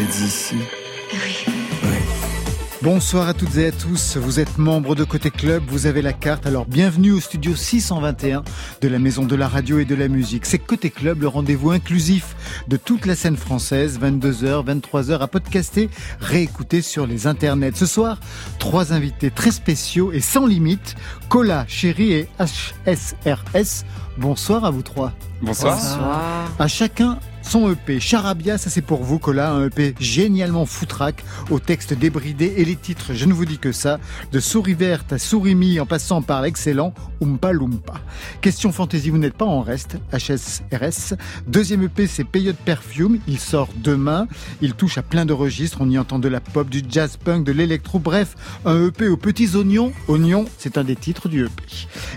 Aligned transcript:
êtes 0.00 0.20
ici 0.20 0.56
Oui. 1.12 1.44
Bonsoir 2.82 3.28
à 3.28 3.34
toutes 3.34 3.58
et 3.58 3.66
à 3.66 3.72
tous. 3.72 4.16
Vous 4.16 4.40
êtes 4.40 4.56
membre 4.56 4.94
de 4.94 5.04
Côté 5.04 5.30
Club, 5.30 5.62
vous 5.68 5.84
avez 5.84 6.00
la 6.00 6.14
carte. 6.14 6.46
Alors 6.46 6.64
bienvenue 6.64 7.12
au 7.12 7.20
studio 7.20 7.54
621 7.54 8.42
de 8.80 8.88
la 8.88 8.98
Maison 8.98 9.26
de 9.26 9.36
la 9.36 9.48
Radio 9.48 9.78
et 9.78 9.84
de 9.84 9.94
la 9.94 10.08
Musique. 10.08 10.46
C'est 10.46 10.58
Côté 10.58 10.88
Club, 10.88 11.20
le 11.20 11.28
rendez-vous 11.28 11.72
inclusif 11.72 12.34
de 12.68 12.78
toute 12.78 13.04
la 13.04 13.14
scène 13.14 13.36
française, 13.36 14.00
22h, 14.00 14.64
23h 14.64 15.18
à 15.18 15.26
podcaster, 15.26 15.90
réécouter 16.20 16.80
sur 16.80 17.06
les 17.06 17.26
internets. 17.26 17.72
Ce 17.76 17.84
soir, 17.84 18.18
trois 18.58 18.94
invités 18.94 19.30
très 19.30 19.50
spéciaux 19.50 20.12
et 20.12 20.20
sans 20.20 20.46
limite. 20.46 20.94
Cola, 21.28 21.66
Chéri 21.68 22.12
et 22.12 22.28
HSRS. 22.38 23.84
Bonsoir 24.16 24.64
à 24.64 24.70
vous 24.70 24.82
trois. 24.82 25.12
Bonsoir. 25.42 25.76
Bonsoir. 25.76 26.50
À 26.58 26.68
chacun 26.68 27.18
son 27.42 27.70
EP. 27.70 28.00
Charabia, 28.00 28.58
ça 28.58 28.70
c'est 28.70 28.82
pour 28.82 29.02
vous, 29.02 29.18
Cola, 29.18 29.52
un 29.52 29.66
EP 29.66 29.94
génialement 29.98 30.66
foutraque, 30.66 31.24
au 31.50 31.58
texte 31.58 31.94
débridé 31.94 32.54
et 32.56 32.64
les 32.64 32.76
titres, 32.76 33.12
je 33.14 33.26
ne 33.26 33.32
vous 33.32 33.44
dis 33.44 33.58
que 33.58 33.72
ça, 33.72 33.98
de 34.32 34.40
Souris 34.40 34.74
Verte 34.74 35.12
à 35.12 35.18
Souris 35.18 35.54
Mi 35.54 35.80
en 35.80 35.86
passant 35.86 36.22
par 36.22 36.42
l'excellent 36.42 36.94
Oompa 37.20 37.52
Loompa. 37.52 37.94
Question 38.40 38.72
fantaisie, 38.72 39.10
vous 39.10 39.18
n'êtes 39.18 39.34
pas 39.34 39.44
en 39.44 39.60
reste, 39.60 39.98
HSRS. 40.12 41.16
Deuxième 41.46 41.82
EP, 41.82 42.06
c'est 42.06 42.24
Payot 42.24 42.54
Perfume, 42.64 43.18
il 43.26 43.38
sort 43.38 43.68
demain, 43.76 44.26
il 44.60 44.74
touche 44.74 44.98
à 44.98 45.02
plein 45.02 45.26
de 45.26 45.32
registres, 45.32 45.78
on 45.80 45.90
y 45.90 45.98
entend 45.98 46.18
de 46.18 46.28
la 46.28 46.40
pop, 46.40 46.68
du 46.68 46.82
jazz 46.88 47.16
punk, 47.16 47.44
de 47.44 47.52
l'électro, 47.52 47.98
bref, 47.98 48.34
un 48.64 48.86
EP 48.86 49.08
aux 49.08 49.16
petits 49.16 49.56
oignons. 49.56 49.92
Oignons, 50.08 50.46
c'est 50.58 50.78
un 50.78 50.84
des 50.84 50.96
titres 50.96 51.28
du 51.28 51.44
EP. 51.44 51.62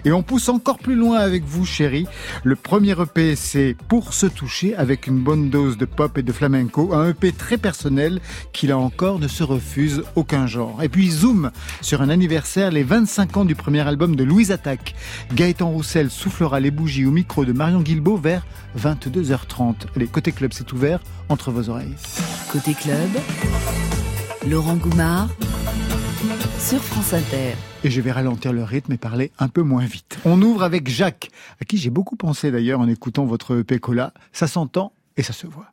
Et 0.05 0.11
on 0.11 0.23
pousse 0.23 0.49
encore 0.49 0.79
plus 0.79 0.95
loin 0.95 1.17
avec 1.17 1.43
vous, 1.43 1.65
chérie. 1.65 2.07
Le 2.43 2.55
premier 2.55 2.95
EP, 2.99 3.35
c'est 3.35 3.75
Pour 3.87 4.13
se 4.13 4.25
toucher 4.25 4.75
avec 4.75 5.07
une 5.07 5.12
bonne 5.19 5.49
dose 5.49 5.77
de 5.77 5.85
pop 5.85 6.17
et 6.17 6.23
de 6.23 6.31
flamenco, 6.31 6.93
un 6.93 7.09
EP 7.09 7.31
très 7.31 7.57
personnel 7.57 8.19
qui 8.51 8.67
là 8.67 8.77
encore 8.77 9.19
ne 9.19 9.27
se 9.27 9.43
refuse 9.43 10.03
aucun 10.15 10.47
genre. 10.47 10.81
Et 10.83 10.89
puis 10.89 11.09
zoom 11.09 11.51
sur 11.81 12.01
un 12.01 12.09
anniversaire, 12.09 12.71
les 12.71 12.83
25 12.83 13.37
ans 13.37 13.45
du 13.45 13.55
premier 13.55 13.81
album 13.81 14.15
de 14.15 14.23
Louise 14.23 14.51
Attaque. 14.51 14.95
Gaëtan 15.33 15.69
Roussel 15.69 16.09
soufflera 16.09 16.59
les 16.59 16.71
bougies 16.71 17.05
au 17.05 17.11
micro 17.11 17.45
de 17.45 17.53
Marion 17.53 17.81
Guilbault 17.81 18.17
vers 18.17 18.45
22h30. 18.77 19.75
Allez, 19.95 20.07
côté 20.07 20.31
club, 20.31 20.51
c'est 20.53 20.71
ouvert 20.73 20.99
entre 21.29 21.51
vos 21.51 21.69
oreilles. 21.69 21.95
Côté 22.51 22.73
club, 22.73 23.09
Laurent 24.47 24.75
Goumard 24.75 25.29
sur 26.59 26.79
France 26.79 27.13
Inter. 27.13 27.53
Et 27.83 27.91
je 27.91 27.99
vais 27.99 28.11
ralentir 28.11 28.53
le 28.53 28.63
rythme 28.63 28.93
et 28.93 28.97
parler 28.97 29.31
un 29.39 29.49
peu 29.49 29.61
moins 29.61 29.85
vite. 29.85 30.17
On 30.23 30.41
ouvre 30.41 30.63
avec 30.63 30.87
Jacques, 30.87 31.29
à 31.61 31.65
qui 31.65 31.77
j'ai 31.77 31.89
beaucoup 31.89 32.15
pensé 32.15 32.51
d'ailleurs 32.51 32.79
en 32.79 32.87
écoutant 32.87 33.25
votre 33.25 33.59
EP 33.59 33.79
Cola. 33.79 34.13
Ça 34.31 34.47
s'entend 34.47 34.93
et 35.17 35.23
ça 35.23 35.33
se 35.33 35.47
voit. 35.47 35.71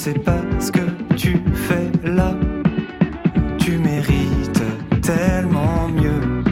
Sais 0.00 0.14
pas 0.14 0.40
ce 0.58 0.72
que 0.72 1.14
tu 1.14 1.36
fais 1.54 1.90
là. 2.02 2.34
Tu 3.58 3.76
mérites 3.76 4.62
tellement 5.02 5.88
mieux. 5.88 6.42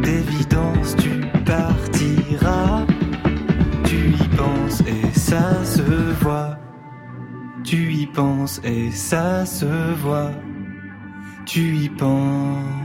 D'évidence, 0.00 0.94
tu 0.96 1.10
partiras. 1.44 2.86
Tu 3.82 4.10
y 4.10 4.28
penses 4.36 4.80
et 4.86 5.18
ça 5.18 5.64
se 5.64 5.82
voit. 6.20 6.56
Tu 7.64 7.92
y 7.94 8.06
penses 8.06 8.60
et 8.62 8.92
ça 8.92 9.44
se 9.44 9.94
voit. 10.00 10.30
Tu 11.44 11.62
y 11.78 11.88
penses 11.88 12.81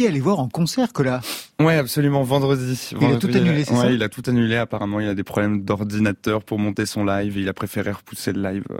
deviez 0.00 0.08
aller 0.08 0.20
voir 0.20 0.40
en 0.40 0.48
concert, 0.48 0.92
Cola. 0.92 1.20
Ouais, 1.60 1.74
absolument, 1.76 2.22
vendredi. 2.22 2.90
Il 3.00 3.04
a 3.06 3.16
tout 3.16 3.28
annulé, 3.34 3.64
c'est 3.64 3.72
ouais, 3.74 3.80
ça 3.80 3.90
il 3.92 4.02
a 4.02 4.08
tout 4.08 4.22
annulé. 4.26 4.56
Apparemment, 4.56 4.98
il 5.00 5.08
a 5.08 5.14
des 5.14 5.24
problèmes 5.24 5.62
d'ordinateur 5.62 6.42
pour 6.42 6.58
monter 6.58 6.86
son 6.86 7.04
live. 7.04 7.36
Il 7.36 7.48
a 7.48 7.52
préféré 7.52 7.92
repousser 7.92 8.32
le 8.32 8.42
live. 8.42 8.64
euh, 8.70 8.76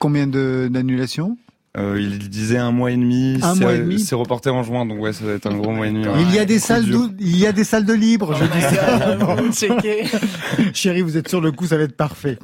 Combien 0.00 0.26
de- 0.26 0.68
d'annulations? 0.70 1.36
Euh, 1.76 2.00
il 2.00 2.28
disait 2.28 2.58
un 2.58 2.72
mois 2.72 2.90
et 2.90 2.96
demi. 2.96 3.38
Un 3.42 3.54
c'est- 3.54 3.60
mois 3.60 3.74
et 3.74 3.78
demi 3.78 4.00
C'est 4.00 4.16
reporté 4.16 4.50
en 4.50 4.64
juin, 4.64 4.86
donc 4.86 5.00
ouais, 5.00 5.12
ça 5.12 5.24
va 5.24 5.34
être 5.34 5.46
un 5.46 5.56
gros 5.56 5.70
mois 5.70 5.86
et 5.86 5.92
demi. 5.92 6.04
Il 6.28 6.34
y 6.34 6.38
a 6.40 6.44
des 6.44 6.58
salles, 6.58 6.84
dur. 6.84 6.98
d'où- 7.08 7.14
il 7.20 7.36
y 7.36 7.46
a 7.46 7.52
des 7.52 7.62
salles 7.62 7.84
de 7.84 7.92
libre. 7.92 8.34
Je 8.34 8.44
dis 8.44 8.60
ça. 8.60 9.16
Chérie, 10.74 11.02
vous 11.02 11.16
êtes 11.16 11.28
sur 11.28 11.40
le 11.40 11.52
coup, 11.52 11.66
ça 11.68 11.76
va 11.76 11.84
être 11.84 11.96
parfait. 11.96 12.38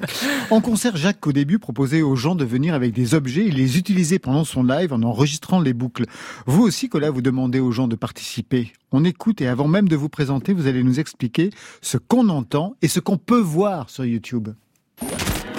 En 0.50 0.61
concert, 0.61 0.96
Jacques, 0.96 1.26
au 1.26 1.32
début, 1.32 1.58
proposait 1.58 2.02
aux 2.02 2.14
gens 2.14 2.37
de 2.37 2.44
venir 2.44 2.73
avec 2.75 2.93
des 2.93 3.14
objets 3.14 3.46
et 3.46 3.50
les 3.50 3.78
utiliser 3.78 4.20
pendant 4.20 4.44
son 4.44 4.62
live 4.62 4.93
en 4.93 5.02
enregistrant 5.02 5.61
les 5.61 5.73
boucles. 5.73 6.05
Vous 6.46 6.62
aussi, 6.62 6.88
Cola, 6.88 7.11
vous 7.11 7.23
demandez 7.23 7.58
aux 7.58 7.73
gens 7.73 7.88
de 7.88 7.96
participer. 7.96 8.73
On 8.93 9.05
écoute 9.05 9.40
et 9.40 9.49
avant 9.49 9.67
même 9.67 9.88
de 9.88 9.96
vous 9.96 10.08
présenter, 10.08 10.52
vous 10.52 10.69
allez 10.69 10.84
nous 10.84 11.00
expliquer 11.00 11.50
ce 11.82 11.99
qu'on 11.99 12.28
entend 12.28 12.76
et 12.81 12.87
ce 12.87 13.00
qu'on 13.00 13.19
peut 13.19 13.40
voir 13.40 13.90
sur 13.90 14.05
YouTube. 14.05 14.50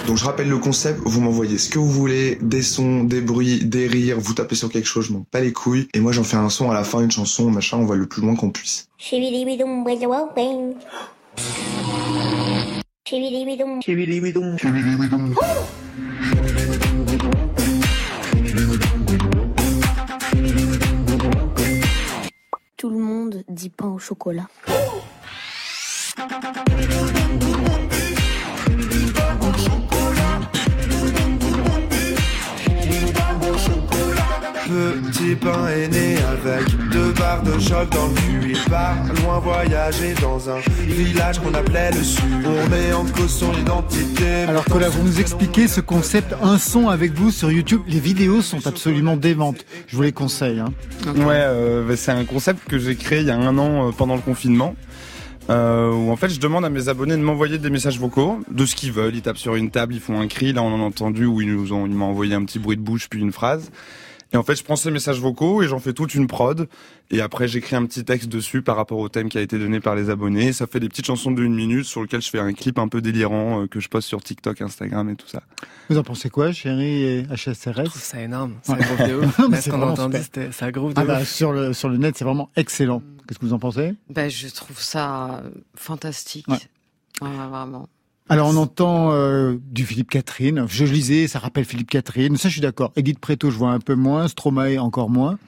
Donc 0.08 0.16
je 0.16 0.24
rappelle 0.24 0.48
le 0.48 0.58
concept, 0.58 1.02
vous 1.04 1.20
m'envoyez 1.20 1.58
ce 1.58 1.70
que 1.70 1.80
vous 1.80 1.92
voulez, 1.92 2.38
des 2.42 2.62
sons, 2.62 3.04
des 3.04 3.20
bruits, 3.20 3.66
des 3.66 3.88
rires, 3.88 4.18
vous 4.18 4.34
tapez 4.34 4.56
sur 4.56 4.70
quelque 4.70 4.86
chose, 4.86 5.08
je 5.08 5.12
m'en 5.12 5.26
bats 5.34 5.42
les 5.42 5.52
couilles, 5.52 5.90
et 5.94 6.00
moi 6.00 6.14
j'en 6.14 6.24
fais 6.24 6.38
un 6.38 6.50
son 6.50 6.72
à 6.72 6.74
la 6.74 6.86
fin, 6.86 7.02
une 7.02 7.12
chanson, 7.12 7.52
machin, 7.52 7.76
on 7.76 7.86
va 7.86 7.98
le 7.98 8.06
plus 8.06 8.22
loin 8.22 8.38
qu'on 8.38 8.50
puisse. 8.50 8.88
Tout 22.78 22.90
le 22.90 22.98
monde 22.98 23.44
dit 23.50 23.70
pain 23.70 23.88
au 23.90 24.00
chocolat. 24.00 24.48
Petit 34.68 35.36
pain 35.36 35.68
est 35.70 35.88
né 35.88 36.18
avec 36.18 36.68
deux 36.92 37.14
barres 37.14 37.42
de 37.42 37.58
choc 37.58 37.90
dans 37.90 38.08
le 38.08 38.14
cul. 38.16 38.50
Il 38.50 38.70
part 38.70 38.98
loin 39.24 39.40
voyager 39.40 40.14
dans 40.22 40.50
un 40.50 40.60
village 40.86 41.40
qu'on 41.40 41.54
appelait 41.54 41.92
le 41.92 42.04
Sud. 42.04 42.46
On 42.46 42.70
met 42.70 42.92
en 42.92 43.06
cause 43.06 43.34
son 43.34 43.54
identité. 43.54 44.44
Alors 44.46 44.66
Cola, 44.66 44.90
vous 44.90 45.04
nous 45.04 45.22
expliquez 45.22 45.70
ce 45.70 45.80
concept 45.80 46.36
un 46.42 46.58
son 46.58 46.90
avec 46.90 47.14
vous 47.14 47.32
sur 47.32 47.50
YouTube. 47.50 47.80
Les 47.88 48.02
vidéos 48.02 48.42
sont 48.42 48.68
absolument 48.68 49.16
démentes. 49.16 49.66
Je 49.88 49.96
vous 49.96 50.02
les 50.02 50.12
conseille. 50.12 50.60
Hein. 50.60 50.74
Ouais, 51.16 51.28
euh, 51.30 51.88
bah, 51.88 51.96
c'est 51.96 52.12
un 52.12 52.26
concept 52.26 52.68
que 52.68 52.78
j'ai 52.78 52.96
créé 52.98 53.22
il 53.22 53.28
y 53.28 53.32
a 53.32 53.38
un 53.38 53.58
an 53.58 53.88
euh, 53.88 53.92
pendant 53.92 54.16
le 54.16 54.22
confinement. 54.22 54.76
Euh, 55.50 55.94
où 55.94 56.12
en 56.12 56.18
fait 56.18 56.28
je 56.28 56.42
demande 56.42 56.66
à 56.66 56.70
mes 56.70 56.90
abonnés 56.90 57.16
de 57.16 57.22
m'envoyer 57.22 57.58
des 57.58 57.70
messages 57.70 57.98
vocaux 57.98 58.42
de 58.52 58.66
ce 58.66 58.76
qu'ils 58.76 58.92
veulent. 58.92 59.16
Ils 59.16 59.22
tapent 59.22 59.38
sur 59.38 59.56
une 59.56 59.72
table, 59.72 59.94
ils 59.94 60.02
font 60.02 60.20
un 60.20 60.28
cri. 60.28 60.52
Là 60.52 60.62
on 60.62 60.74
en 60.74 60.82
a 60.82 60.84
entendu 60.84 61.26
où 61.26 61.40
ils 61.40 61.50
nous 61.50 61.72
ont, 61.72 61.86
ils 61.86 61.94
m'ont 61.94 62.08
envoyé 62.08 62.34
un 62.34 62.44
petit 62.44 62.60
bruit 62.60 62.76
de 62.76 62.82
bouche 62.82 63.08
puis 63.10 63.22
une 63.22 63.32
phrase. 63.32 63.72
Et 64.34 64.38
en 64.38 64.44
fait 64.44 64.56
je 64.56 64.64
prends 64.64 64.76
ces 64.76 64.92
messages 64.92 65.20
vocaux 65.20 65.64
et 65.64 65.68
j'en 65.68 65.80
fais 65.80 65.94
toute 65.94 66.14
une 66.16 66.28
prod. 66.28 66.68
Et 67.12 67.22
après 67.22 67.48
j'écris 67.48 67.76
un 67.76 67.86
petit 67.86 68.04
texte 68.04 68.28
dessus 68.28 68.62
par 68.62 68.76
rapport 68.76 68.98
au 69.00 69.10
thème 69.10 69.30
qui 69.30 69.38
a 69.38 69.42
été 69.42 69.58
donné 69.58 69.80
par 69.80 69.96
les 69.96 70.10
abonnés. 70.10 70.54
Ça 70.54 70.68
fait 70.68 70.80
des 70.80 70.90
petites 70.90 71.06
chansons 71.06 71.32
de 71.32 71.44
une 71.44 71.56
minute 71.56 71.86
sur 71.86 72.02
lesquelles 72.02 72.22
je 72.22 72.30
fais 72.30 72.40
un 72.40 72.54
clip 72.54 72.78
un 72.80 72.88
peu 72.88 73.02
délirant 73.02 73.64
euh, 73.64 73.68
que 73.68 73.80
je 73.80 73.88
poste 73.88 74.08
sur 74.08 74.22
TikTok, 74.22 74.62
Instagram 74.62 75.10
et 75.10 75.16
tout 75.16 75.28
ça. 75.28 75.42
Vous 75.90 75.98
en 75.98 76.04
pensez 76.04 76.30
quoi, 76.30 76.52
chérie 76.52 77.04
et 77.04 77.26
Je 77.34 77.52
HSRS 77.52 77.84
trouve 77.86 78.02
ça 78.02 78.22
énorme. 78.22 78.56
C'est 78.64 78.74
un 78.74 78.78
groupe 78.78 79.08
de 79.08 79.16
ouf. 79.26 79.40
Non, 79.40 79.50
mais 79.50 79.58
Là, 79.58 79.62
c'est 79.62 79.72
entendu, 79.72 80.18
de 80.18 80.50
ah 80.96 81.06
bah, 81.06 81.22
ouf. 81.22 81.28
sur 81.30 81.52
le 81.54 81.74
sur 81.74 81.90
le 81.90 81.98
net, 81.98 82.18
c'est 82.18 82.26
vraiment 82.26 82.50
excellent. 82.56 83.02
Qu'est-ce 83.28 83.40
que 83.40 83.46
vous 83.46 83.54
en 83.54 83.60
pensez? 83.60 83.94
Ben, 84.10 84.30
je 84.30 84.48
trouve 84.50 84.82
ça 84.82 85.42
euh, 85.44 85.50
fantastique. 85.76 86.48
Ouais. 86.48 86.58
Ouais, 87.22 87.30
vraiment. 87.50 87.88
Alors 88.30 88.50
on 88.50 88.58
entend 88.58 89.12
euh, 89.14 89.56
du 89.72 89.86
Philippe 89.86 90.10
Catherine. 90.10 90.66
Je 90.68 90.84
lisais, 90.84 91.28
ça 91.28 91.40
rappelle 91.40 91.64
Philippe 91.64 91.90
Catherine. 91.90 92.36
Ça, 92.36 92.50
je 92.50 92.54
suis 92.54 92.62
d'accord. 92.62 92.92
Edith 92.98 93.20
Preto, 93.20 93.50
je 93.50 93.58
vois 93.58 93.72
un 93.72 93.80
peu 93.80 93.96
moins. 93.96 94.28
Stromae, 94.28 94.78
encore 94.80 95.10
moins. 95.10 95.40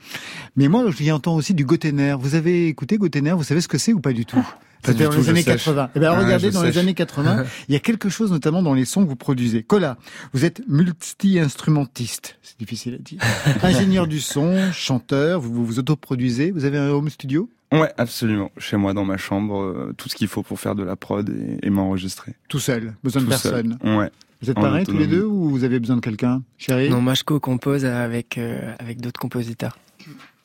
Mais 0.56 0.70
moi, 0.70 0.86
j'y 0.92 1.12
entends 1.12 1.36
aussi 1.36 1.54
du 1.54 1.66
Gotener. 1.66 2.16
Vous 2.18 2.36
avez 2.36 2.68
écouté 2.68 2.98
Gotener 2.98 3.34
Vous 3.34 3.44
savez 3.44 3.60
ce 3.60 3.68
que 3.68 3.78
c'est 3.78 3.92
ou 3.92 4.00
pas 4.00 4.14
du 4.14 4.26
tout? 4.26 4.48
C'était 4.84 5.04
dans 5.04 5.10
tout, 5.12 5.18
les 5.18 5.30
années 5.30 5.42
sèche. 5.42 5.66
80. 5.66 5.90
Eh 5.96 6.00
ben, 6.00 6.12
Ah, 6.12 6.20
regardez, 6.20 6.52
dans 6.52 6.64
les 6.64 6.78
années 6.78 6.94
80, 6.94 7.44
il 7.70 7.74
y 7.74 7.76
a 7.76 7.80
quelque 7.80 8.10
chose 8.10 8.31
notamment 8.31 8.62
dans 8.64 8.74
les 8.74 8.86
sons 8.86 9.04
que 9.04 9.10
vous 9.10 9.16
produisez. 9.16 9.64
Cola, 9.64 9.98
vous 10.34 10.46
êtes 10.46 10.62
multi-instrumentiste. 10.68 12.38
C'est 12.42 12.58
difficile 12.60 12.96
à 12.96 12.98
dire. 12.98 13.20
Ingénieur 13.64 14.08
du 14.08 14.20
son, 14.20 14.72
chanteur, 14.72 15.40
vous 15.42 15.54
vous, 15.54 15.66
vous 15.66 15.80
autoproduisez. 15.80 16.52
Vous 16.52 16.66
avez 16.66 16.78
un 16.78 16.90
home 16.90 17.10
studio? 17.10 17.50
Ouais, 17.72 17.92
absolument. 17.98 18.52
Chez 18.58 18.78
moi, 18.78 18.94
dans 18.94 19.06
ma 19.06 19.18
chambre, 19.18 19.62
euh, 19.62 19.94
tout 19.98 20.10
ce 20.10 20.16
qu'il 20.16 20.28
faut 20.28 20.42
pour 20.42 20.60
faire 20.60 20.76
de 20.76 20.84
la 20.84 20.96
prod 20.96 21.30
et, 21.30 21.68
et 21.68 21.70
m'enregistrer. 21.70 22.34
Tout 22.48 22.60
seul, 22.60 22.96
besoin 23.04 23.22
de 23.22 23.28
Tout 23.28 23.34
seul. 23.34 23.52
personne. 23.78 23.98
Ouais. 23.98 24.10
Vous 24.42 24.50
êtes 24.50 24.58
En 24.58 24.62
pareils 24.62 24.86
tous 24.86 24.98
les 24.98 25.06
deux 25.08 25.24
ou 25.26 25.50
vous 25.50 25.64
avez 25.66 25.80
besoin 25.80 25.98
de 25.98 26.02
quelqu'un? 26.02 26.42
Chérie? 26.58 26.90
Non, 26.90 27.02
moi 27.02 27.14
je 27.14 27.24
co-compose 27.24 27.86
avec, 27.86 28.38
euh, 28.38 28.74
avec 28.80 29.02
d'autres 29.02 29.20
compositeurs. 29.20 29.78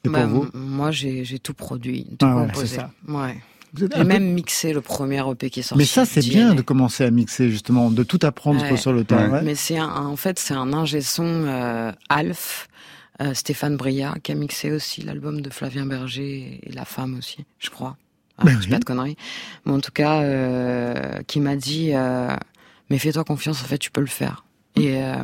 Et 0.04 0.08
pour 0.08 0.12
Ben, 0.12 0.26
vous? 0.26 0.48
moi, 0.52 0.90
j'ai 0.90 1.24
j'ai 1.24 1.38
tout 1.38 1.54
produit, 1.54 2.04
tout 2.18 2.26
Ah, 2.26 2.44
composé. 2.46 2.66
c'est 2.66 2.76
ça. 2.76 2.90
Ouais. 3.08 3.36
Vous 3.74 3.84
êtes 3.84 3.94
un 3.94 4.00
Et 4.00 4.02
peu- 4.02 4.08
même 4.08 4.32
mixé 4.32 4.72
le 4.72 4.80
premier 4.80 5.18
EP 5.30 5.50
qui 5.50 5.60
est 5.60 5.62
sorti. 5.64 5.78
Mais 5.78 5.84
ça, 5.86 6.04
c'est 6.04 6.20
DNA. 6.20 6.32
bien 6.32 6.54
de 6.54 6.62
commencer 6.62 7.04
à 7.04 7.10
mixer, 7.10 7.50
justement, 7.50 7.90
de 7.90 8.02
tout 8.02 8.20
apprendre 8.22 8.62
Ouais. 8.62 8.76
sur 8.76 8.92
le 8.92 9.04
terrain. 9.04 9.28
Ouais. 9.30 9.42
Mais 9.42 9.54
c'est 9.56 9.78
un, 9.78 9.88
en 10.06 10.16
fait, 10.16 10.38
c'est 10.38 10.54
un 10.54 10.72
ingé 10.72 11.00
son 11.00 11.24
euh, 11.26 11.90
Alf, 12.08 12.68
euh, 13.20 13.34
Stéphane 13.34 13.76
Bria, 13.76 14.14
qui 14.22 14.32
a 14.32 14.34
mixé 14.36 14.70
aussi 14.70 15.02
l'album 15.02 15.40
de 15.40 15.50
Flavien 15.50 15.86
Berger 15.86 16.60
et 16.62 16.72
La 16.72 16.84
Femme 16.84 17.16
aussi, 17.18 17.44
je 17.58 17.70
crois. 17.70 17.96
Ah, 18.38 18.44
Ben 18.44 18.52
je 18.54 18.58
dis 18.60 18.64
oui. 18.66 18.70
pas 18.72 18.78
de 18.78 18.84
conneries. 18.84 19.16
Mais 19.64 19.72
en 19.72 19.80
tout 19.80 19.92
cas, 19.92 20.22
euh, 20.22 21.20
qui 21.26 21.40
m'a 21.40 21.56
dit, 21.56 21.90
euh, 21.94 22.34
mais 22.90 22.98
fais-toi 22.98 23.24
confiance, 23.24 23.62
en 23.62 23.66
fait, 23.66 23.78
tu 23.78 23.90
peux 23.90 24.00
le 24.00 24.06
faire. 24.08 24.44
Et 24.76 24.96
euh, 25.02 25.14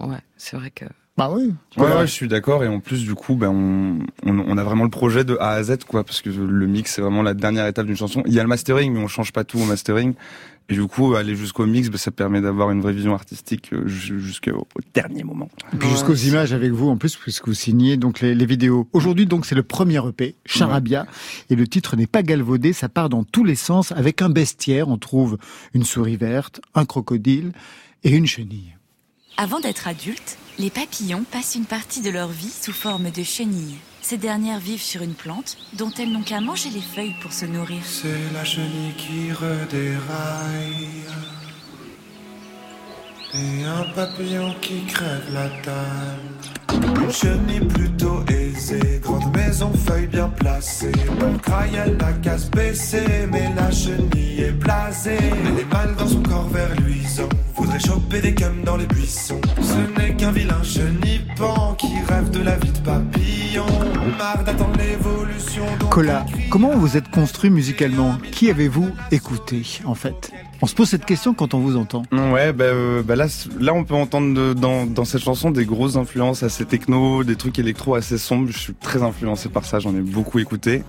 ouais, 0.00 0.18
c'est 0.36 0.56
vrai 0.56 0.70
que. 0.70 0.84
Bah 1.16 1.30
oui. 1.34 1.54
Ouais, 1.78 1.84
ouais, 1.86 2.06
je 2.06 2.12
suis 2.12 2.28
d'accord. 2.28 2.62
Et 2.62 2.68
en 2.68 2.80
plus, 2.80 3.02
du 3.04 3.14
coup, 3.14 3.36
ben, 3.36 3.48
on, 3.48 3.98
on, 4.30 4.38
on 4.46 4.58
a 4.58 4.62
vraiment 4.64 4.84
le 4.84 4.90
projet 4.90 5.24
de 5.24 5.36
A 5.40 5.50
à 5.52 5.62
Z, 5.62 5.78
quoi, 5.88 6.04
parce 6.04 6.20
que 6.20 6.28
le 6.28 6.66
mix, 6.66 6.92
c'est 6.94 7.00
vraiment 7.00 7.22
la 7.22 7.32
dernière 7.32 7.66
étape 7.66 7.86
d'une 7.86 7.96
chanson. 7.96 8.22
Il 8.26 8.34
y 8.34 8.38
a 8.38 8.42
le 8.42 8.48
mastering, 8.48 8.92
mais 8.92 9.00
on 9.00 9.08
change 9.08 9.32
pas 9.32 9.42
tout 9.44 9.58
au 9.58 9.64
mastering. 9.64 10.12
Et 10.68 10.74
du 10.74 10.84
coup, 10.86 11.14
aller 11.14 11.36
jusqu'au 11.36 11.64
mix, 11.64 11.88
ben, 11.88 11.96
ça 11.96 12.10
permet 12.10 12.40
d'avoir 12.42 12.70
une 12.70 12.82
vraie 12.82 12.92
vision 12.92 13.14
artistique 13.14 13.70
euh, 13.72 13.86
ju- 13.86 14.20
jusqu'au 14.20 14.50
au 14.74 14.80
dernier 14.92 15.22
moment. 15.22 15.48
Et 15.72 15.76
puis 15.76 15.86
Ouais, 15.88 15.94
jusqu'aux 15.94 16.14
images 16.14 16.52
avec 16.52 16.72
vous, 16.72 16.88
en 16.90 16.96
plus, 16.98 17.16
puisque 17.16 17.46
vous 17.46 17.54
signez 17.54 17.96
donc 17.96 18.20
les, 18.20 18.34
les 18.34 18.46
vidéos. 18.46 18.86
Aujourd'hui, 18.92 19.24
donc, 19.26 19.46
c'est 19.46 19.54
le 19.54 19.62
premier 19.62 20.04
EP, 20.06 20.34
Charabia. 20.44 21.06
Et 21.50 21.54
le 21.56 21.66
titre 21.66 21.96
n'est 21.96 22.08
pas 22.08 22.22
galvaudé, 22.24 22.72
ça 22.74 22.88
part 22.90 23.08
dans 23.08 23.22
tous 23.24 23.44
les 23.44 23.54
sens. 23.54 23.92
Avec 23.92 24.20
un 24.20 24.28
bestiaire, 24.28 24.88
on 24.88 24.98
trouve 24.98 25.38
une 25.72 25.84
souris 25.84 26.16
verte, 26.16 26.60
un 26.74 26.84
crocodile 26.84 27.52
et 28.04 28.10
une 28.10 28.26
chenille. 28.26 28.75
Avant 29.38 29.60
d'être 29.60 29.86
adultes, 29.86 30.38
les 30.58 30.70
papillons 30.70 31.24
passent 31.30 31.56
une 31.56 31.66
partie 31.66 32.00
de 32.00 32.08
leur 32.08 32.28
vie 32.28 32.50
sous 32.50 32.72
forme 32.72 33.10
de 33.10 33.22
chenilles. 33.22 33.76
Ces 34.00 34.16
dernières 34.16 34.60
vivent 34.60 34.80
sur 34.80 35.02
une 35.02 35.12
plante 35.12 35.58
dont 35.74 35.90
elles 35.98 36.10
n'ont 36.10 36.22
qu'à 36.22 36.40
manger 36.40 36.70
les 36.70 36.80
feuilles 36.80 37.16
pour 37.20 37.34
se 37.34 37.44
nourrir. 37.44 37.82
C'est 37.84 38.32
la 38.32 38.44
chenille 38.44 38.94
qui 38.96 39.32
redéraille. 39.32 40.88
Et 43.34 43.64
un 43.64 43.84
papillon 43.94 44.54
qui 44.62 44.86
crève 44.86 45.30
la 45.30 45.48
dalle. 45.60 46.96
Une 47.04 47.12
chenille 47.12 47.68
plutôt 47.68 48.24
aisée, 48.28 48.95
maison, 49.46 49.72
feuille 49.86 50.06
bien 50.06 50.28
placée. 50.28 50.92
Mon 51.20 51.38
craille, 51.38 51.78
elle 51.84 51.96
la 51.98 52.12
casse 52.14 52.50
baissée, 52.50 53.28
mais 53.30 53.48
la 53.54 53.70
chenille 53.70 54.42
est 54.42 54.52
blasée. 54.52 55.18
Elle 55.18 55.60
est 55.60 55.72
mal 55.72 55.94
dans 55.96 56.08
son 56.08 56.22
corps 56.22 56.48
vert 56.48 56.74
luisant. 56.84 57.28
Voudrait 57.54 57.78
choper 57.78 58.20
des 58.20 58.34
cums 58.34 58.64
dans 58.64 58.76
les 58.76 58.86
buissons. 58.86 59.40
Ce 59.60 60.00
n'est 60.00 60.14
qu'un 60.16 60.32
vilain 60.32 60.62
chenipan 60.62 61.74
qui 61.78 61.88
rêve 62.08 62.30
de 62.30 62.42
la 62.42 62.56
vie 62.56 62.72
de 62.72 62.78
papillon. 62.78 63.66
Marre 64.18 64.44
d'attendre 64.44 64.78
l'évolution. 64.78 65.64
Cola, 65.90 66.26
comment 66.50 66.76
vous 66.76 66.96
êtes 66.96 67.08
construit 67.10 67.50
musicalement? 67.50 68.18
Qui 68.32 68.50
avez-vous 68.50 68.90
écouté, 69.10 69.80
en 69.84 69.94
fait? 69.94 70.32
On 70.62 70.66
se 70.66 70.74
pose 70.74 70.88
cette 70.88 71.04
question 71.04 71.34
quand 71.34 71.52
on 71.54 71.58
vous 71.58 71.76
entend. 71.76 72.02
Ouais, 72.12 72.52
bah, 72.52 72.64
euh, 72.64 73.02
bah 73.02 73.14
là, 73.14 73.26
là, 73.60 73.74
on 73.74 73.84
peut 73.84 73.94
entendre 73.94 74.54
dans, 74.54 74.86
dans 74.86 75.04
cette 75.04 75.22
chanson 75.22 75.50
des 75.50 75.66
grosses 75.66 75.96
influences 75.96 76.42
assez 76.42 76.64
techno, 76.64 77.24
des 77.24 77.36
trucs 77.36 77.58
électro 77.58 77.94
assez 77.94 78.16
sombres. 78.18 78.48
Je 78.50 78.58
suis 78.58 78.74
très 78.74 79.02
influencé 79.02 79.48
par 79.50 79.64
ça, 79.66 79.78
j'en 79.80 79.94
ai 79.94 80.00
beaucoup 80.00 80.38
écouté. 80.38 80.82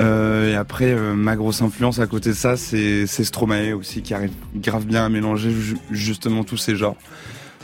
Euh, 0.00 0.52
et 0.52 0.54
après, 0.54 0.92
euh, 0.92 1.14
ma 1.14 1.34
grosse 1.34 1.62
influence 1.62 1.98
à 1.98 2.06
côté 2.06 2.30
de 2.30 2.34
ça, 2.34 2.56
c'est 2.56 3.06
c'est 3.06 3.24
Stromae 3.24 3.72
aussi, 3.74 4.02
qui 4.02 4.14
arrive 4.14 4.32
grave 4.54 4.84
bien 4.86 5.04
à 5.04 5.08
mélanger 5.08 5.50
ju- 5.50 5.78
justement 5.90 6.44
tous 6.44 6.56
ces 6.58 6.76
genres. 6.76 6.96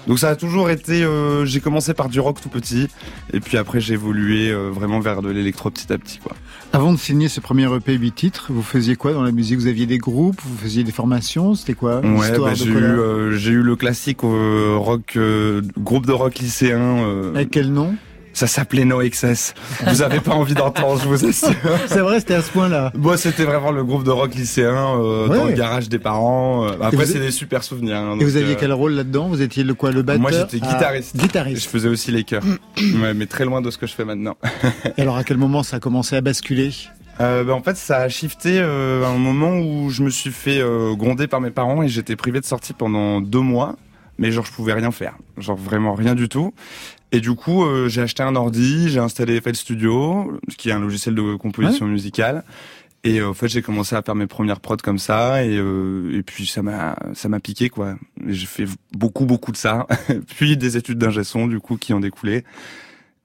Donc 0.07 0.19
ça 0.19 0.29
a 0.31 0.37
toujours 0.37 0.71
été. 0.71 1.03
euh, 1.03 1.45
j'ai 1.45 1.61
commencé 1.61 1.93
par 1.95 2.09
du 2.09 2.21
rock 2.21 2.41
tout 2.41 2.49
petit, 2.49 2.89
et 3.33 3.41
puis 3.41 3.57
après 3.59 3.81
j'ai 3.81 3.95
évolué 3.95 4.51
euh, 4.51 4.71
vraiment 4.71 5.01
vers 5.01 5.21
de 5.23 5.31
l'électro 5.31 5.71
petit 5.71 5.93
à 5.93 5.99
petit, 5.99 6.19
quoi. 6.19 6.33
Avant 6.73 6.93
de 6.93 6.99
signer 6.99 7.29
ce 7.29 7.41
premier 7.41 7.65
EP 7.75 7.95
8 7.95 8.13
titres, 8.13 8.47
vous 8.51 8.63
faisiez 8.63 8.97
quoi 8.97 9.13
dans 9.13 9.23
la 9.23 9.33
musique? 9.33 9.59
Vous 9.59 9.67
aviez 9.67 9.87
des 9.87 9.99
groupes 9.99 10.41
Vous 10.45 10.57
faisiez 10.59 10.85
des 10.85 10.93
formations? 10.93 11.55
C'était 11.55 11.75
quoi? 11.75 12.01
Ouais, 12.01 12.39
bah, 12.39 12.51
de 12.51 12.55
j'ai 12.57 12.71
eu, 12.71 12.75
euh, 12.75 13.37
j'ai 13.37 13.51
eu 13.53 13.63
le 13.63 13.77
classique 13.77 14.23
euh, 14.25 14.77
rock, 14.79 15.15
euh, 15.17 15.63
groupe 15.79 16.07
de 16.07 16.13
rock 16.13 16.39
lycéen. 16.39 16.79
euh, 17.05 17.35
Avec 17.35 17.51
quel 17.51 17.73
nom? 17.73 17.95
Ça 18.37 18.47
s'appelait 18.47 18.85
No 18.85 19.01
Excess. 19.01 19.55
Vous 19.87 20.03
avez 20.03 20.21
pas 20.21 20.33
envie 20.35 20.53
d'entendre, 20.53 21.01
je 21.03 21.09
vous 21.09 21.25
assure. 21.25 21.55
C'est 21.87 22.01
vrai, 22.01 22.19
c'était 22.21 22.35
à 22.35 22.43
ce 22.43 22.51
point-là. 22.51 22.93
Bon, 22.95 23.17
c'était 23.17 23.45
vraiment 23.45 23.71
le 23.71 23.83
groupe 23.83 24.05
de 24.05 24.11
rock 24.11 24.35
lycéen 24.35 24.75
euh, 24.77 25.27
Ouais. 25.27 25.39
dans 25.39 25.45
le 25.47 25.53
garage 25.53 25.89
des 25.89 25.99
parents. 25.99 26.67
Euh, 26.67 26.73
Après, 26.83 27.07
c'est 27.07 27.19
des 27.19 27.31
super 27.31 27.65
souvenirs. 27.65 27.97
hein, 27.97 28.19
Et 28.21 28.25
vous 28.25 28.37
aviez 28.37 28.53
euh, 28.53 28.57
quel 28.61 28.75
rôle 28.75 28.93
là-dedans? 28.93 29.29
Vous 29.29 29.41
étiez 29.41 29.65
le 29.65 29.73
quoi, 29.73 29.91
le 29.91 30.03
batteur? 30.03 30.21
Moi, 30.21 30.33
j'étais 30.33 30.59
Ah, 30.61 30.75
guitariste. 30.75 31.17
guitariste. 31.17 31.63
Je 31.65 31.69
faisais 31.71 31.89
aussi 31.89 32.13
les 32.13 32.25
chœurs. 32.25 32.43
ouais, 32.77 33.15
mais 33.15 33.25
très 33.25 33.47
loin 33.47 33.63
de 33.63 33.71
ce 33.71 33.79
que 33.79 33.87
je 33.87 33.95
fais 33.95 34.05
maintenant. 34.05 34.37
Et 34.99 35.01
alors, 35.01 35.17
à 35.17 35.25
quel 35.25 35.39
moment 35.39 35.63
ça 35.63 35.79
a 35.79 35.81
commencé 35.81 36.15
à 36.15 36.21
basculer? 36.21 36.73
Euh, 37.23 37.43
bah, 37.43 37.55
en 37.55 37.63
fait, 37.63 37.79
ça 37.79 38.01
a 38.01 38.09
shifté 38.11 38.59
euh, 38.61 39.03
à 39.03 39.09
un 39.09 39.17
moment 39.17 39.57
où 39.61 39.89
je 39.89 40.03
me 40.03 40.11
suis 40.11 40.31
fait 40.31 40.61
euh, 40.61 40.95
gronder 40.95 41.27
par 41.27 41.41
mes 41.41 41.51
parents 41.51 41.83
et 41.83 41.89
j'étais 41.89 42.17
privé 42.17 42.41
de 42.41 42.45
sortie 42.45 42.75
pendant 42.75 43.23
deux 43.23 43.41
mois. 43.41 43.77
Mais 44.19 44.31
genre, 44.31 44.47
je 44.47 44.53
pouvais 44.53 44.73
rien 44.73 44.91
faire. 44.93 45.15
Genre, 45.37 45.57
vraiment 45.59 45.95
rien 45.95 46.15
du 46.15 46.29
tout. 46.31 46.55
Et 47.13 47.21
du 47.21 47.35
coup, 47.35 47.65
euh, 47.65 47.89
j'ai 47.89 48.03
acheté 48.03 48.23
un 48.23 48.35
ordi, 48.35 48.89
j'ai 48.89 48.99
installé 48.99 49.41
FL 49.41 49.55
Studio, 49.55 50.41
qui 50.59 50.71
est 50.71 50.73
un 50.73 50.81
logiciel 50.81 51.15
de 51.15 51.37
composition 51.37 51.87
musicale. 51.87 52.45
Et 53.05 53.21
euh, 53.21 53.29
en 53.29 53.35
fait, 53.35 53.49
j'ai 53.49 53.63
commencé 53.63 53.95
à 53.95 54.03
faire 54.03 54.17
mes 54.17 54.27
premières 54.27 54.61
prods 54.61 54.77
comme 54.79 54.99
ça. 54.99 55.45
Et, 55.45 55.57
euh, 55.57 56.19
et 56.19 56.23
puis, 56.23 56.47
ça 56.47 56.63
m'a 56.63 56.97
ça 57.15 57.29
m'a 57.29 57.39
piqué, 57.39 57.69
quoi. 57.69 57.97
J'ai 58.27 58.47
fait 58.47 58.67
beaucoup, 58.93 59.25
beaucoup 59.25 59.53
de 59.53 59.57
ça. 59.57 59.87
puis 60.37 60.57
des 60.57 60.77
études 60.77 60.99
d'ingé 60.99 61.23
son, 61.23 61.47
du 61.47 61.61
coup, 61.61 61.77
qui 61.77 61.95
ont 61.95 62.01
découlé. 62.01 62.45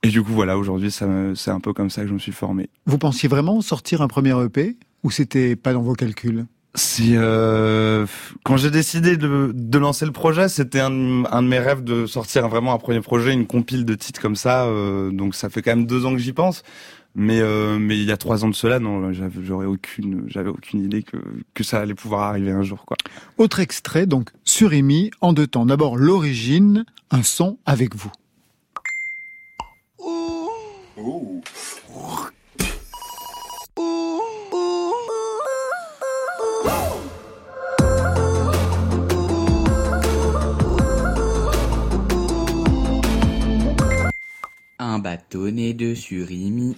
Et 0.04 0.10
du 0.10 0.22
coup, 0.22 0.32
voilà, 0.32 0.58
aujourd'hui, 0.58 0.92
c'est 0.92 1.52
un 1.52 1.60
peu 1.60 1.74
comme 1.74 1.90
ça 1.90 2.02
que 2.02 2.08
je 2.08 2.14
me 2.14 2.20
suis 2.20 2.32
formé. 2.32 2.70
Vous 2.86 2.98
pensiez 2.98 3.30
vraiment 3.30 3.62
sortir 3.62 4.02
un 4.02 4.08
premier 4.08 4.36
EP 4.44 4.78
ou 5.04 5.12
c'était 5.12 5.56
pas 5.56 5.74
dans 5.74 5.82
vos 5.82 5.94
calculs? 5.94 6.46
Si 6.74 7.16
euh, 7.18 8.06
quand 8.44 8.56
j'ai 8.56 8.72
décidé 8.72 9.18
de, 9.18 9.52
de 9.54 9.78
lancer 9.78 10.06
le 10.06 10.14
projet, 10.14 10.48
c'était 10.48 10.80
un, 10.80 11.26
un 11.26 11.44
de 11.44 11.48
mes 11.48 11.60
rêves 11.60 11.84
de 11.84 12.06
sortir 12.06 12.48
vraiment 12.48 12.74
un 12.74 12.78
premier 12.78 13.02
projet, 13.02 13.34
une 13.34 13.46
compile 13.46 13.84
de 13.84 13.94
titres 13.94 14.22
comme 14.22 14.38
ça. 14.38 14.66
euh, 14.66 15.12
donc 15.12 15.36
ça 15.36 15.50
fait 15.50 15.62
quand 15.62 15.76
même 15.76 15.86
deux 15.86 16.06
ans 16.06 16.14
que 16.14 16.20
j'y 16.20 16.34
pense. 16.34 16.64
Mais 17.14 17.42
euh, 17.42 17.78
mais 17.78 17.98
il 17.98 18.06
y 18.06 18.12
a 18.14 18.16
trois 18.16 18.46
ans 18.46 18.48
de 18.48 18.56
cela, 18.56 18.80
non, 18.80 19.12
j'avais 19.12 19.44
j'aurais 19.44 19.66
aucune 19.66 20.24
j'avais 20.28 20.50
aucune 20.50 20.82
idée 20.82 21.04
que 21.04 21.18
que 21.54 21.62
ça 21.62 21.82
allait 21.82 21.94
pouvoir 21.94 22.22
arriver 22.22 22.52
un 22.52 22.64
jour 22.64 22.86
quoi. 22.86 22.96
Autre 23.38 23.60
extrait, 23.60 24.06
donc 24.06 24.30
Surimi, 24.46 25.12
en 25.20 25.34
deux 25.34 25.48
temps. 25.48 25.66
D'abord 25.66 25.98
l'origine, 25.98 26.86
un 27.10 27.22
son 27.22 27.58
avec 27.66 27.96
vous. 27.96 28.14
Un 44.94 45.00
bâtonnet 45.00 45.74
de 45.74 45.96
surimi. 45.96 46.76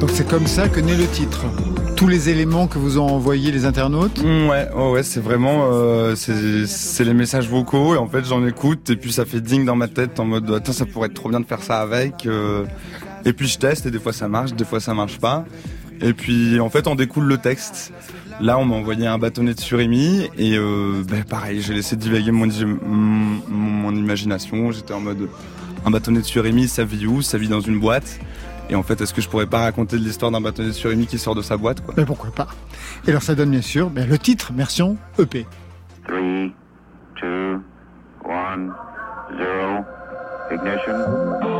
Donc 0.00 0.08
c'est 0.14 0.26
comme 0.26 0.46
ça 0.46 0.70
que 0.70 0.80
naît 0.80 0.96
le 0.96 1.06
titre. 1.06 1.44
Tous 1.96 2.08
les 2.08 2.30
éléments 2.30 2.66
que 2.66 2.78
vous 2.78 2.98
ont 2.98 3.08
envoyés 3.08 3.52
les 3.52 3.66
internautes? 3.66 4.22
Mm, 4.24 4.48
ouais, 4.48 4.68
oh 4.74 4.92
ouais, 4.92 5.02
c'est 5.02 5.20
vraiment 5.20 5.68
euh, 5.70 6.14
c'est 6.16 6.66
c'est 6.66 7.04
les 7.04 7.12
messages 7.12 7.46
vocaux 7.46 7.94
et 7.94 7.98
en 7.98 8.06
fait 8.06 8.24
j'en 8.24 8.46
écoute 8.46 8.88
et 8.88 8.96
puis 8.96 9.12
ça 9.12 9.26
fait 9.26 9.42
ding 9.42 9.66
dans 9.66 9.76
ma 9.76 9.88
tête 9.88 10.18
en 10.18 10.24
mode 10.24 10.50
attends 10.50 10.72
ça 10.72 10.86
pourrait 10.86 11.08
être 11.08 11.14
trop 11.14 11.28
bien 11.28 11.40
de 11.40 11.46
faire 11.46 11.62
ça 11.62 11.82
avec 11.82 12.24
euh, 12.24 12.64
et 13.26 13.34
puis 13.34 13.48
je 13.48 13.58
teste 13.58 13.84
et 13.84 13.90
des 13.90 14.00
fois 14.00 14.14
ça 14.14 14.28
marche, 14.28 14.54
des 14.54 14.64
fois 14.64 14.80
ça 14.80 14.94
marche 14.94 15.18
pas 15.18 15.44
et 16.00 16.14
puis 16.14 16.58
en 16.58 16.70
fait 16.70 16.86
on 16.86 16.94
découle 16.94 17.24
le 17.24 17.36
texte. 17.36 17.92
Là 18.40 18.58
on 18.58 18.64
m'a 18.64 18.76
envoyé 18.76 19.06
un 19.06 19.18
bâtonnet 19.18 19.54
de 19.54 19.60
surimi 19.60 20.28
et 20.38 20.56
euh, 20.56 21.02
ben, 21.06 21.24
pareil 21.24 21.60
j'ai 21.60 21.74
laissé 21.74 21.94
divaguer 21.96 22.30
mon, 22.30 22.46
mon, 22.46 23.40
mon 23.48 23.94
imagination. 23.94 24.70
J'étais 24.72 24.94
en 24.94 25.00
mode 25.00 25.28
un 25.84 25.90
bâtonnet 25.90 26.20
de 26.20 26.24
surimi 26.24 26.66
ça 26.68 26.84
vit 26.84 27.06
où? 27.06 27.20
Ça 27.22 27.36
vit 27.38 27.48
dans 27.48 27.60
une 27.60 27.78
boîte. 27.78 28.18
Et 28.70 28.76
en 28.76 28.84
fait, 28.84 29.00
est-ce 29.00 29.12
que 29.12 29.20
je 29.20 29.28
pourrais 29.28 29.46
pas 29.46 29.58
raconter 29.58 29.98
de 29.98 30.04
l'histoire 30.04 30.30
d'un 30.30 30.40
bâtonnet 30.40 30.68
de 30.68 30.74
surimi 30.74 31.06
qui 31.06 31.18
sort 31.18 31.34
de 31.34 31.42
sa 31.42 31.56
boîte, 31.56 31.80
quoi? 31.84 31.92
Mais 31.96 32.04
pourquoi 32.04 32.30
pas? 32.30 32.46
Et 33.06 33.10
alors 33.10 33.22
ça 33.22 33.34
donne 33.34 33.50
bien 33.50 33.62
sûr 33.62 33.90
ben, 33.90 34.08
le 34.08 34.16
titre, 34.16 34.52
version 34.52 34.96
EP. 35.18 35.44
3, 36.06 36.18
2, 37.20 37.60
1, 38.24 38.68
0, 39.36 39.84
ignition. 40.52 41.59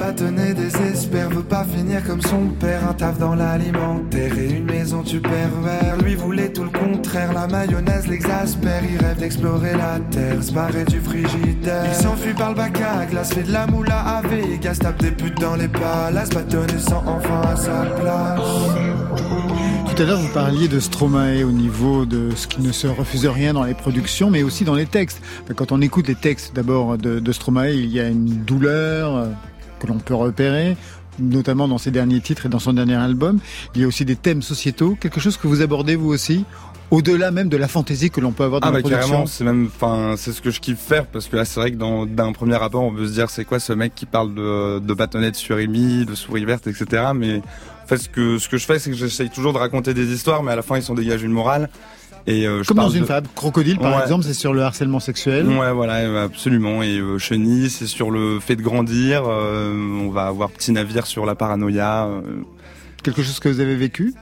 Bâtonnet 0.00 0.54
désespère, 0.54 1.30
veut 1.30 1.42
pas 1.42 1.64
finir 1.64 2.04
comme 2.04 2.20
son 2.20 2.48
père. 2.60 2.88
Un 2.88 2.92
taf 2.92 3.18
dans 3.18 3.34
l'alimentaire 3.34 4.38
et 4.38 4.50
une 4.50 4.64
maison 4.64 5.02
du 5.02 5.20
pervers. 5.20 5.96
Lui 6.02 6.14
voulait 6.14 6.52
tout 6.52 6.64
le 6.64 6.70
contraire, 6.70 7.32
la 7.32 7.46
mayonnaise 7.46 8.06
l'exaspère. 8.06 8.82
Il 8.84 9.04
rêve 9.04 9.18
d'explorer 9.18 9.72
la 9.72 9.98
terre, 10.10 10.42
se 10.42 10.52
barrer 10.52 10.84
du 10.84 11.00
frigidaire. 11.00 11.86
Il 11.86 11.94
s'enfuit 11.94 12.34
par 12.34 12.50
le 12.50 12.56
bac 12.56 12.80
à 12.80 13.06
glace, 13.06 13.32
fait 13.32 13.42
de 13.42 13.52
la 13.52 13.66
moula 13.66 13.98
à 13.98 14.22
Vegas, 14.22 14.76
tape 14.80 15.00
des 15.00 15.10
putes 15.10 15.40
dans 15.40 15.56
les 15.56 15.68
palaces. 15.68 16.30
Bâtonnet 16.30 16.78
sans 16.78 17.02
enfin 17.06 17.40
à 17.42 17.56
sa 17.56 17.82
place. 18.00 18.40
Tout 19.94 20.02
à 20.02 20.06
l'heure, 20.06 20.18
vous 20.18 20.32
parliez 20.32 20.66
de 20.66 20.80
Stromae 20.80 21.44
au 21.44 21.52
niveau 21.52 22.04
de 22.04 22.30
ce 22.34 22.48
qui 22.48 22.60
ne 22.60 22.72
se 22.72 22.88
refuse 22.88 23.26
rien 23.26 23.52
dans 23.52 23.62
les 23.62 23.74
productions, 23.74 24.28
mais 24.28 24.42
aussi 24.42 24.64
dans 24.64 24.74
les 24.74 24.86
textes. 24.86 25.22
Quand 25.54 25.70
on 25.70 25.80
écoute 25.80 26.08
les 26.08 26.16
textes 26.16 26.52
d'abord 26.52 26.98
de, 26.98 27.20
de 27.20 27.32
Stromae, 27.32 27.70
il 27.74 27.90
y 27.92 28.00
a 28.00 28.08
une 28.08 28.42
douleur 28.44 29.14
euh, 29.14 29.26
que 29.78 29.86
l'on 29.86 29.98
peut 29.98 30.14
repérer, 30.14 30.76
notamment 31.20 31.68
dans 31.68 31.78
ses 31.78 31.92
derniers 31.92 32.20
titres 32.20 32.46
et 32.46 32.48
dans 32.48 32.58
son 32.58 32.72
dernier 32.72 32.96
album. 32.96 33.38
Il 33.76 33.82
y 33.82 33.84
a 33.84 33.86
aussi 33.86 34.04
des 34.04 34.16
thèmes 34.16 34.42
sociétaux, 34.42 34.96
quelque 35.00 35.20
chose 35.20 35.36
que 35.36 35.46
vous 35.46 35.62
abordez 35.62 35.94
vous 35.94 36.08
aussi, 36.08 36.44
au-delà 36.90 37.30
même 37.30 37.48
de 37.48 37.56
la 37.56 37.68
fantaisie 37.68 38.10
que 38.10 38.20
l'on 38.20 38.32
peut 38.32 38.42
avoir 38.44 38.60
dans 38.62 38.66
Ah 38.66 38.70
la 38.72 38.78
bah 38.78 38.82
production. 38.82 39.08
carrément, 39.08 39.26
c'est 39.26 39.44
même, 39.44 39.70
enfin, 39.76 40.14
c'est 40.16 40.32
ce 40.32 40.42
que 40.42 40.50
je 40.50 40.58
kiffe 40.58 40.80
faire 40.80 41.06
parce 41.06 41.28
que 41.28 41.36
là, 41.36 41.44
c'est 41.44 41.60
vrai 41.60 41.70
que 41.70 41.76
dans 41.76 42.04
d'un 42.04 42.32
premier 42.32 42.56
rapport, 42.56 42.82
on 42.82 42.92
peut 42.92 43.06
se 43.06 43.12
dire 43.12 43.30
c'est 43.30 43.44
quoi 43.44 43.60
ce 43.60 43.72
mec 43.72 43.94
qui 43.94 44.06
parle 44.06 44.34
de, 44.34 44.80
de 44.80 44.94
bâtonnette 44.94 45.36
sur 45.36 45.54
surimi, 45.54 46.04
de 46.04 46.16
souris 46.16 46.44
verte, 46.44 46.66
etc. 46.66 47.04
Mais 47.14 47.42
en 47.84 47.86
fait, 47.86 47.98
ce 47.98 48.08
que 48.08 48.38
ce 48.38 48.48
que 48.48 48.56
je 48.56 48.64
fais, 48.66 48.78
c'est 48.78 48.90
que 48.90 48.96
j'essaye 48.96 49.30
toujours 49.30 49.52
de 49.52 49.58
raconter 49.58 49.92
des 49.94 50.12
histoires, 50.12 50.42
mais 50.42 50.52
à 50.52 50.56
la 50.56 50.62
fin, 50.62 50.76
ils 50.76 50.82
sont 50.82 50.94
dégagés 50.94 51.26
une 51.26 51.32
morale. 51.32 51.68
Et 52.26 52.46
euh, 52.48 52.62
je 52.62 52.68
Comme 52.68 52.78
dans 52.78 52.88
une 52.88 53.02
de- 53.02 53.06
fable. 53.06 53.28
Crocodile, 53.34 53.78
par 53.78 53.96
Ouais. 53.96 54.02
exemple, 54.02 54.24
c'est 54.24 54.32
sur 54.32 54.54
le 54.54 54.62
harcèlement 54.62 54.98
sexuel. 55.00 55.46
Ouais, 55.46 55.72
voilà, 55.72 56.22
absolument. 56.22 56.82
Et 56.82 56.98
euh, 56.98 57.18
Chenille, 57.18 57.68
c'est 57.68 57.86
sur 57.86 58.10
le 58.10 58.40
fait 58.40 58.56
de 58.56 58.62
grandir. 58.62 59.24
euh, 59.28 59.74
on 60.02 60.08
va 60.08 60.26
avoir 60.26 60.50
Petit 60.50 60.72
Navire 60.72 61.06
sur 61.06 61.26
la 61.26 61.34
paranoïa. 61.34 62.06
euh. 62.06 62.22
Quelque 63.02 63.22
chose 63.22 63.38
que 63.40 63.50
vous 63.50 63.60
avez 63.60 63.76
vécu? 63.76 64.14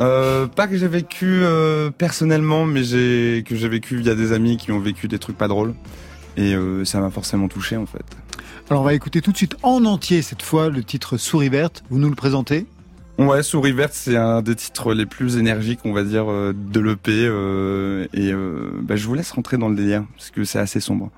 Euh, 0.00 0.48
pas 0.48 0.66
que 0.66 0.76
j'ai 0.76 0.88
vécu 0.88 1.26
euh, 1.44 1.90
personnellement, 1.96 2.64
mais 2.64 2.82
j'ai 2.82 3.44
que 3.46 3.54
j'ai 3.54 3.68
vécu 3.68 3.96
via 3.98 4.16
des 4.16 4.32
amis 4.32 4.56
qui 4.56 4.72
ont 4.72 4.80
vécu 4.80 5.06
des 5.06 5.20
trucs 5.20 5.38
pas 5.38 5.46
drôles. 5.48 5.74
Et 6.36 6.54
euh, 6.54 6.84
ça 6.84 6.98
m'a 6.98 7.10
forcément 7.10 7.46
touché 7.46 7.76
en 7.76 7.86
fait. 7.86 8.04
Alors 8.72 8.80
on 8.80 8.86
va 8.86 8.94
écouter 8.94 9.20
tout 9.20 9.32
de 9.32 9.36
suite 9.36 9.54
en 9.62 9.84
entier 9.84 10.22
cette 10.22 10.40
fois 10.40 10.70
le 10.70 10.82
titre 10.82 11.18
Souris 11.18 11.50
verte. 11.50 11.84
Vous 11.90 11.98
nous 11.98 12.08
le 12.08 12.14
présentez 12.14 12.64
Ouais, 13.18 13.42
Souris 13.42 13.72
verte, 13.72 13.92
c'est 13.92 14.16
un 14.16 14.40
des 14.40 14.54
titres 14.54 14.94
les 14.94 15.04
plus 15.04 15.36
énergiques, 15.36 15.80
on 15.84 15.92
va 15.92 16.02
dire, 16.02 16.32
euh, 16.32 16.54
de 16.56 16.80
l'EP. 16.80 17.10
euh, 17.10 18.06
et 18.14 18.32
euh, 18.32 18.70
bah, 18.80 18.96
je 18.96 19.06
vous 19.06 19.12
laisse 19.12 19.30
rentrer 19.30 19.58
dans 19.58 19.68
le 19.68 19.76
délire, 19.76 20.04
parce 20.16 20.30
que 20.30 20.44
c'est 20.44 20.58
assez 20.58 20.80
sombre. 20.80 21.10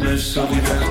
Le 0.00 0.87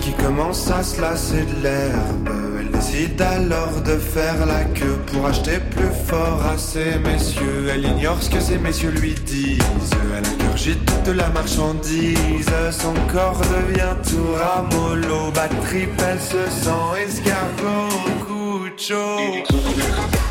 qui 0.00 0.12
commence 0.12 0.70
à 0.70 0.82
se 0.82 1.00
lasser 1.00 1.44
de 1.44 1.62
l'herbe. 1.62 2.28
Elle 2.58 2.70
décide 2.70 3.20
alors 3.20 3.80
de 3.82 3.96
faire 3.96 4.44
la 4.46 4.64
queue 4.64 4.98
pour 5.06 5.26
acheter 5.26 5.58
plus 5.70 5.90
fort 6.06 6.42
à 6.52 6.58
ces 6.58 6.98
messieurs. 6.98 7.68
Elle 7.72 7.84
ignore 7.84 8.20
ce 8.22 8.30
que 8.30 8.40
ces 8.40 8.58
messieurs 8.58 8.90
lui 8.90 9.14
disent. 9.14 9.90
Elle 10.16 10.26
ingurgite 10.26 11.06
de 11.06 11.12
la 11.12 11.28
marchandise. 11.28 12.50
Son 12.72 12.94
corps 13.12 13.40
devient 13.40 13.94
tout 14.08 14.34
ramollo. 14.34 15.30
Bad 15.32 15.50
trip, 15.62 15.90
elle 16.10 16.20
se 16.20 16.50
sent 16.50 17.04
escargot. 17.06 17.88
Coup 18.26 18.68
de 18.68 18.80
chaud. 18.80 20.29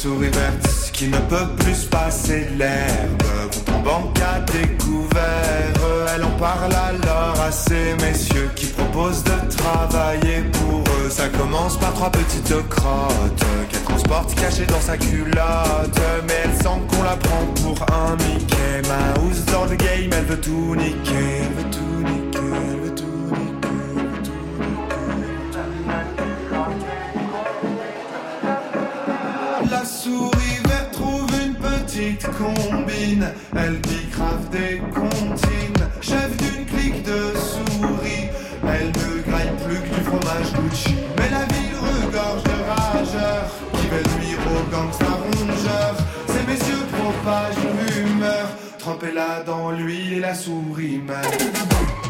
Souris 0.00 0.30
verte 0.30 0.90
qui 0.94 1.08
ne 1.08 1.18
peut 1.18 1.48
plus 1.58 1.74
se 1.74 1.86
passer 1.86 2.46
de 2.52 2.58
l'herbe. 2.60 3.22
Comprend 3.52 3.76
en 3.76 3.82
banque 3.82 4.18
à 4.20 4.40
découvert. 4.40 5.74
Elle 6.14 6.24
en 6.24 6.36
parle 6.38 6.72
alors 6.72 7.38
à 7.46 7.52
ces 7.52 7.94
messieurs 8.00 8.50
qui 8.56 8.66
proposent 8.66 9.22
de 9.24 9.56
travailler 9.56 10.42
pour 10.52 10.80
eux. 10.80 11.10
Ça 11.10 11.28
commence 11.28 11.76
par 11.78 11.92
trois 11.92 12.10
petites 12.10 12.68
crottes 12.68 13.44
qu'elle 13.70 13.82
transporte 13.82 14.34
cachées 14.34 14.66
dans 14.66 14.80
sa 14.80 14.96
culotte. 14.96 16.00
Mais 16.26 16.34
elle 16.44 16.56
sent 16.62 16.80
qu'on 16.88 17.02
la 17.02 17.16
prend 17.16 17.44
pour 17.62 17.76
un 17.92 18.16
Mickey 18.24 18.80
Mouse 18.88 19.44
dans 19.52 19.66
le 19.66 19.76
game. 19.76 20.10
Elle 20.12 20.24
veut 20.24 20.40
tout 20.40 20.76
niquer, 20.76 21.42
combine. 32.40 33.26
Elle 33.56 33.80
grave 34.12 34.48
des 34.50 34.78
comptines. 34.94 35.84
Chef 36.00 36.36
d'une 36.36 36.64
clique 36.66 37.02
de 37.02 37.20
souris. 37.36 38.28
Elle 38.62 38.88
ne 38.88 39.22
graille 39.28 39.52
plus 39.64 39.80
que 39.80 39.94
du 39.94 40.02
fromage 40.02 40.52
Gucci. 40.54 40.94
Mais 41.16 41.30
la 41.30 41.44
ville 41.52 41.76
regorge 41.88 42.44
de 42.44 42.58
rageurs 42.70 43.50
qui 43.74 43.86
veulent 43.88 44.14
nuire 44.18 44.42
aux 44.54 44.64
gangsters 44.74 45.22
rongeurs. 45.32 45.96
Ces 46.28 46.44
messieurs 46.50 46.86
propagent 46.98 47.64
une 47.64 48.08
rumeur. 48.10 48.46
Trempez-la 48.78 49.42
dans 49.44 49.70
l'huile 49.70 50.14
et 50.14 50.20
la 50.20 50.34
souris 50.34 51.00
meurt. 51.06 52.09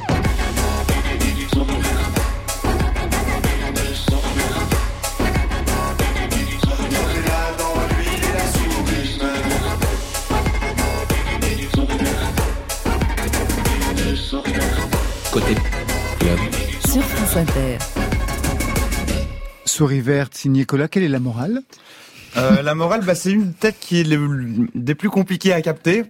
Côté 14.30 15.54
club. 16.20 16.38
Sur 16.86 17.02
France 17.02 17.36
Inter. 17.36 17.78
Souris 19.64 20.00
verte, 20.00 20.34
signé 20.34 20.64
Cola, 20.66 20.86
quelle 20.86 21.02
est 21.02 21.08
la 21.08 21.18
morale 21.18 21.62
Euh, 22.36 22.62
la 22.62 22.76
morale, 22.76 23.04
bah, 23.04 23.16
c'est 23.16 23.32
une 23.32 23.54
tête 23.54 23.76
qui 23.80 23.98
est 23.98 24.18
des 24.76 24.94
plus 24.94 25.10
compliquées 25.10 25.52
à 25.52 25.60
capter. 25.62 26.04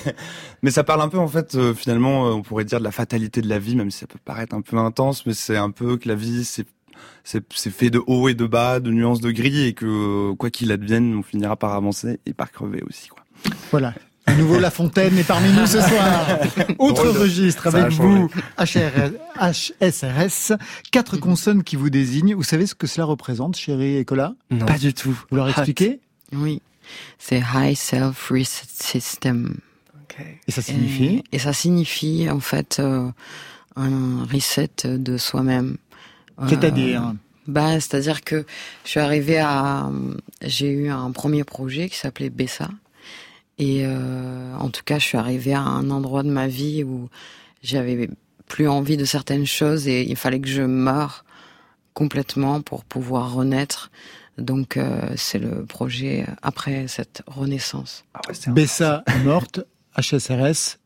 mais 0.62 0.70
ça 0.70 0.82
parle 0.82 1.02
un 1.02 1.10
peu, 1.10 1.18
en 1.18 1.28
fait, 1.28 1.56
euh, 1.56 1.74
finalement, 1.74 2.28
euh, 2.28 2.30
on 2.30 2.42
pourrait 2.42 2.64
dire 2.64 2.78
de 2.78 2.84
la 2.84 2.90
fatalité 2.90 3.42
de 3.42 3.50
la 3.50 3.58
vie, 3.58 3.76
même 3.76 3.90
si 3.90 3.98
ça 3.98 4.06
peut 4.06 4.18
paraître 4.24 4.54
un 4.54 4.62
peu 4.62 4.78
intense, 4.78 5.26
mais 5.26 5.34
c'est 5.34 5.58
un 5.58 5.70
peu 5.70 5.98
que 5.98 6.08
la 6.08 6.14
vie, 6.14 6.46
c'est 6.46 6.66
c'est 7.22 7.70
fait 7.70 7.90
de 7.90 8.00
haut 8.06 8.28
et 8.28 8.34
de 8.34 8.46
bas, 8.46 8.80
de 8.80 8.90
nuances 8.90 9.20
de 9.20 9.30
gris, 9.30 9.66
et 9.66 9.74
que 9.74 10.32
quoi 10.32 10.48
qu'il 10.48 10.72
advienne, 10.72 11.14
on 11.16 11.22
finira 11.22 11.54
par 11.54 11.74
avancer 11.74 12.18
et 12.24 12.32
par 12.32 12.50
crever 12.50 12.82
aussi, 12.88 13.08
quoi. 13.08 13.22
Voilà. 13.70 13.92
À 14.28 14.34
nouveau, 14.34 14.58
La 14.58 14.70
Fontaine 14.70 15.16
est 15.18 15.24
parmi 15.26 15.50
nous 15.52 15.66
ce 15.66 15.80
soir. 15.80 16.26
Autre 16.78 17.02
Drôle 17.04 17.14
de- 17.14 17.18
registre 17.20 17.66
avec 17.66 17.90
vous, 17.92 18.28
HSRS. 18.58 20.52
Quatre 20.90 21.16
consonnes 21.16 21.62
qui 21.64 21.76
vous 21.76 21.90
désignent. 21.90 22.34
Vous 22.34 22.42
savez 22.42 22.66
ce 22.66 22.74
que 22.74 22.86
cela 22.86 23.06
représente, 23.06 23.56
chérie 23.56 23.96
et 23.96 24.04
Cola 24.04 24.34
Non. 24.50 24.66
Pas 24.66 24.78
du 24.78 24.92
tout. 24.94 25.18
Vous 25.30 25.36
leur 25.36 25.48
expliquez? 25.48 26.00
Oui, 26.32 26.60
c'est 27.18 27.42
High 27.54 27.74
Self 27.76 28.28
Reset 28.30 28.66
System. 28.68 29.56
Et 30.46 30.52
ça 30.52 30.62
signifie? 30.62 31.22
Et, 31.32 31.36
et 31.36 31.38
ça 31.38 31.52
signifie 31.52 32.28
en 32.30 32.40
fait 32.40 32.78
euh, 32.80 33.08
un 33.76 34.24
reset 34.32 34.68
de 34.84 35.16
soi-même. 35.16 35.76
Euh, 36.40 36.46
C'est-à-dire 36.48 37.14
bah, 37.46 37.74
c'est-à-dire 37.80 38.22
que 38.24 38.44
je 38.84 38.90
suis 38.90 39.00
arrivée 39.00 39.38
à, 39.38 39.88
j'ai 40.42 40.70
eu 40.70 40.90
un 40.90 41.10
premier 41.12 41.44
projet 41.44 41.88
qui 41.88 41.96
s'appelait 41.96 42.28
Bessa, 42.28 42.68
et 43.58 43.82
euh, 43.84 44.54
en 44.58 44.68
tout 44.70 44.82
cas, 44.84 44.98
je 44.98 45.04
suis 45.04 45.18
arrivée 45.18 45.54
à 45.54 45.60
un 45.62 45.90
endroit 45.90 46.22
de 46.22 46.30
ma 46.30 46.46
vie 46.46 46.84
où 46.84 47.08
j'avais 47.62 48.08
plus 48.46 48.68
envie 48.68 48.96
de 48.96 49.04
certaines 49.04 49.46
choses 49.46 49.88
et 49.88 50.08
il 50.08 50.16
fallait 50.16 50.40
que 50.40 50.48
je 50.48 50.62
meure 50.62 51.24
complètement 51.94 52.60
pour 52.60 52.84
pouvoir 52.84 53.34
renaître. 53.34 53.90
Donc, 54.38 54.76
euh, 54.76 55.00
c'est 55.16 55.38
le 55.40 55.64
projet 55.64 56.24
après 56.42 56.86
cette 56.86 57.22
renaissance. 57.26 58.04
Bessa 58.46 59.02
est 59.08 59.24
morte, 59.24 59.60
HSRS 60.00 60.78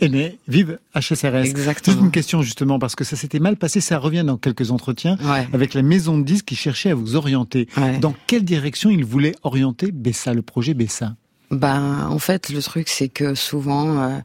est 0.00 0.08
né, 0.08 0.38
vive 0.48 0.78
HSRS. 0.94 1.44
Exactement. 1.44 1.94
Juste 1.96 2.04
une 2.06 2.10
question 2.10 2.40
justement, 2.42 2.78
parce 2.78 2.94
que 2.94 3.04
ça 3.04 3.16
s'était 3.16 3.38
mal 3.40 3.56
passé, 3.56 3.80
ça 3.80 3.98
revient 3.98 4.24
dans 4.26 4.36
quelques 4.38 4.70
entretiens, 4.70 5.16
Ouais. 5.22 5.46
avec 5.52 5.74
la 5.74 5.82
maison 5.82 6.18
de 6.18 6.24
disques 6.24 6.46
qui 6.46 6.56
cherchait 6.56 6.90
à 6.90 6.94
vous 6.94 7.16
orienter. 7.16 7.68
Ouais. 7.76 7.98
Dans 7.98 8.14
quelle 8.26 8.44
direction 8.44 8.88
il 8.90 9.04
voulait 9.04 9.34
orienter 9.42 9.92
Bessa, 9.92 10.32
le 10.34 10.42
projet 10.42 10.72
Bessa? 10.74 11.16
Ben, 11.50 12.06
en 12.10 12.18
fait, 12.18 12.48
le 12.50 12.60
truc, 12.62 12.88
c'est 12.88 13.08
que 13.08 13.34
souvent, 13.34 13.98
euh, 14.02 14.18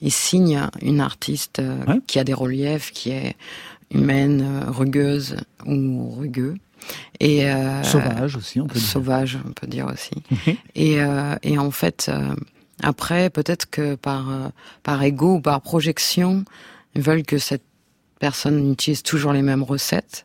ils 0.00 0.12
signent 0.12 0.68
une 0.80 1.00
artiste 1.00 1.58
euh, 1.58 1.84
Ouais. 1.86 2.00
qui 2.06 2.18
a 2.18 2.24
des 2.24 2.34
reliefs, 2.34 2.92
qui 2.92 3.10
est 3.10 3.36
humaine, 3.92 4.42
euh, 4.42 4.70
rugueuse 4.70 5.36
ou 5.66 6.10
rugueux. 6.16 6.54
Et, 7.20 7.46
euh, 7.50 7.82
Sauvage 7.82 8.36
aussi, 8.36 8.60
on 8.60 8.66
peut 8.66 8.78
dire. 8.78 8.88
Sauvage, 8.88 9.38
on 9.46 9.52
peut 9.52 9.66
dire 9.66 9.86
aussi. 9.92 10.12
et, 10.74 11.00
euh, 11.00 11.34
et 11.42 11.58
en 11.58 11.70
fait, 11.72 12.06
euh, 12.08 12.34
après, 12.82 13.28
peut-être 13.28 13.68
que 13.68 13.96
par, 13.96 14.26
par 14.84 15.02
ego 15.02 15.34
ou 15.36 15.40
par 15.40 15.60
projection, 15.60 16.44
ils 16.94 17.02
veulent 17.02 17.24
que 17.24 17.38
cette 17.38 17.64
personne 18.18 18.72
utilise 18.72 19.02
toujours 19.02 19.32
les 19.32 19.42
mêmes 19.42 19.62
recettes. 19.62 20.24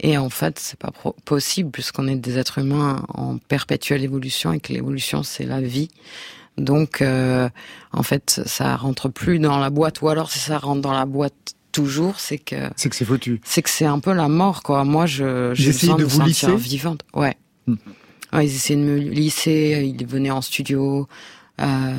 Et 0.00 0.18
en 0.18 0.30
fait, 0.30 0.58
c'est 0.58 0.78
pas 0.78 0.92
possible 1.24 1.70
puisqu'on 1.70 2.06
est 2.08 2.16
des 2.16 2.38
êtres 2.38 2.58
humains 2.58 3.04
en 3.08 3.38
perpétuelle 3.38 4.04
évolution 4.04 4.52
et 4.52 4.60
que 4.60 4.72
l'évolution, 4.72 5.22
c'est 5.22 5.44
la 5.44 5.60
vie. 5.60 5.88
Donc, 6.58 7.00
euh, 7.00 7.48
en 7.92 8.02
fait, 8.02 8.42
ça 8.44 8.76
rentre 8.76 9.08
plus 9.08 9.38
dans 9.38 9.58
la 9.58 9.70
boîte. 9.70 10.02
Ou 10.02 10.08
alors, 10.08 10.30
si 10.30 10.38
ça 10.38 10.58
rentre 10.58 10.82
dans 10.82 10.92
la 10.92 11.06
boîte 11.06 11.54
toujours, 11.72 12.20
c'est 12.20 12.38
que 12.38 12.70
C'est 12.76 12.90
que 12.90 12.96
c'est 12.96 13.06
foutu. 13.06 13.40
c'est 13.44 13.62
que 13.62 13.70
c'est 13.70 13.86
un 13.86 13.98
peu 13.98 14.12
la 14.12 14.28
mort, 14.28 14.62
quoi. 14.62 14.84
Moi, 14.84 15.06
je, 15.06 15.52
j'ai 15.54 15.72
besoin 15.72 15.96
de 15.96 16.02
de, 16.02 16.04
vous 16.08 16.20
me 16.20 16.26
lisser 16.26 16.46
sentir 16.46 16.58
vivante. 16.58 17.00
Ouais. 17.14 17.36
Hmm. 17.66 17.76
ouais. 18.34 18.46
Ils 18.46 18.54
essayaient 18.54 18.78
de 18.78 18.84
me 18.84 18.98
lisser, 18.98 19.94
ils 19.98 20.06
venaient 20.06 20.30
en 20.30 20.42
studio, 20.42 21.08
euh, 21.60 21.94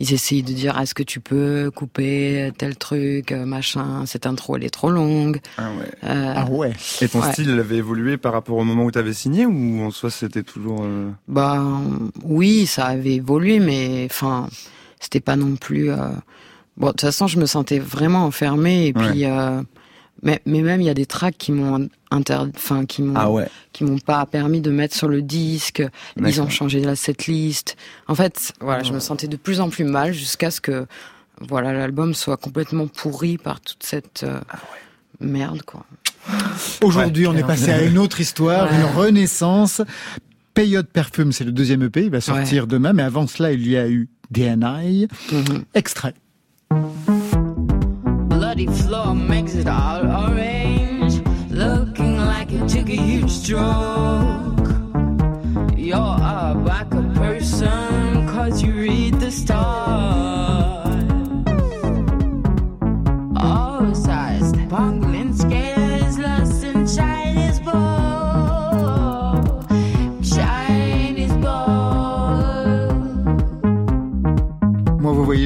ils 0.00 0.12
essayaient 0.12 0.42
de 0.42 0.52
dire, 0.52 0.78
est-ce 0.80 0.94
que 0.94 1.02
tu 1.02 1.18
peux 1.20 1.70
couper 1.74 2.52
tel 2.56 2.76
truc, 2.76 3.32
euh, 3.32 3.44
machin, 3.44 4.06
cette 4.06 4.26
intro, 4.26 4.56
elle 4.56 4.64
est 4.64 4.70
trop 4.70 4.90
longue. 4.90 5.40
Ah 5.56 5.70
ouais. 5.70 5.90
Euh, 6.04 6.32
Ah 6.36 6.46
ouais. 6.50 6.72
Et 7.00 7.08
ton 7.08 7.20
Ouais. 7.20 7.32
style, 7.32 7.48
il 7.50 7.58
avait 7.58 7.76
évolué 7.78 8.16
par 8.16 8.32
rapport 8.32 8.56
au 8.56 8.64
moment 8.64 8.84
où 8.84 8.90
tu 8.92 8.98
avais 8.98 9.12
signé 9.12 9.44
ou 9.46 9.82
en 9.82 9.90
soi 9.90 10.10
c'était 10.10 10.42
toujours... 10.44 10.80
euh, 10.84 11.10
Bah 11.26 11.64
oui, 12.24 12.66
ça 12.66 12.86
avait 12.86 13.14
évolué, 13.16 13.58
mais 13.58 14.06
enfin, 14.10 14.48
c'était 15.00 15.20
pas 15.20 15.36
non 15.36 15.56
plus. 15.56 15.90
euh, 15.90 15.96
Bon, 16.76 16.86
de 16.88 16.92
toute 16.92 17.00
façon, 17.00 17.26
je 17.26 17.40
me 17.40 17.46
sentais 17.46 17.80
vraiment 17.80 18.24
enfermée 18.24 18.86
et 18.86 18.92
puis. 18.92 19.24
Mais, 20.22 20.40
mais 20.46 20.62
même 20.62 20.80
il 20.80 20.84
y 20.84 20.90
a 20.90 20.94
des 20.94 21.06
tracks 21.06 21.36
qui 21.38 21.52
m'ont 21.52 21.88
inter... 22.10 22.38
enfin 22.56 22.84
qui 22.86 23.02
m'ont 23.02 23.14
Ah 23.16 23.30
ouais. 23.30 23.48
qui 23.72 23.84
m'ont 23.84 23.98
pas 23.98 24.24
permis 24.26 24.60
de 24.60 24.70
mettre 24.70 24.96
sur 24.96 25.08
le 25.08 25.22
disque. 25.22 25.82
Ils 26.16 26.40
ont 26.42 26.48
changé 26.48 26.80
la 26.80 26.96
setlist. 26.96 27.76
En 28.08 28.14
fait, 28.14 28.52
voilà, 28.60 28.82
je 28.82 28.92
me 28.92 28.98
sentais 28.98 29.28
de 29.28 29.36
plus 29.36 29.60
en 29.60 29.68
plus 29.70 29.84
mal 29.84 30.12
jusqu'à 30.12 30.50
ce 30.50 30.60
que 30.60 30.86
voilà 31.40 31.72
l'album 31.72 32.14
soit 32.14 32.36
complètement 32.36 32.88
pourri 32.88 33.38
par 33.38 33.60
toute 33.60 33.82
cette 33.84 34.24
euh, 34.24 34.40
merde 35.20 35.62
quoi. 35.62 35.86
Aujourd'hui, 36.82 37.26
Ouais. 37.26 37.34
on 37.34 37.38
est 37.38 37.46
passé 37.46 37.70
à 37.70 37.82
une 37.84 37.96
autre 37.96 38.20
histoire, 38.20 38.70
Ouais. 38.70 38.76
une 38.76 38.84
renaissance. 38.98 39.80
Peyote 40.52 40.88
Perfume, 40.88 41.30
c'est 41.30 41.44
le 41.44 41.52
deuxième 41.52 41.82
EP, 41.84 42.02
il 42.06 42.10
va 42.10 42.20
sortir 42.20 42.66
demain, 42.66 42.92
mais 42.92 43.04
avant 43.04 43.26
cela, 43.28 43.52
il 43.52 43.66
y 43.68 43.76
a 43.76 43.88
eu 43.88 44.08
DNI. 44.32 45.06
Mhm. 45.30 45.62
Extrait. 45.74 46.14
Bloody 48.58 48.82
floor 48.82 49.14
makes 49.14 49.54
it 49.54 49.68
all 49.68 50.00
orange. 50.04 51.20
Looking 51.48 52.16
like 52.16 52.50
you 52.50 52.68
took 52.68 52.88
a 52.88 52.96
huge 52.96 53.30
stroke. 53.30 54.66
You're 55.76 55.96
a 55.96 56.60
backup 56.66 57.14
person, 57.14 58.26
cause 58.26 58.60
you 58.60 58.72
read 58.72 59.20
the 59.20 59.30
stars. 59.30 60.37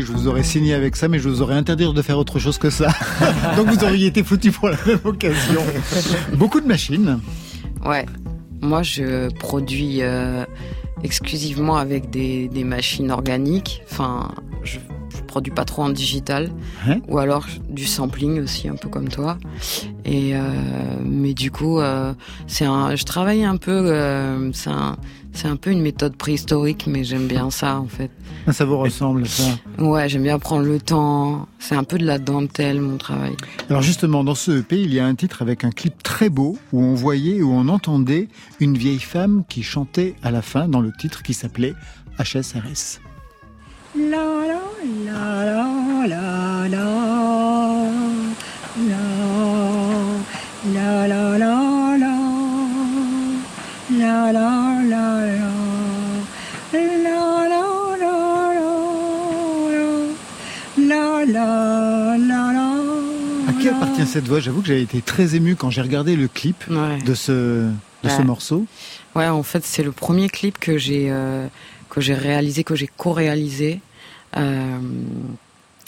Je 0.04 0.10
vous 0.10 0.26
aurais 0.26 0.42
signé 0.42 0.74
avec 0.74 0.96
ça, 0.96 1.06
mais 1.06 1.20
je 1.20 1.28
vous 1.28 1.42
aurais 1.42 1.54
interdit 1.54 1.92
de 1.92 2.02
faire 2.02 2.18
autre 2.18 2.38
chose 2.40 2.58
que 2.58 2.70
ça. 2.70 2.88
Donc 3.56 3.68
vous 3.68 3.84
auriez 3.84 4.06
été 4.06 4.24
foutu 4.24 4.50
pour 4.50 4.68
la 4.68 4.76
même 4.86 4.98
occasion. 5.04 5.60
Beaucoup 6.34 6.60
de 6.60 6.66
machines. 6.66 7.20
Ouais. 7.84 8.06
Moi, 8.60 8.82
je 8.82 9.32
produis 9.34 9.98
euh, 10.02 10.44
exclusivement 11.04 11.76
avec 11.76 12.10
des, 12.10 12.48
des 12.48 12.64
machines 12.64 13.12
organiques. 13.12 13.82
Enfin, 13.90 14.32
je, 14.64 14.78
je 15.14 15.22
produis 15.22 15.52
pas 15.52 15.64
trop 15.64 15.82
en 15.82 15.90
digital. 15.90 16.50
Hein 16.88 16.98
Ou 17.06 17.18
alors 17.18 17.46
du 17.68 17.84
sampling 17.84 18.40
aussi, 18.42 18.68
un 18.68 18.76
peu 18.76 18.88
comme 18.88 19.08
toi. 19.08 19.38
Et 20.04 20.34
euh, 20.34 20.40
mais 21.04 21.34
du 21.34 21.52
coup, 21.52 21.78
euh, 21.78 22.12
c'est 22.48 22.66
un. 22.66 22.96
Je 22.96 23.04
travaille 23.04 23.44
un 23.44 23.56
peu. 23.56 23.88
c'est 24.52 24.70
un. 24.70 24.96
C'est 25.34 25.48
un 25.48 25.56
peu 25.56 25.70
une 25.70 25.80
méthode 25.80 26.14
préhistorique, 26.14 26.86
mais 26.86 27.04
j'aime 27.04 27.26
bien 27.26 27.50
ça 27.50 27.78
en 27.78 27.86
fait. 27.86 28.10
Ah, 28.46 28.52
Ça 28.52 28.64
vous 28.64 28.78
ressemble, 28.78 29.26
ça 29.26 29.44
Ouais, 29.78 30.08
j'aime 30.08 30.24
bien 30.24 30.38
prendre 30.38 30.66
le 30.66 30.80
temps. 30.80 31.46
C'est 31.58 31.76
un 31.76 31.84
peu 31.84 31.96
de 31.98 32.04
la 32.04 32.18
dentelle, 32.18 32.80
mon 32.80 32.96
travail. 32.96 33.36
Alors 33.70 33.82
justement, 33.82 34.24
dans 34.24 34.34
ce 34.34 34.60
EP, 34.60 34.80
il 34.80 34.92
y 34.92 34.98
a 35.00 35.06
un 35.06 35.14
titre 35.14 35.42
avec 35.42 35.64
un 35.64 35.70
clip 35.70 36.02
très 36.02 36.28
beau 36.28 36.58
où 36.72 36.82
on 36.82 36.94
voyait, 36.94 37.40
où 37.42 37.52
on 37.52 37.68
entendait 37.68 38.28
une 38.60 38.76
vieille 38.76 38.98
femme 39.00 39.44
qui 39.48 39.62
chantait 39.62 40.14
à 40.22 40.30
la 40.30 40.42
fin 40.42 40.68
dans 40.68 40.80
le 40.80 40.92
titre 40.92 41.22
qui 41.22 41.34
s'appelait 41.34 41.74
HSRS. 42.18 43.00
La 43.94 44.16
la 44.48 44.60
la 45.06 45.44
la 45.44 46.06
la 46.06 46.68
la 46.68 46.68
la 46.68 46.86
la 48.88 49.02
la 50.72 51.06
la 51.06 51.38
la 51.38 51.38
la 51.38 51.96
la 51.98 52.14
la 53.90 54.32
la 54.32 54.82
la 54.82 55.26
la 55.26 55.41
appartient 63.72 64.06
cette 64.06 64.26
voix 64.26 64.40
J'avoue 64.40 64.60
que 64.62 64.68
j'avais 64.68 64.82
été 64.82 65.00
très 65.02 65.34
ému 65.34 65.56
quand 65.56 65.70
j'ai 65.70 65.82
regardé 65.82 66.16
le 66.16 66.28
clip 66.28 66.64
de 66.70 67.14
ce, 67.14 67.68
de 68.04 68.08
ce 68.08 68.22
morceau. 68.22 68.66
Ouais, 69.14 69.28
en 69.28 69.42
fait, 69.42 69.64
c'est 69.64 69.82
le 69.82 69.92
premier 69.92 70.28
clip 70.28 70.58
que 70.58 70.78
j'ai 70.78 71.08
euh, 71.10 71.46
que 71.90 72.00
j'ai 72.00 72.14
réalisé, 72.14 72.64
que 72.64 72.74
j'ai 72.74 72.88
co-réalisé 72.88 73.80
euh, 74.36 74.78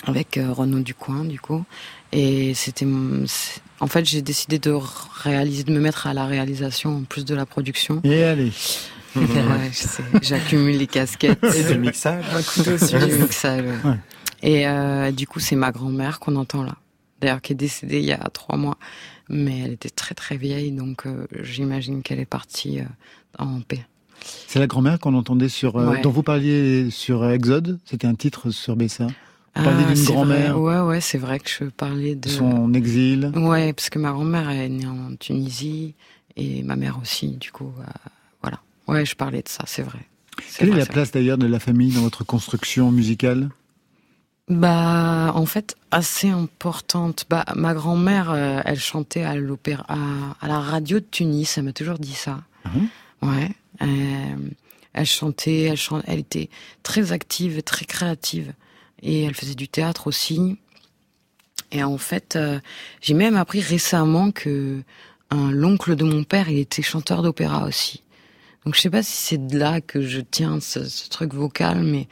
avec 0.07 0.37
euh, 0.37 0.53
Renaud 0.53 0.81
Ducoin, 0.81 1.25
du 1.25 1.40
coup. 1.40 1.64
Et 2.12 2.53
c'était, 2.55 2.87
en 3.81 3.87
fait, 3.87 4.05
j'ai 4.05 4.20
décidé 4.20 4.59
de 4.59 4.77
réaliser, 5.23 5.64
de 5.64 5.73
me 5.73 5.81
mettre 5.81 6.07
à 6.07 6.12
la 6.14 6.27
réalisation 6.27 6.99
en 6.99 7.03
plus 7.05 7.25
de 7.25 7.35
la 7.35 7.47
production. 7.47 8.01
Et 8.05 8.23
allez. 8.25 8.53
Ouais, 9.16 9.70
je 9.70 9.77
sais, 9.79 10.03
j'accumule 10.23 10.77
les 10.77 10.88
casquettes. 10.88 11.38
Et 11.44 11.62
du 11.73 11.79
mixage. 11.79 12.25
Un 12.35 12.42
couteau 12.42 12.77
sur 12.85 12.99
le 13.07 13.16
mixage. 13.16 13.62
ouais. 13.62 13.90
Ouais. 13.90 13.97
Et 14.42 14.66
euh, 14.66 15.12
du 15.12 15.29
coup, 15.29 15.38
c'est 15.38 15.55
ma 15.55 15.70
grand-mère 15.70 16.18
qu'on 16.18 16.35
entend 16.35 16.64
là. 16.64 16.75
D'ailleurs, 17.25 17.41
qui 17.41 17.53
est 17.53 17.57
décédée 17.57 18.01
il 18.01 18.05
y 18.05 18.13
a 18.13 18.19
trois 18.33 18.59
mois. 18.59 18.77
Mais 19.31 19.61
elle 19.61 19.73
était 19.73 19.89
très 19.89 20.15
très 20.15 20.37
vieille, 20.37 20.71
donc 20.73 21.07
euh, 21.07 21.27
j'imagine 21.43 22.03
qu'elle 22.03 22.21
est 22.21 22.27
partie 22.27 22.81
euh, 22.81 22.85
en 23.39 23.63
paix. 23.63 23.87
C'est 24.47 24.59
la 24.59 24.67
grand-mère 24.67 24.99
qu'on 24.99 25.15
entendait 25.15 25.49
sur, 25.49 25.77
euh, 25.77 25.93
Ouais. 25.93 26.03
dont 26.03 26.11
vous 26.11 26.23
parliez 26.23 26.91
sur 26.91 27.27
Exode. 27.31 27.79
C'était 27.87 28.07
un 28.07 28.15
titre 28.15 28.51
sur 28.51 28.77
Bessa. 28.77 29.07
Vous 29.07 29.13
Ah, 29.55 29.63
parliez 29.65 29.87
d'une 29.87 29.97
c'est 29.97 30.13
grand-mère. 30.13 30.61
Ouais, 30.61 30.81
ouais, 30.81 31.01
c'est 31.01 31.17
vrai 31.17 31.39
que 31.41 31.49
je 31.49 31.65
parlais 31.65 32.15
de. 32.15 32.29
son 32.29 32.75
exil. 32.75 33.33
Ouais, 33.35 33.73
parce 33.73 33.89
que 33.89 33.99
ma 33.99 34.13
grand-mère 34.13 34.51
est 34.51 34.69
née 34.69 34.87
en 34.87 35.17
Tunisie 35.19 35.95
et 36.37 36.63
ma 36.63 36.77
mère 36.77 36.99
aussi, 37.01 37.29
du 37.29 37.51
coup, 37.51 37.73
euh, 37.81 37.85
voilà. 38.43 38.61
Ouais, 38.89 39.07
je 39.07 39.15
parlais 39.17 39.41
de 39.41 39.49
ça, 39.49 39.65
c'est 39.67 39.83
vrai. 39.83 40.01
Quelle 40.59 40.69
vrai, 40.69 40.77
est 40.77 40.81
la 40.81 40.87
place 40.87 41.13
d'ailleurs 41.13 41.39
de 41.39 41.47
la 41.47 41.61
famille 41.61 41.93
dans 41.95 42.03
votre 42.03 42.25
construction 42.25 42.91
musicale? 42.93 43.49
Bah, 44.49 45.33
en 45.35 45.47
fait, 45.47 45.75
assez 45.91 46.29
importante. 46.29 47.25
Bah, 47.31 47.45
ma 47.55 47.73
grand-mère, 47.73 48.31
euh, 48.31 48.61
elle 48.65 48.79
chantait 48.79 49.23
à 49.23 49.35
l'opéra, 49.37 49.85
à, 49.89 49.97
à 50.41 50.49
la 50.49 50.61
radio 50.61 51.01
de 51.01 51.07
Tunis. 51.11 51.57
Elle 51.57 51.65
m'a 51.65 51.73
toujours 51.73 51.99
dit 51.99 52.13
ça. 52.15 52.43
Ouais. 53.23 53.51
Euh, 53.83 54.37
elle 54.93 55.07
chantait, 55.07 55.63
elle 55.63 55.77
chan- 55.79 56.03
elle 56.07 56.19
était 56.19 56.51
très 56.83 57.13
active, 57.13 57.63
très 57.63 57.85
créative, 57.87 58.53
et 59.03 59.23
elle 59.25 59.35
faisait 59.35 59.55
du 59.55 59.67
théâtre 59.67 60.07
aussi. 60.07 60.59
Et 61.73 61.83
en 61.83 61.99
fait, 61.99 62.37
euh, 62.37 62.61
j'ai 63.01 63.15
même 63.15 63.37
appris 63.37 63.61
récemment 63.61 64.31
que 64.31 64.83
l'oncle 65.33 65.97
de 65.97 66.05
mon 66.05 66.23
père, 66.23 66.49
il 66.49 66.61
était 66.61 66.81
chanteur 66.83 67.21
d'opéra 67.23 67.65
aussi. 67.67 68.04
Donc 68.64 68.74
je 68.74 68.81
sais 68.81 68.90
pas 68.90 69.03
si 69.03 69.12
c'est 69.16 69.46
de 69.46 69.59
là 69.59 69.81
que 69.81 70.00
je 70.00 70.20
tiens 70.20 70.59
ce, 70.61 70.85
ce 70.85 71.09
truc 71.11 71.35
vocal, 71.35 71.83
mais 71.83 72.09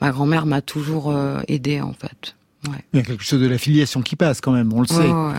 ma 0.00 0.10
grand-mère 0.10 0.46
m'a 0.46 0.60
toujours 0.60 1.10
euh, 1.10 1.40
aidé 1.48 1.80
en 1.80 1.92
fait. 1.94 2.34
Ouais. 2.68 2.78
Il 2.92 2.98
y 2.98 3.02
a 3.02 3.04
quelque 3.04 3.24
chose 3.24 3.40
de 3.40 3.46
la 3.46 3.58
filiation 3.58 4.00
qui 4.02 4.16
passe 4.16 4.40
quand 4.40 4.52
même, 4.52 4.72
on 4.72 4.80
le 4.80 4.86
sait. 4.86 4.96
ouais, 4.96 5.10
ouais. 5.10 5.34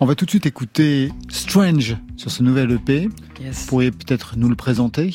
On 0.00 0.06
va 0.06 0.14
tout 0.14 0.24
de 0.24 0.30
suite 0.30 0.46
écouter 0.46 1.10
Strange 1.28 1.96
sur 2.16 2.30
ce 2.30 2.42
nouvel 2.42 2.70
EP. 2.72 3.08
Yes. 3.42 3.60
Vous 3.62 3.66
pourriez 3.68 3.90
peut-être 3.90 4.34
nous 4.36 4.48
le 4.48 4.54
présenter? 4.54 5.14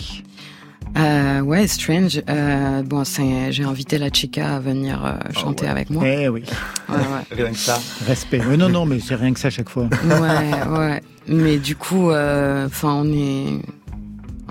Euh, 0.98 1.42
ouais, 1.42 1.68
Strange. 1.68 2.22
Euh, 2.30 2.84
bon, 2.84 3.04
j'ai 3.50 3.64
invité 3.64 3.98
la 3.98 4.12
chica 4.12 4.56
à 4.56 4.60
venir 4.60 5.06
euh, 5.06 5.14
chanter 5.34 5.68
avec 5.68 5.90
moi. 5.90 6.04
Eh 6.06 6.28
oui. 6.30 6.44
Ouais, 6.90 6.96
ouais. 6.96 7.04
Rien 7.44 7.52
que 7.52 7.58
ça. 7.58 7.80
Respect. 8.08 8.44
Ouais, 8.46 8.58
non, 8.58 8.70
non, 8.70 8.86
mais 8.86 9.00
c'est 9.00 9.16
rien 9.16 9.34
que 9.34 9.40
ça 9.40 9.48
à 9.48 9.52
chaque 9.52 9.70
fois. 9.70 9.88
ouais, 10.04 10.78
ouais. 10.78 11.02
Mais 11.28 11.58
du 11.58 11.76
coup, 11.76 12.10
euh, 12.10 12.66
enfin, 12.66 12.94
on 12.94 13.14
est, 13.14 13.62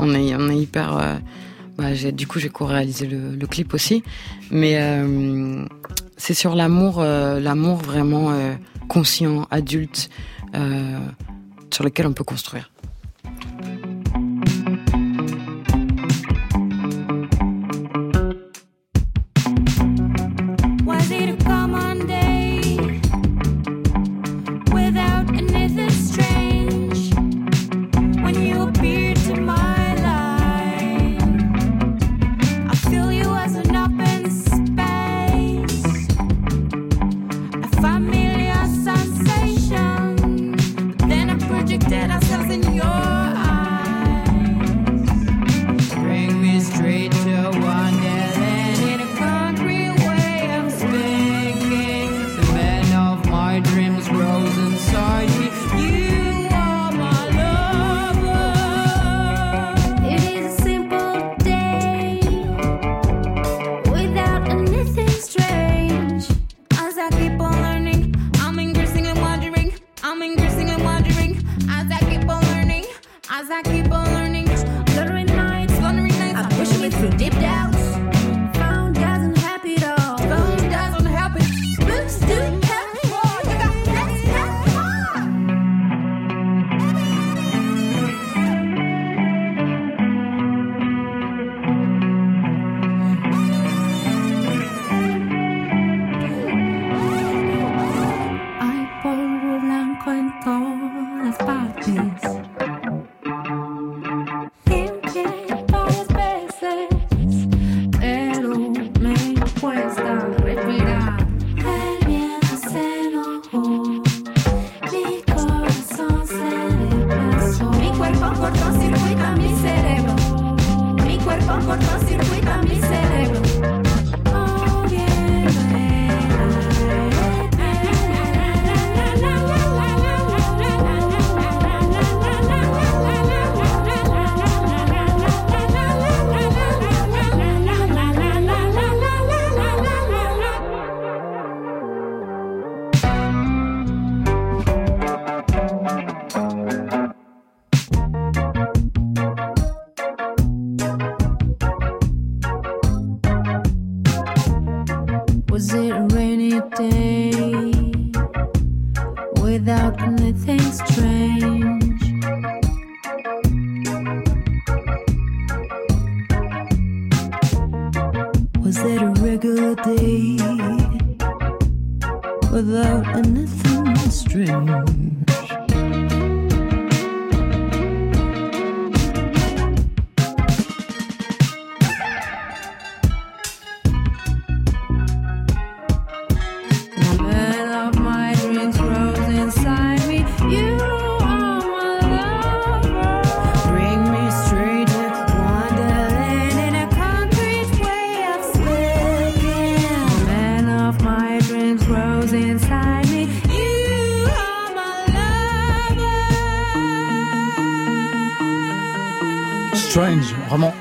on 0.01 0.15
est, 0.15 0.57
hyper. 0.57 0.97
euh, 0.97 1.17
bah, 1.77 1.95
du 2.13 2.27
coup, 2.27 2.39
j'ai 2.39 2.49
co-réalisé 2.49 3.07
le, 3.07 3.47
clip 3.47 3.75
aussi, 3.75 4.03
mais 4.51 4.77
euh, 4.81 5.65
c'est 6.17 6.35
sur 6.35 6.55
l'amour, 6.55 6.97
euh, 6.99 7.41
l'amour 7.41 7.77
vraiment 7.77 8.33
conscient, 8.89 9.47
adulte, 9.51 10.11
sur 11.73 11.85
lequel 11.85 12.07
on 12.07 12.13
peut 12.13 12.25
construire. 12.25 12.71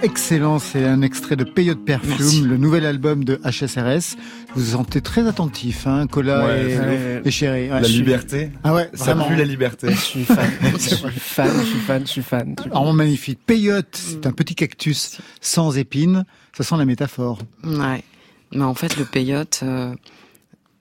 Excellent. 0.10 0.58
C'est 0.58 0.86
un 0.86 1.04
extrait 1.04 1.36
de 1.36 1.43
Peyote 1.43 1.86
Perfume, 1.86 2.10
Merci. 2.10 2.41
le 2.41 2.58
nouvel 2.58 2.86
album 2.86 3.24
de 3.24 3.39
HSRS. 3.45 4.17
Vous 4.56 4.62
vous 4.63 4.72
sentez 4.72 5.02
très 5.02 5.28
attentif, 5.28 5.86
hein, 5.86 6.08
Cola 6.08 6.45
Ouais, 6.48 7.22
et, 7.24 7.30
Chéri. 7.32 7.69
Ouais. 7.69 7.80
La 7.82 7.88
liberté. 7.88 8.50
Ah 8.63 8.74
ouais, 8.74 8.89
Ça 8.95 9.13
vraiment. 9.13 9.28
pue 9.28 9.36
la 9.36 9.43
liberté. 9.43 9.91
Je 9.91 9.95
suis 10.00 10.26
fan, 10.26 10.50
je 10.74 10.78
suis 10.80 10.95
fan, 11.19 11.52
je 11.60 11.65
suis 11.65 11.80
fan, 11.80 12.02
je 12.06 12.12
suis 12.12 12.22
fan. 12.24 12.56
Vraiment 12.58 12.93
magnifique. 12.93 13.39
Peyote, 13.45 13.95
c'est 13.95 14.26
un 14.26 14.32
petit 14.32 14.56
cactus 14.56 15.19
sans 15.41 15.78
épines. 15.78 16.26
Ça 16.58 16.63
sent 16.63 16.78
la 16.78 16.86
métaphore. 16.86 17.39
Ouais. 17.63 18.04
Mais 18.52 18.63
en 18.63 18.74
fait, 18.74 18.98
le 18.98 19.06
peyote, 19.06 19.60
euh, 19.62 19.93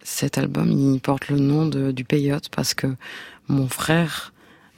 cet 0.02 0.38
album, 0.38 0.70
il 0.72 1.00
porte 1.00 1.28
le 1.28 1.38
nom 1.38 1.66
de, 1.66 1.90
du 1.92 2.04
peyote 2.04 2.48
parce 2.48 2.72
que 2.72 2.86
mon 3.48 3.68
frère 3.68 4.32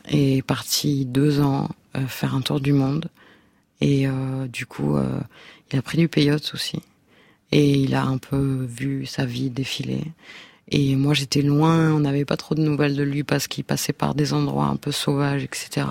est 0.08 0.44
parti 0.44 1.06
deux 1.06 1.40
ans 1.40 1.68
euh, 1.96 2.04
faire 2.08 2.34
un 2.34 2.40
tour 2.40 2.58
du 2.60 2.72
monde 2.72 3.08
et 3.80 4.06
euh, 4.06 4.46
du 4.46 4.66
coup, 4.66 4.96
euh, 4.96 5.20
il 5.72 5.78
a 5.78 5.82
pris 5.82 5.98
du 5.98 6.08
peyote 6.08 6.52
aussi 6.54 6.80
et 7.52 7.70
il 7.70 7.94
a 7.94 8.04
un 8.04 8.18
peu 8.18 8.66
vu 8.68 9.06
sa 9.06 9.24
vie 9.24 9.50
défiler. 9.50 10.04
Et 10.68 10.94
moi, 10.94 11.14
j'étais 11.14 11.42
loin, 11.42 11.92
on 11.92 12.00
n'avait 12.00 12.24
pas 12.24 12.36
trop 12.36 12.54
de 12.54 12.62
nouvelles 12.62 12.94
de 12.94 13.02
lui 13.02 13.24
parce 13.24 13.48
qu'il 13.48 13.64
passait 13.64 13.92
par 13.92 14.14
des 14.14 14.32
endroits 14.32 14.66
un 14.66 14.76
peu 14.76 14.92
sauvages, 14.92 15.42
etc. 15.42 15.86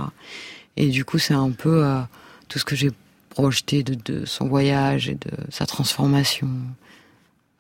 Et 0.78 0.88
du 0.88 1.04
coup, 1.04 1.18
c'est 1.18 1.34
un 1.34 1.52
peu 1.52 1.84
euh, 1.84 2.00
tout 2.48 2.60
ce 2.60 2.66
que 2.66 2.76
j'ai 2.76 2.92
projeté 3.30 3.84
de, 3.84 3.96
de 3.96 4.26
son 4.26 4.48
voyage 4.48 5.10
et 5.10 5.16
de 5.16 5.32
sa 5.50 5.66
transformation, 5.66 6.50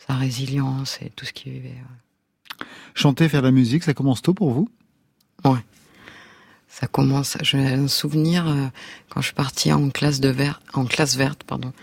sa 0.07 0.13
résilience 0.15 0.99
et 1.01 1.11
tout 1.15 1.25
ce 1.25 1.33
qu'il 1.33 1.51
vivait. 1.51 1.69
ouais. 1.69 2.65
Chanter, 2.95 3.29
faire 3.29 3.41
de 3.41 3.47
la 3.47 3.51
musique, 3.51 3.83
ça 3.83 3.93
commence 3.93 4.21
tôt 4.21 4.33
pour 4.33 4.51
vous? 4.51 4.69
Ouais. 5.45 5.59
Ça 6.69 6.87
commence. 6.87 7.37
J'ai 7.41 7.57
un 7.57 7.87
souvenir 7.87 8.47
euh, 8.47 8.67
quand 9.09 9.21
je 9.21 9.27
suis 9.27 9.35
partie 9.35 9.73
en 9.73 9.89
classe 9.89 10.19
de 10.19 10.29
vert, 10.29 10.61
en 10.73 10.85
classe 10.85 11.15
verte, 11.17 11.43
pardon, 11.43 11.73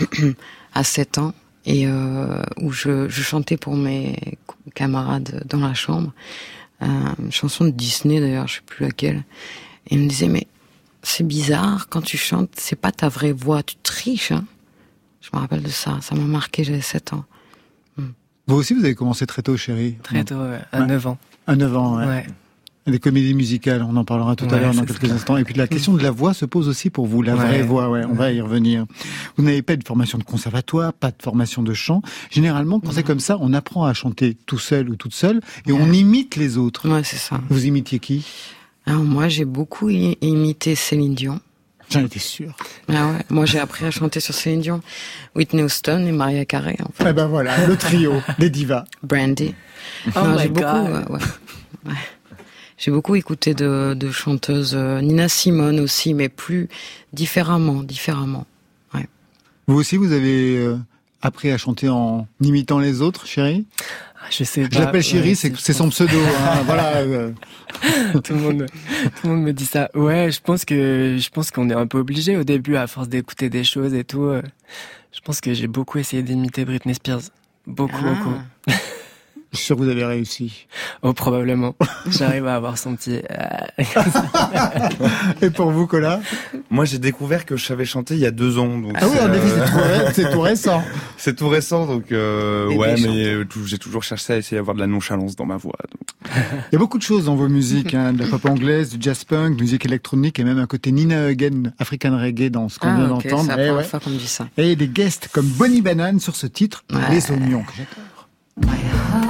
à 0.74 0.84
7 0.84 1.18
ans, 1.18 1.34
et 1.66 1.86
euh, 1.86 2.42
où 2.60 2.70
je, 2.72 3.08
je 3.08 3.22
chantais 3.22 3.56
pour 3.56 3.76
mes 3.76 4.16
camarades 4.74 5.42
dans 5.46 5.58
la 5.60 5.74
chambre, 5.74 6.12
euh, 6.82 6.86
une 7.18 7.32
chanson 7.32 7.64
de 7.64 7.70
Disney 7.70 8.20
d'ailleurs, 8.20 8.46
je 8.46 8.54
sais 8.56 8.60
plus 8.64 8.86
laquelle, 8.86 9.24
et 9.88 9.96
ils 9.96 10.00
me 10.00 10.08
disaient 10.08 10.28
mais 10.28 10.46
c'est 11.02 11.26
bizarre 11.26 11.88
quand 11.88 12.02
tu 12.02 12.16
chantes, 12.16 12.50
c'est 12.56 12.76
pas 12.76 12.92
ta 12.92 13.08
vraie 13.08 13.32
voix, 13.32 13.62
tu 13.62 13.76
triches. 13.82 14.32
Hein 14.32 14.44
je 15.20 15.30
me 15.34 15.40
rappelle 15.40 15.62
de 15.62 15.68
ça, 15.68 15.98
ça 16.00 16.14
m'a 16.14 16.24
marqué, 16.24 16.64
j'avais 16.64 16.80
7 16.80 17.12
ans. 17.12 17.24
Vous 18.46 18.56
aussi, 18.56 18.72
vous 18.72 18.82
avez 18.84 18.94
commencé 18.94 19.26
très 19.26 19.42
tôt, 19.42 19.58
Chéri 19.58 19.98
Très 20.02 20.24
tôt, 20.24 20.36
ouais, 20.36 20.60
à 20.72 20.80
Ouais. 20.80 20.86
9 20.86 21.06
ans. 21.06 21.18
À 21.46 21.54
9 21.54 21.76
ans, 21.76 21.98
ouais. 21.98 22.06
Ouais. 22.06 22.26
Des 22.88 22.98
comédies 22.98 23.34
musicales, 23.34 23.82
on 23.88 23.94
en 23.96 24.04
parlera 24.04 24.34
tout 24.34 24.46
à 24.50 24.58
l'heure 24.58 24.72
dans 24.74 24.84
quelques 24.84 25.06
ça. 25.08 25.12
instants. 25.14 25.36
Et 25.36 25.44
puis 25.44 25.54
la 25.54 25.66
question 25.66 25.92
de 25.92 26.02
la 26.02 26.10
voix 26.10 26.32
se 26.32 26.44
pose 26.46 26.68
aussi 26.68 26.88
pour 26.88 27.06
vous, 27.06 27.20
la 27.22 27.34
Ouais. 27.36 27.46
vraie 27.46 27.62
voix, 27.62 27.90
ouais, 27.90 28.02
on 28.08 28.14
va 28.14 28.32
y 28.32 28.40
revenir. 28.40 28.86
Vous 29.36 29.44
n'avez 29.44 29.60
pas 29.62 29.76
de 29.76 29.86
formation 29.86 30.16
de 30.18 30.24
conservatoire, 30.24 30.92
pas 30.94 31.10
de 31.10 31.22
formation 31.22 31.62
de 31.62 31.74
chant. 31.74 32.00
Généralement, 32.30 32.80
quand 32.80 32.92
c'est 32.92 33.02
comme 33.02 33.20
ça, 33.20 33.36
on 33.40 33.52
apprend 33.52 33.84
à 33.84 33.92
chanter 33.92 34.36
tout 34.46 34.58
seul 34.58 34.88
ou 34.88 34.96
toute 34.96 35.12
seule 35.14 35.40
et 35.66 35.72
on 35.72 35.92
imite 35.92 36.36
les 36.36 36.56
autres. 36.56 36.88
Ouais, 36.88 37.04
c'est 37.04 37.18
ça. 37.18 37.40
Vous 37.50 37.66
imitiez 37.66 37.98
qui? 37.98 38.26
Alors 38.86 39.02
moi, 39.02 39.28
j'ai 39.28 39.44
beaucoup 39.44 39.90
imité 39.90 40.74
Céline 40.74 41.14
Dion. 41.14 41.40
J'en 41.90 42.04
étais 42.04 42.18
sûr. 42.18 42.54
Ah 42.88 43.06
ouais, 43.08 43.18
moi 43.30 43.46
j'ai 43.46 43.58
appris 43.58 43.84
à 43.86 43.90
chanter 43.90 44.20
sur 44.20 44.34
Céline 44.34 44.60
Dion, 44.60 44.80
Whitney 45.34 45.62
Houston 45.62 46.04
et 46.06 46.12
Maria 46.12 46.44
Carey. 46.44 46.76
En 46.82 46.90
fait. 46.92 47.04
Eh 47.10 47.12
ben 47.14 47.26
voilà, 47.26 47.66
le 47.66 47.76
trio, 47.76 48.14
les 48.38 48.50
divas. 48.50 48.84
Brandy. 49.02 49.54
Oh 50.14 50.20
j'ai 50.40 50.48
beaucoup, 50.48 50.66
God. 50.66 51.06
ouais, 51.10 51.16
ouais. 51.86 51.92
Ouais. 52.78 52.84
J'ai 52.84 52.90
beaucoup 52.90 53.14
écouté 53.16 53.54
de, 53.54 53.94
de 53.94 54.10
chanteuses, 54.10 54.74
euh, 54.76 55.00
Nina 55.00 55.28
Simone 55.28 55.80
aussi, 55.80 56.14
mais 56.14 56.28
plus 56.28 56.68
différemment, 57.12 57.82
différemment. 57.82 58.46
Vous 59.70 59.74
aussi, 59.76 59.98
vous 59.98 60.12
avez 60.12 60.56
euh, 60.56 60.78
appris 61.20 61.50
à 61.50 61.58
chanter 61.58 61.90
en 61.90 62.26
imitant 62.40 62.78
les 62.78 63.02
autres, 63.02 63.26
chérie? 63.26 63.66
Ah, 64.16 64.28
Je 64.30 64.42
sais 64.44 64.62
pas. 64.62 64.68
Je 64.72 64.78
l'appelle 64.78 65.02
chérie, 65.02 65.36
ouais, 65.38 65.52
c'est 65.58 65.72
son 65.74 65.90
pseudo. 65.90 66.16
hein, 66.18 66.62
voilà. 66.64 66.96
euh. 66.96 67.32
tout 68.24 68.32
le 68.32 68.38
monde, 68.40 68.66
tout 69.20 69.26
le 69.26 69.34
monde 69.34 69.42
me 69.42 69.52
dit 69.52 69.66
ça. 69.66 69.90
Ouais, 69.94 70.30
je 70.32 70.40
pense 70.40 70.64
que, 70.64 71.18
je 71.20 71.28
pense 71.28 71.50
qu'on 71.50 71.68
est 71.68 71.74
un 71.74 71.86
peu 71.86 71.98
obligé 71.98 72.38
au 72.38 72.44
début, 72.44 72.76
à 72.76 72.86
force 72.86 73.10
d'écouter 73.10 73.50
des 73.50 73.62
choses 73.62 73.92
et 73.92 74.04
tout. 74.04 74.30
Je 75.12 75.20
pense 75.22 75.42
que 75.42 75.52
j'ai 75.52 75.66
beaucoup 75.66 75.98
essayé 75.98 76.22
d'imiter 76.22 76.64
Britney 76.64 76.94
Spears. 76.94 77.20
Beaucoup, 77.66 77.96
Ah. 78.06 78.14
beaucoup. 78.14 78.38
Je 79.52 79.56
suis 79.56 79.66
sûr 79.66 79.76
que 79.76 79.82
vous 79.82 79.88
avez 79.88 80.04
réussi. 80.04 80.66
Oh, 81.02 81.14
probablement. 81.14 81.74
J'arrive 82.06 82.46
à 82.46 82.54
avoir 82.54 82.76
son 82.76 82.94
petit. 82.96 83.20
euh, 83.30 83.82
Et 85.42 85.48
pour 85.50 85.70
vous, 85.70 85.86
Cola 85.86 86.20
Moi, 86.70 86.84
j'ai 86.84 86.98
découvert 86.98 87.46
que 87.46 87.56
je 87.56 87.64
savais 87.64 87.86
chanter 87.86 88.14
il 88.14 88.20
y 88.20 88.26
a 88.26 88.30
deux 88.30 88.58
ans. 88.58 88.78
Donc 88.78 88.92
Ah 88.96 89.06
oui, 89.08 89.18
en 89.18 89.28
euh, 89.30 89.34
effet, 90.04 90.12
c'est 90.12 90.30
tout 90.30 90.40
récent. 90.40 90.82
C'est 91.20 91.34
tout 91.34 91.48
récent, 91.48 91.84
donc 91.86 92.12
euh, 92.12 92.68
ouais, 92.76 92.94
mais 93.00 93.26
euh, 93.26 93.44
j'ai 93.66 93.78
toujours 93.78 94.04
cherché 94.04 94.34
à 94.34 94.36
essayer 94.36 94.56
d'avoir 94.56 94.76
de 94.76 94.80
la 94.80 94.86
nonchalance 94.86 95.34
dans 95.34 95.46
ma 95.46 95.56
voix. 95.56 95.74
donc. 95.90 96.32
Il 96.70 96.74
y 96.74 96.76
a 96.76 96.78
beaucoup 96.78 96.96
de 96.98 97.02
choses 97.02 97.24
dans 97.24 97.34
vos 97.34 97.48
musiques, 97.48 97.92
hein, 97.94 98.12
de 98.12 98.22
la 98.22 98.28
pop 98.28 98.44
anglaise, 98.44 98.90
du 98.90 98.98
jazz 99.00 99.24
punk, 99.24 99.58
musique 99.60 99.84
électronique 99.84 100.38
et 100.38 100.44
même 100.44 100.58
un 100.58 100.66
côté 100.66 100.92
Nina 100.92 101.24
Hagen, 101.24 101.72
African 101.80 102.16
reggae 102.16 102.50
dans 102.50 102.68
ce 102.68 102.78
qu'on 102.78 102.88
Ah, 102.88 102.96
vient 102.96 103.10
ok, 103.14 103.22
c'est 103.22 103.28
d'entendre. 103.30 103.48
la 103.56 103.64
Eh 103.64 103.68
première 103.68 103.86
fois 103.86 103.98
qu'on 104.00 104.10
me 104.10 104.16
dit 104.18 104.28
ça. 104.28 104.46
Et 104.56 104.76
des 104.76 104.88
guests 104.88 105.28
comme 105.32 105.46
Bonnie 105.46 105.82
Banane 105.82 106.20
sur 106.20 106.36
ce 106.36 106.46
titre, 106.46 106.84
Ouais. 106.92 107.00
Les 107.10 107.30
Oignons, 107.32 107.64
que 107.64 107.72
j'adore. 107.76 109.27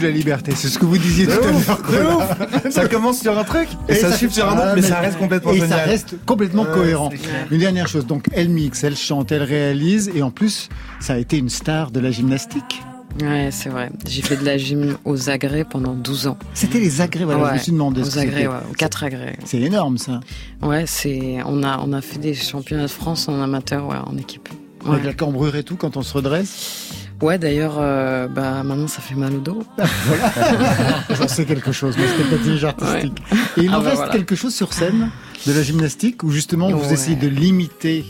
La 0.00 0.10
liberté, 0.10 0.52
c'est 0.54 0.68
ce 0.68 0.78
que 0.78 0.84
vous 0.84 0.98
disiez 0.98 1.26
tout 1.26 1.40
à 1.42 1.92
l'heure. 1.92 2.36
Ça 2.70 2.86
commence 2.86 3.20
sur 3.20 3.36
un 3.38 3.44
truc 3.44 3.68
et, 3.88 3.94
ça 3.94 4.12
suit 4.12 4.30
sur 4.30 4.48
un 4.48 4.52
autre, 4.54 4.66
Ah, 4.70 4.74
mais, 4.74 4.82
ça 4.82 5.00
reste 5.00 5.18
complètement 5.18 5.52
et 5.52 5.54
génial. 5.60 5.70
ça 5.70 5.76
reste 5.84 6.16
complètement 6.26 6.64
cohérent. 6.64 7.10
Une 7.50 7.58
dernière 7.58 7.88
chose, 7.88 8.06
donc 8.06 8.26
elle 8.32 8.48
mixe, 8.50 8.84
elle 8.84 8.96
chante, 8.96 9.32
elle 9.32 9.42
réalise, 9.42 10.10
et 10.14 10.22
en 10.22 10.30
plus, 10.30 10.68
ça 11.00 11.14
a 11.14 11.18
été 11.18 11.38
une 11.38 11.48
star 11.48 11.90
de 11.90 12.00
la 12.00 12.10
gymnastique. 12.10 12.82
Ouais, 13.22 13.48
c'est 13.50 13.70
vrai. 13.70 13.90
J'ai 14.06 14.20
fait 14.20 14.36
de 14.36 14.44
la 14.44 14.58
gym 14.58 14.98
aux 15.06 15.30
agrès 15.30 15.64
pendant 15.64 15.94
12 15.94 16.26
ans. 16.26 16.36
C'était 16.52 16.78
les 16.80 17.00
agrès, 17.00 17.24
voilà, 17.24 17.40
je 17.40 17.46
Ouais, 17.46 17.52
me 17.54 17.58
suis 17.58 17.72
demandé 17.72 18.02
Aux 18.02 18.18
agrès, 18.18 18.46
ouais, 18.46 18.54
aux 18.70 18.74
quatre 18.74 19.04
agrès. 19.04 19.36
C'est 19.46 19.60
énorme 19.60 19.96
ça. 19.96 20.20
Ouais, 20.62 20.84
c'est, 20.86 21.38
on 21.46 21.62
a, 21.62 21.80
on 21.86 21.92
a 21.94 22.02
fait 22.02 22.18
des 22.18 22.34
championnats 22.34 22.82
de 22.82 22.88
France 22.88 23.28
en 23.28 23.40
amateur, 23.40 23.86
ouais, 23.88 23.96
en 24.06 24.18
équipe. 24.18 24.48
Ouais, 24.84 24.92
Avec 24.92 25.04
la 25.06 25.14
cambrure 25.14 25.56
et 25.56 25.62
tout, 25.62 25.76
quand 25.76 25.96
on 25.96 26.02
se 26.02 26.12
redresse? 26.12 27.05
Ouais 27.22 27.38
d'ailleurs, 27.38 27.76
euh, 27.78 28.28
bah, 28.28 28.62
maintenant 28.62 28.86
ça 28.88 29.00
fait 29.00 29.14
mal 29.14 29.34
au 29.34 29.40
dos. 29.40 29.62
J'en 31.10 31.28
sais 31.28 31.44
quelque 31.44 31.72
chose, 31.72 31.96
mais 31.98 32.06
c'était 32.08 32.36
patinage 32.36 32.64
artistique. 32.64 33.18
Et 33.56 33.62
il 33.62 33.70
Ah 33.72 33.78
en 33.78 33.82
bah 33.82 33.84
reste 33.90 33.96
voilà. 33.96 34.12
quelque 34.12 34.34
chose 34.36 34.54
sur 34.54 34.72
scène 34.72 35.10
de 35.46 35.52
la 35.52 35.62
gymnastique 35.62 36.22
où 36.22 36.30
justement 36.30 36.70
vous 36.70 36.86
Ouais. 36.86 36.92
essayez 36.92 37.16
de 37.16 37.28
l'imiter. 37.28 38.04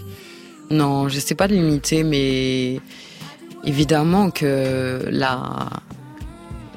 Non, 0.71 1.09
je 1.09 1.21
sais 1.21 1.35
pas 1.37 1.47
limiter, 1.47 2.03
mais 2.03 2.81
évidemment 3.65 4.31
que 4.31 5.07
la, 5.11 5.69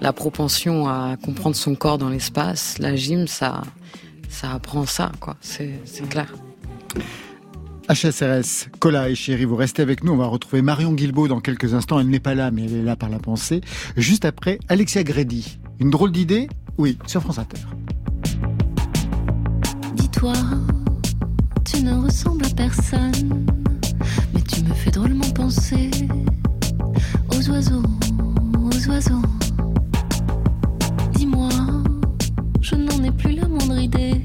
la 0.01 0.13
propension 0.13 0.87
à 0.87 1.15
comprendre 1.23 1.55
son 1.55 1.73
corps 1.75 1.97
dans 1.97 2.09
l'espace, 2.09 2.75
la 2.79 2.95
gym, 2.95 3.27
ça, 3.27 3.61
ça 4.29 4.51
apprend 4.53 4.85
ça, 4.85 5.11
quoi. 5.19 5.35
C'est 5.41 5.79
clair. 6.09 6.27
HSRS, 7.89 8.69
Cola 8.77 9.09
et 9.09 9.15
Chéri, 9.15 9.45
vous 9.45 9.55
restez 9.55 9.81
avec 9.81 10.03
nous. 10.03 10.11
On 10.11 10.17
va 10.17 10.27
retrouver 10.27 10.61
Marion 10.61 10.93
Guilbault 10.93 11.27
dans 11.27 11.39
quelques 11.39 11.73
instants. 11.73 11.99
Elle 11.99 12.09
n'est 12.09 12.19
pas 12.19 12.35
là, 12.35 12.51
mais 12.51 12.65
elle 12.65 12.75
est 12.75 12.83
là 12.83 12.95
par 12.95 13.09
la 13.09 13.17
pensée. 13.17 13.61
Juste 13.97 14.25
après, 14.25 14.59
Alexia 14.67 15.03
Grédy. 15.03 15.57
Une 15.79 15.89
drôle 15.89 16.11
d'idée? 16.11 16.49
Oui, 16.77 16.99
sur 17.07 17.21
France 17.21 17.39
Inter. 17.39 17.57
Dis-toi, 19.95 20.33
tu 21.65 21.81
ne 21.81 21.95
ressembles 21.95 22.45
à 22.45 22.49
personne, 22.49 23.45
mais 24.35 24.41
tu 24.41 24.61
me 24.61 24.73
fais 24.75 24.91
drôlement 24.91 25.29
penser 25.31 25.89
aux 27.31 27.49
oiseaux, 27.49 27.83
aux 28.59 28.87
oiseaux. 28.87 29.23
Dis-moi, 31.15 31.49
je 32.61 32.75
n'en 32.75 33.03
ai 33.03 33.11
plus 33.11 33.33
la 33.33 33.47
moindre 33.47 33.79
idée. 33.79 34.21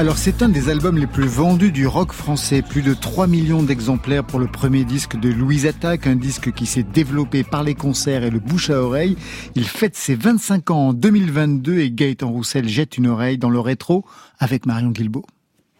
Alors 0.00 0.16
c'est 0.16 0.40
un 0.40 0.48
des 0.48 0.70
albums 0.70 0.96
les 0.96 1.06
plus 1.06 1.26
vendus 1.26 1.72
du 1.72 1.86
rock 1.86 2.12
français, 2.12 2.62
plus 2.62 2.80
de 2.80 2.94
3 2.94 3.26
millions 3.26 3.62
d'exemplaires 3.62 4.24
pour 4.24 4.38
le 4.38 4.46
premier 4.46 4.84
disque 4.84 5.20
de 5.20 5.28
Louise 5.28 5.66
Attaque, 5.66 6.06
un 6.06 6.16
disque 6.16 6.52
qui 6.52 6.64
s'est 6.64 6.82
développé 6.82 7.44
par 7.44 7.62
les 7.62 7.74
concerts 7.74 8.24
et 8.24 8.30
le 8.30 8.38
bouche 8.38 8.70
à 8.70 8.80
oreille. 8.80 9.18
Il 9.56 9.66
fête 9.66 9.94
ses 9.94 10.14
25 10.14 10.70
ans 10.70 10.88
en 10.88 10.92
2022 10.94 11.80
et 11.80 11.90
Gaëtan 11.90 12.30
Roussel 12.30 12.66
jette 12.66 12.96
une 12.96 13.08
oreille 13.08 13.36
dans 13.36 13.50
le 13.50 13.60
rétro 13.60 14.06
avec 14.38 14.64
Marion 14.64 14.88
Guilbault. 14.88 15.26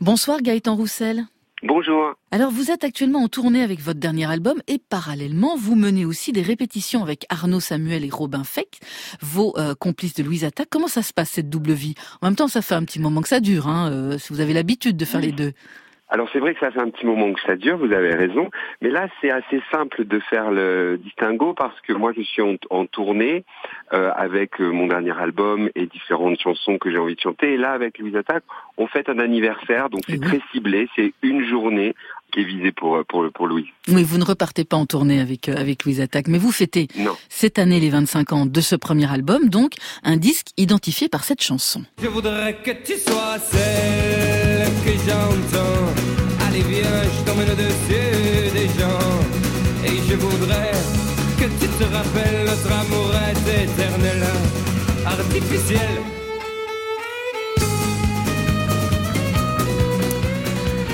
Bonsoir 0.03 0.43
Gaëtan 0.43 0.77
Roussel. 0.77 1.25
Bonjour. 1.63 2.15
Alors 2.31 2.51
vous 2.51 2.71
êtes 2.71 2.85
actuellement 2.85 3.23
en 3.23 3.29
tournée 3.29 3.63
avec 3.63 3.81
votre 3.81 4.01
dernier 4.01 4.31
album 4.31 4.63
et 4.67 4.79
parallèlement 4.79 5.57
vous 5.59 5.75
menez 5.75 6.07
aussi 6.07 6.33
des 6.33 6.41
répétitions 6.41 7.03
avec 7.03 7.27
Arnaud 7.29 7.61
Samuel 7.61 8.03
et 8.03 8.09
Robin 8.11 8.45
Feck, 8.45 8.81
vos 9.21 9.55
euh, 9.59 9.75
complices 9.75 10.15
de 10.15 10.23
Louise 10.23 10.45
Attaque. 10.45 10.69
Comment 10.71 10.89
ça 10.89 11.03
se 11.03 11.13
passe 11.13 11.31
cette 11.31 11.51
double 11.51 11.73
vie? 11.73 11.95
En 12.23 12.29
même 12.29 12.37
temps 12.37 12.49
ça 12.49 12.63
fait 12.63 12.75
un 12.75 12.85
petit 12.85 12.99
moment 12.99 13.21
que 13.21 13.29
ça 13.29 13.41
dure, 13.41 13.69
hein, 13.69 13.91
euh, 13.91 14.19
si 14.19 14.33
vous 14.33 14.41
avez 14.41 14.55
l'habitude 14.55 14.97
de 14.97 15.05
faire 15.05 15.21
les 15.21 15.33
deux. 15.33 15.53
Alors 16.13 16.29
c'est 16.33 16.41
vrai 16.41 16.55
que 16.55 16.61
ça 16.61 16.73
fait 16.73 16.81
un 16.81 16.91
petit 16.91 17.07
moment 17.07 17.33
que 17.33 17.41
ça 17.47 17.55
dure, 17.55 17.79
vous 17.79 17.93
avez 17.93 18.13
raison, 18.15 18.51
mais 18.83 18.91
là 18.91 19.07
c'est 19.21 19.31
assez 19.31 19.63
simple 19.71 20.05
de 20.05 20.19
faire 20.19 20.51
le 20.51 20.99
distinguo 21.03 21.55
parce 21.55 21.81
que 21.83 21.93
moi 21.93 22.13
je 22.17 22.23
suis 22.23 22.43
en, 22.43 22.57
en 22.71 22.85
tournée 22.87 23.45
euh, 23.93 24.11
avec 24.17 24.61
euh, 24.61 24.71
mon 24.73 24.89
dernier 24.89 25.17
album 25.17 25.71
et 25.77 25.87
différentes 25.87 26.41
chansons 26.41 26.79
que 26.79 26.91
j'ai 26.91 26.99
envie 26.99 27.15
de 27.15 27.21
chanter, 27.21 27.55
et 27.55 27.57
là 27.57 27.71
avec 27.71 27.99
Louise 27.99 28.17
Attaque 28.17 28.43
on 28.77 28.89
fête 28.89 29.09
un 29.09 29.21
anniversaire, 29.21 29.89
donc 29.89 30.03
c'est 30.09 30.21
très 30.21 30.41
ciblé, 30.53 30.89
c'est 30.97 31.13
une 31.23 31.45
journée 31.45 31.95
qui 32.33 32.41
est 32.41 32.45
visée 32.45 32.73
pour 32.73 33.05
pour 33.09 33.31
pour 33.33 33.47
Louise. 33.47 33.67
Oui, 33.89 34.03
vous 34.03 34.19
ne 34.19 34.25
repartez 34.25 34.65
pas 34.65 34.77
en 34.77 34.87
tournée 34.87 35.21
avec 35.21 35.49
euh, 35.49 35.55
avec 35.57 35.85
Louise 35.85 36.01
Attaque, 36.01 36.27
mais 36.29 36.39
vous 36.39 36.51
fêtez 36.53 36.89
Non. 36.99 37.17
cette 37.29 37.59
année 37.61 37.79
les 37.79 37.91
25 37.91 38.33
ans 38.33 38.47
de 38.47 38.61
ce 38.61 38.75
premier 38.75 39.11
album, 39.13 39.49
donc 39.49 39.75
un 40.03 40.17
disque 40.17 40.49
identifié 40.57 41.09
par 41.09 41.23
cette 41.23 41.43
chanson. 41.43 41.83
Je 42.03 42.09
voudrais 42.09 42.55
que 42.65 42.71
tu 42.85 42.95
sois 42.97 43.39
celle 43.39 44.67
que 44.85 44.99
j'entends. 45.07 46.00
Allez 46.51 46.63
viens, 46.63 47.03
je 47.05 47.25
t'emmène 47.25 47.51
au-dessus 47.51 48.51
des 48.53 48.67
gens. 48.77 48.99
Et 49.85 49.97
je 50.09 50.17
voudrais 50.17 50.73
que 51.39 51.45
tu 51.45 51.69
te 51.69 51.85
rappelles 51.85 52.45
notre 52.45 52.73
amour 52.73 53.13
artificiel. 55.07 55.79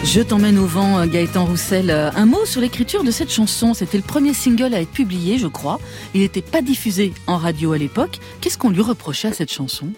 Je 0.04 0.20
t'emmène 0.20 0.58
au 0.58 0.66
vent, 0.66 1.06
Gaëtan 1.06 1.46
Roussel. 1.46 1.90
Un 1.90 2.26
mot 2.26 2.44
sur 2.44 2.60
l'écriture 2.60 3.02
de 3.02 3.10
cette 3.10 3.32
chanson. 3.32 3.72
C'était 3.72 3.96
le 3.96 4.02
premier 4.02 4.34
single 4.34 4.74
à 4.74 4.82
être 4.82 4.90
publié, 4.90 5.38
je 5.38 5.46
crois. 5.46 5.80
Il 6.12 6.20
n'était 6.20 6.42
pas 6.42 6.60
diffusé 6.60 7.14
en 7.26 7.38
radio 7.38 7.72
à 7.72 7.78
l'époque. 7.78 8.18
Qu'est-ce 8.42 8.58
qu'on 8.58 8.70
lui 8.70 8.82
reprochait 8.82 9.28
à 9.28 9.32
cette 9.32 9.52
chanson? 9.52 9.88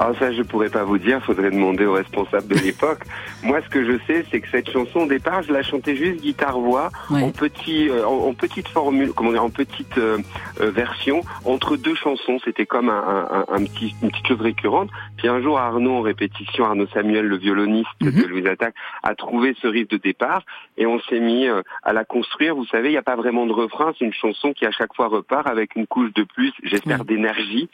Alors 0.00 0.16
ça, 0.18 0.32
je 0.32 0.42
pourrais 0.42 0.70
pas 0.70 0.84
vous 0.84 0.98
dire, 0.98 1.22
faudrait 1.24 1.50
demander 1.50 1.86
aux 1.86 1.92
responsables 1.94 2.48
de 2.48 2.56
l'époque. 2.58 3.00
Moi, 3.42 3.60
ce 3.62 3.68
que 3.68 3.84
je 3.84 3.98
sais, 4.06 4.24
c'est 4.30 4.40
que 4.40 4.48
cette 4.50 4.70
chanson, 4.70 5.00
au 5.00 5.06
départ, 5.06 5.42
je 5.42 5.52
la 5.52 5.62
chantais 5.62 5.96
juste 5.96 6.20
guitare-voix, 6.20 6.90
en 7.10 7.30
petit, 7.30 7.88
euh, 7.88 8.06
en, 8.06 8.28
en 8.28 8.34
petite 8.34 8.68
formule, 8.68 9.12
comment 9.12 9.30
dire, 9.32 9.44
en 9.44 9.50
petite 9.50 9.96
euh, 9.98 10.18
euh, 10.60 10.70
version, 10.70 11.20
entre 11.44 11.76
deux 11.76 11.94
chansons. 11.94 12.38
C'était 12.44 12.66
comme 12.66 12.88
un, 12.88 12.94
un- 13.30 13.38
un- 13.38 13.44
un 13.48 13.64
petit, 13.64 13.94
une 14.02 14.10
petite 14.10 14.26
chose 14.26 14.40
récurrente. 14.40 14.90
Puis 15.16 15.28
un 15.28 15.40
jour, 15.42 15.58
Arnaud, 15.58 15.94
en 15.96 16.00
répétition, 16.02 16.64
Arnaud 16.64 16.86
Samuel, 16.88 17.26
le 17.26 17.36
violoniste 17.36 17.88
de 18.00 18.26
Louise 18.26 18.46
Attaque, 18.46 18.74
a 19.02 19.14
trouvé 19.14 19.54
ce 19.62 19.66
riff 19.68 19.88
de 19.88 19.96
départ 19.96 20.42
et 20.76 20.86
on 20.86 20.98
s'est 21.00 21.20
mis 21.20 21.46
euh, 21.46 21.62
à 21.82 21.92
la 21.92 22.04
construire. 22.04 22.54
Vous 22.56 22.66
savez, 22.66 22.88
il 22.88 22.92
n'y 22.92 22.98
a 22.98 23.02
pas 23.02 23.16
vraiment 23.16 23.46
de 23.46 23.52
refrain, 23.52 23.92
c'est 23.98 24.04
une 24.04 24.12
chanson 24.12 24.52
qui 24.52 24.66
à 24.66 24.70
chaque 24.70 24.94
fois 24.94 25.08
repart 25.08 25.46
avec 25.46 25.76
une 25.76 25.86
couche 25.86 26.12
de 26.14 26.24
plus, 26.24 26.52
j'espère, 26.62 27.04
d'énergie. 27.04 27.68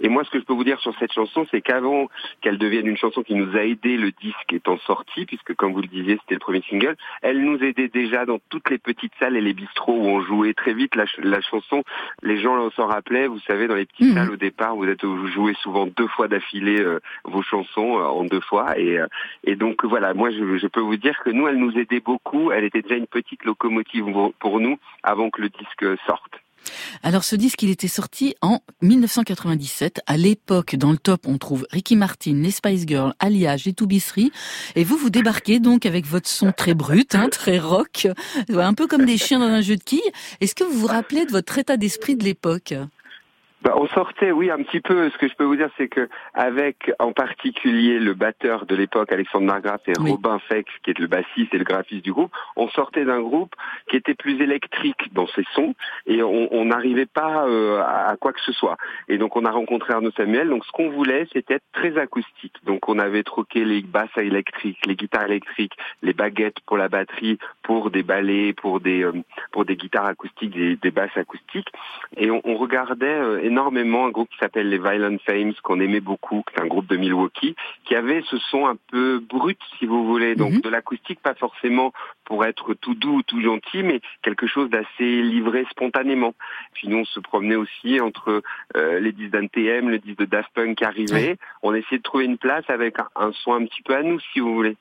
Et 0.00 0.08
moi, 0.08 0.24
ce 0.24 0.30
que 0.30 0.38
je 0.40 0.44
peux 0.44 0.52
vous 0.54 0.64
dire 0.64 0.80
sur 0.80 0.92
cette 0.98 1.12
chanson, 1.12 1.46
c'est 1.50 1.59
qu'avant 1.60 2.08
qu'elle 2.40 2.58
devienne 2.58 2.86
une 2.86 2.96
chanson 2.96 3.22
qui 3.22 3.34
nous 3.34 3.56
a 3.56 3.62
aidé 3.64 3.96
le 3.96 4.10
disque 4.12 4.52
étant 4.52 4.78
sorti, 4.78 5.26
puisque 5.26 5.54
comme 5.54 5.72
vous 5.72 5.82
le 5.82 5.88
disiez, 5.88 6.18
c'était 6.22 6.34
le 6.34 6.40
premier 6.40 6.62
single, 6.68 6.96
elle 7.22 7.40
nous 7.42 7.58
aidait 7.62 7.88
déjà 7.88 8.24
dans 8.26 8.38
toutes 8.48 8.70
les 8.70 8.78
petites 8.78 9.12
salles 9.18 9.36
et 9.36 9.40
les 9.40 9.52
bistrots 9.54 9.94
où 9.96 10.06
on 10.06 10.20
jouait 10.22 10.54
très 10.54 10.72
vite 10.74 10.94
la, 10.96 11.06
ch- 11.06 11.24
la 11.24 11.40
chanson. 11.40 11.82
Les 12.22 12.40
gens 12.40 12.70
s'en 12.72 12.86
rappelaient, 12.86 13.26
vous 13.26 13.40
savez, 13.40 13.66
dans 13.68 13.74
les 13.76 13.86
petites 13.86 14.06
salles 14.14 14.30
au 14.30 14.36
départ, 14.36 14.74
vous 14.76 14.86
êtes 14.86 15.04
vous 15.04 15.26
jouez 15.28 15.54
souvent 15.62 15.86
deux 15.86 16.08
fois 16.08 16.28
d'affilée 16.28 16.80
euh, 16.80 17.00
vos 17.24 17.42
chansons 17.42 17.98
euh, 17.98 18.04
en 18.04 18.24
deux 18.24 18.40
fois. 18.40 18.78
Et, 18.78 18.98
euh, 18.98 19.06
et 19.44 19.56
donc 19.56 19.84
voilà, 19.84 20.14
moi 20.14 20.30
je, 20.30 20.58
je 20.58 20.66
peux 20.66 20.80
vous 20.80 20.96
dire 20.96 21.18
que 21.24 21.30
nous, 21.30 21.46
elle 21.48 21.56
nous 21.58 21.76
aidait 21.78 22.00
beaucoup. 22.00 22.52
Elle 22.52 22.64
était 22.64 22.82
déjà 22.82 22.96
une 22.96 23.06
petite 23.06 23.44
locomotive 23.44 24.04
pour 24.38 24.60
nous 24.60 24.78
avant 25.02 25.30
que 25.30 25.40
le 25.42 25.48
disque 25.48 25.84
sorte. 26.06 26.40
Alors 27.02 27.24
ce 27.24 27.36
disque, 27.36 27.62
il 27.62 27.70
était 27.70 27.88
sorti 27.88 28.34
en 28.42 28.60
1997. 28.82 30.00
À 30.06 30.16
l'époque, 30.16 30.76
dans 30.76 30.92
le 30.92 30.98
top, 30.98 31.26
on 31.26 31.38
trouve 31.38 31.66
Ricky 31.70 31.96
Martin, 31.96 32.34
les 32.34 32.50
Spice 32.50 32.84
Girls, 32.86 33.14
Alliage 33.18 33.66
et 33.66 33.72
Toubisserie. 33.72 34.32
Et 34.76 34.84
vous, 34.84 34.96
vous 34.96 35.10
débarquez 35.10 35.60
donc 35.60 35.86
avec 35.86 36.06
votre 36.06 36.28
son 36.28 36.52
très 36.52 36.74
brut, 36.74 37.14
hein, 37.14 37.28
très 37.30 37.58
rock, 37.58 38.08
un 38.48 38.74
peu 38.74 38.86
comme 38.86 39.04
des 39.04 39.18
chiens 39.18 39.38
dans 39.38 39.46
un 39.46 39.60
jeu 39.60 39.76
de 39.76 39.82
quilles. 39.82 40.00
Est-ce 40.40 40.54
que 40.54 40.64
vous 40.64 40.78
vous 40.78 40.86
rappelez 40.86 41.24
de 41.24 41.30
votre 41.30 41.58
état 41.58 41.76
d'esprit 41.76 42.16
de 42.16 42.24
l'époque? 42.24 42.74
Bah, 43.62 43.74
on 43.76 43.86
sortait, 43.88 44.32
oui, 44.32 44.50
un 44.50 44.62
petit 44.62 44.80
peu. 44.80 45.10
Ce 45.10 45.18
que 45.18 45.28
je 45.28 45.34
peux 45.34 45.44
vous 45.44 45.56
dire, 45.56 45.68
c'est 45.76 45.88
que 45.88 46.08
avec 46.32 46.90
en 46.98 47.12
particulier 47.12 47.98
le 47.98 48.14
batteur 48.14 48.64
de 48.64 48.74
l'époque, 48.74 49.12
Alexandre 49.12 49.46
Margraf 49.46 49.82
et 49.86 49.92
Robin 49.98 50.38
Fex, 50.48 50.70
qui 50.82 50.90
est 50.90 50.98
le 50.98 51.06
bassiste 51.06 51.52
et 51.52 51.58
le 51.58 51.64
graphiste 51.64 52.02
du 52.02 52.12
groupe, 52.12 52.32
on 52.56 52.68
sortait 52.68 53.04
d'un 53.04 53.20
groupe 53.20 53.54
qui 53.88 53.96
était 53.96 54.14
plus 54.14 54.40
électrique 54.40 55.12
dans 55.12 55.26
ses 55.26 55.44
sons 55.54 55.74
et 56.06 56.22
on 56.22 56.64
n'arrivait 56.64 57.06
pas 57.06 57.46
euh, 57.46 57.82
à 57.82 58.16
quoi 58.18 58.32
que 58.32 58.40
ce 58.40 58.52
soit. 58.52 58.78
Et 59.08 59.18
donc 59.18 59.36
on 59.36 59.44
a 59.44 59.50
rencontré 59.50 59.92
Arnaud 59.92 60.10
Samuel. 60.12 60.48
Donc 60.48 60.64
ce 60.64 60.72
qu'on 60.72 60.90
voulait, 60.90 61.26
c'était 61.32 61.54
être 61.54 61.64
très 61.72 61.98
acoustique. 61.98 62.54
Donc 62.64 62.88
on 62.88 62.98
avait 62.98 63.24
troqué 63.24 63.64
les 63.64 63.82
basses 63.82 64.16
électriques, 64.16 64.78
les 64.86 64.96
guitares 64.96 65.26
électriques, 65.26 65.74
les 66.02 66.14
baguettes 66.14 66.60
pour 66.66 66.78
la 66.78 66.88
batterie, 66.88 67.38
pour 67.62 67.90
des 67.90 68.02
ballets, 68.02 68.54
pour 68.54 68.80
des 68.80 69.04
euh, 69.04 69.12
pour 69.52 69.66
des 69.66 69.76
guitares 69.76 70.06
acoustiques, 70.06 70.52
des, 70.52 70.76
des 70.76 70.90
basses 70.90 71.16
acoustiques. 71.16 71.68
Et 72.16 72.30
on, 72.30 72.40
on 72.44 72.56
regardait 72.56 73.06
euh, 73.06 73.49
énormément 73.50 74.06
un 74.06 74.10
groupe 74.10 74.30
qui 74.30 74.38
s'appelle 74.38 74.68
les 74.68 74.78
Violent 74.78 75.16
Fames, 75.26 75.52
qu'on 75.62 75.80
aimait 75.80 76.00
beaucoup, 76.00 76.42
qui 76.48 76.54
est 76.54 76.62
un 76.62 76.66
groupe 76.66 76.86
de 76.86 76.96
Milwaukee, 76.96 77.56
qui 77.84 77.94
avait 77.94 78.22
ce 78.30 78.38
son 78.38 78.66
un 78.66 78.76
peu 78.90 79.18
brut, 79.18 79.58
si 79.78 79.86
vous 79.86 80.06
voulez, 80.06 80.36
donc 80.36 80.62
de 80.62 80.68
l'acoustique, 80.68 81.20
pas 81.20 81.34
forcément 81.34 81.92
pour 82.24 82.44
être 82.44 82.74
tout 82.74 82.94
doux 82.94 83.16
ou 83.16 83.22
tout 83.22 83.42
gentil, 83.42 83.82
mais 83.82 84.00
quelque 84.22 84.46
chose 84.46 84.70
d'assez 84.70 85.22
livré 85.22 85.66
spontanément. 85.70 86.34
Puis 86.74 86.88
nous, 86.88 86.98
on 86.98 87.04
se 87.04 87.18
promenait 87.18 87.56
aussi 87.56 88.00
entre 88.00 88.42
euh, 88.76 89.00
les 89.00 89.12
disques 89.12 89.32
d'NTM, 89.32 89.88
le 89.88 89.98
disque 89.98 90.18
de 90.18 90.26
Daft 90.26 90.50
Punk 90.54 90.78
qui 90.78 90.84
arrivait. 90.84 91.36
On 91.62 91.74
essayait 91.74 91.98
de 91.98 92.02
trouver 92.02 92.26
une 92.26 92.38
place 92.38 92.64
avec 92.68 93.00
un, 93.00 93.08
un 93.16 93.32
son 93.32 93.54
un 93.54 93.64
petit 93.64 93.82
peu 93.82 93.96
à 93.96 94.02
nous, 94.02 94.20
si 94.32 94.38
vous 94.38 94.54
voulez. 94.54 94.76